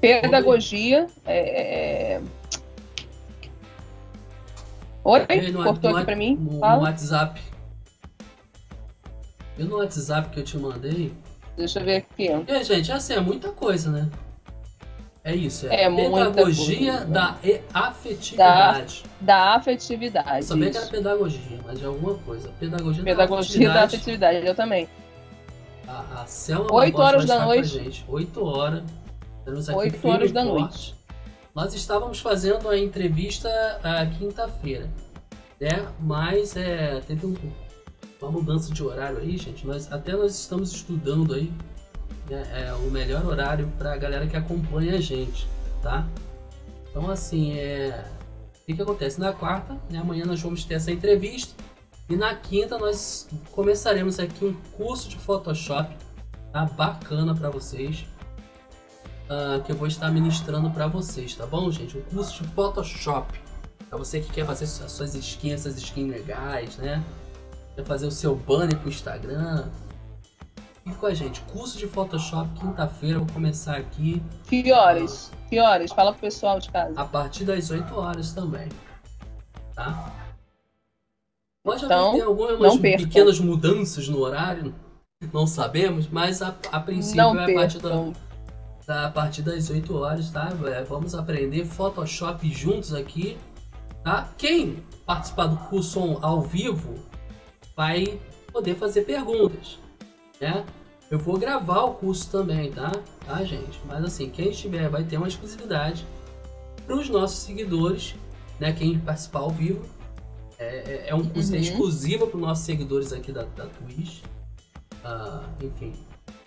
Pedagogia. 0.00 1.06
É... 1.26 2.14
é- 2.14 2.22
Oi? 5.04 5.26
Ei, 5.28 5.50
no- 5.52 5.62
Cortou 5.64 5.90
no- 5.90 5.96
aqui 5.96 6.06
pra 6.06 6.16
mim? 6.16 6.36
No, 6.36 6.52
no 6.54 6.58
Fala. 6.60 6.82
WhatsApp. 6.82 7.40
E 9.58 9.62
no 9.64 9.76
WhatsApp 9.76 10.30
que 10.30 10.40
eu 10.40 10.44
te 10.44 10.56
mandei. 10.58 11.12
Deixa 11.56 11.80
eu 11.80 11.84
ver 11.84 11.96
aqui. 11.96 12.28
É, 12.46 12.64
gente, 12.64 12.90
assim, 12.92 13.14
é 13.14 13.20
muita 13.20 13.50
coisa, 13.50 13.90
né? 13.90 14.08
É 15.22 15.34
isso, 15.34 15.66
é, 15.66 15.82
É 15.84 15.90
pedagogia 15.94 16.92
coisa. 16.92 17.04
da 17.06 17.36
e- 17.44 17.60
afetividade. 17.74 19.02
Da 19.20 19.54
afetividade. 19.56 20.36
Eu 20.38 20.42
sabia 20.42 20.70
que 20.70 20.76
era 20.76 20.84
isso. 20.86 20.92
pedagogia, 20.94 21.58
mas 21.64 21.78
de 21.78 21.84
alguma 21.84 22.14
coisa. 22.18 22.48
Pedagogia, 22.58 23.04
Pedagogia 23.04 23.68
da 23.68 23.74
da 23.74 23.80
afetividade. 23.84 23.96
afetividade, 23.96 24.46
eu 24.46 24.54
também. 24.54 24.88
A, 25.86 26.22
a 26.22 26.26
Selma 26.26 26.72
Oito 26.72 26.98
horas 27.00 27.26
da 27.26 27.44
noite. 27.44 28.04
8 28.08 28.44
horas. 28.44 28.82
Oito 29.74 30.08
horas 30.08 30.32
da 30.32 30.42
forte. 30.44 30.60
noite. 30.60 30.94
Nós 31.54 31.74
estávamos 31.74 32.20
fazendo 32.20 32.68
a 32.68 32.78
entrevista 32.78 33.48
a 33.82 34.06
quinta-feira, 34.06 34.88
né? 35.60 35.86
Mas 35.98 36.56
é, 36.56 37.00
teve 37.06 37.26
um- 37.26 37.36
uma 38.22 38.30
mudança 38.30 38.72
de 38.72 38.82
horário 38.82 39.18
aí, 39.18 39.36
gente. 39.36 39.66
Nós, 39.66 39.90
até 39.92 40.12
nós 40.12 40.38
estamos 40.38 40.72
estudando 40.72 41.34
aí 41.34 41.44
né, 41.44 41.52
é, 42.34 42.72
o 42.74 42.90
melhor 42.90 43.24
horário 43.24 43.70
para 43.78 43.92
a 43.92 43.96
galera 43.96 44.26
que 44.26 44.36
acompanha 44.36 44.94
a 44.94 45.00
gente, 45.00 45.48
tá? 45.82 46.06
Então, 46.90 47.10
assim, 47.10 47.56
é... 47.58 48.04
o 48.68 48.74
que, 48.74 48.80
acontece? 48.80 49.20
Na 49.20 49.32
quarta, 49.32 49.78
né, 49.90 49.98
amanhã 49.98 50.24
nós 50.24 50.40
vamos 50.40 50.64
ter 50.64 50.74
essa 50.74 50.90
entrevista. 50.90 51.54
E 52.08 52.16
na 52.16 52.34
quinta 52.34 52.76
nós 52.76 53.28
começaremos 53.52 54.18
aqui 54.18 54.44
um 54.44 54.54
curso 54.76 55.08
de 55.08 55.16
Photoshop, 55.16 55.96
tá? 56.52 56.64
Bacana 56.64 57.34
para 57.34 57.50
vocês. 57.50 58.04
ah, 59.28 59.60
que 59.64 59.70
eu 59.70 59.76
vou 59.76 59.86
estar 59.86 60.10
ministrando 60.10 60.70
para 60.70 60.88
vocês, 60.88 61.34
tá 61.36 61.46
bom, 61.46 61.70
gente? 61.70 61.96
Um 61.96 62.02
curso 62.02 62.42
de 62.42 62.48
Photoshop. 62.48 63.40
Para 63.88 63.98
você 63.98 64.20
que 64.20 64.30
quer 64.32 64.46
fazer 64.46 64.66
suas 64.66 65.14
skins, 65.14 65.52
essas 65.52 65.76
skins 65.76 66.10
legais, 66.10 66.76
né? 66.78 67.04
Quer 67.76 67.84
fazer 67.84 68.06
o 68.06 68.10
seu 68.10 68.34
banner 68.34 68.76
pro 68.78 68.88
Instagram. 68.88 69.68
Fique 70.84 70.96
com 70.96 71.06
a 71.06 71.14
gente. 71.14 71.40
Curso 71.42 71.78
de 71.78 71.86
Photoshop, 71.86 72.48
quinta-feira, 72.58 73.18
vou 73.18 73.28
começar 73.32 73.76
aqui. 73.76 74.22
Que 74.48 74.72
horas? 74.72 75.30
Que 75.48 75.58
horas? 75.60 75.92
Fala 75.92 76.12
pro 76.12 76.20
pessoal 76.22 76.58
de 76.58 76.70
casa. 76.70 76.98
A 77.00 77.04
partir 77.04 77.44
das 77.44 77.70
8 77.70 77.94
horas 77.94 78.32
também. 78.32 78.68
Tá? 79.74 80.12
Pode 81.62 81.84
Então, 81.84 82.10
haver 82.10 82.22
algumas 82.22 82.58
não 82.58 82.78
percam. 82.78 83.06
pequenas 83.06 83.38
mudanças 83.38 84.08
no 84.08 84.18
horário, 84.20 84.74
não 85.32 85.46
sabemos, 85.46 86.08
mas 86.08 86.40
a, 86.40 86.54
a 86.72 86.80
princípio 86.80 87.22
Não 87.22 87.38
é 87.38 87.50
a 87.52 87.54
partir 87.54 87.78
da- 87.78 87.88
percam. 87.90 88.12
A 88.88 89.08
partir 89.10 89.42
das 89.42 89.70
8 89.70 89.96
horas, 89.96 90.30
tá? 90.30 90.48
É, 90.66 90.82
vamos 90.82 91.14
aprender 91.14 91.64
Photoshop 91.64 92.48
juntos 92.52 92.92
aqui, 92.92 93.38
tá? 94.02 94.28
Quem 94.36 94.82
participar 95.06 95.46
do 95.46 95.56
curso 95.68 96.18
ao 96.22 96.40
vivo 96.40 96.94
vai 97.76 98.18
poder 98.52 98.74
fazer 98.74 99.02
perguntas, 99.02 99.78
né? 100.40 100.64
Eu 101.10 101.18
vou 101.18 101.36
gravar 101.36 101.82
o 101.82 101.94
curso 101.94 102.30
também, 102.30 102.70
tá? 102.70 102.92
Tá, 103.26 103.42
gente? 103.44 103.80
Mas 103.84 104.04
assim, 104.04 104.30
quem 104.30 104.50
estiver 104.50 104.88
vai 104.88 105.04
ter 105.04 105.16
uma 105.16 105.26
exclusividade 105.28 106.06
para 106.86 106.96
os 106.96 107.08
nossos 107.08 107.38
seguidores, 107.38 108.14
né? 108.58 108.72
Quem 108.72 108.98
participar 108.98 109.40
ao 109.40 109.50
vivo. 109.50 109.84
É, 110.58 110.64
é, 110.64 111.08
é 111.08 111.14
um 111.14 111.24
curso 111.24 111.52
uhum. 111.52 111.58
exclusivo 111.58 112.26
para 112.26 112.36
os 112.36 112.42
nossos 112.42 112.64
seguidores 112.64 113.12
aqui 113.12 113.32
da, 113.32 113.44
da 113.56 113.66
Twitch. 113.66 114.22
Uh, 115.04 115.64
enfim. 115.64 115.94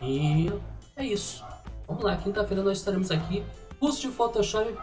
E 0.02 0.52
é 0.96 1.06
isso. 1.06 1.44
Vamos 1.88 2.04
lá, 2.04 2.16
quinta-feira 2.16 2.64
nós 2.64 2.78
estaremos 2.78 3.12
aqui. 3.12 3.44
Curso 3.80 4.02
de 4.02 4.08
Photoshop 4.10 4.74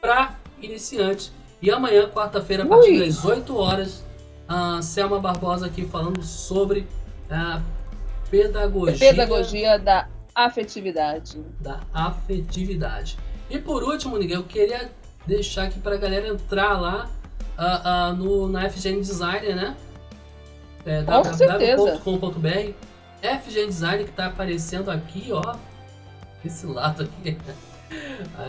para 0.00 0.38
iniciantes. 0.60 1.32
E 1.60 1.70
amanhã, 1.70 2.08
quarta-feira, 2.08 2.62
a 2.62 2.66
partir 2.66 2.92
Ui. 2.92 3.06
das 3.06 3.24
8 3.24 3.56
horas, 3.56 4.04
a 4.46 4.80
Selma 4.80 5.18
Barbosa 5.18 5.66
aqui 5.66 5.84
falando 5.84 6.22
sobre 6.22 6.86
a 7.28 7.60
pedagogia. 8.30 8.98
Pedagogia 8.98 9.78
da 9.78 10.08
afetividade. 10.34 11.44
Da 11.60 11.80
afetividade. 11.92 13.18
E 13.50 13.58
por 13.58 13.82
último, 13.82 14.18
Miguel, 14.18 14.40
eu 14.40 14.44
queria 14.44 14.90
deixar 15.26 15.64
aqui 15.64 15.78
para 15.80 15.94
a 15.94 15.98
galera 15.98 16.28
entrar 16.28 16.80
lá 16.80 17.10
uh, 17.58 18.12
uh, 18.12 18.16
no, 18.16 18.48
na 18.48 18.68
FGN 18.68 19.00
Designer, 19.00 19.56
né? 19.56 19.76
É, 20.86 21.02
www.com.br 21.02 22.72
FGN 23.20 23.66
Design 23.66 24.04
que 24.04 24.10
está 24.10 24.26
aparecendo 24.26 24.90
aqui, 24.90 25.28
ó. 25.32 25.56
Esse 26.44 26.66
lado 26.66 27.02
aqui. 27.04 27.36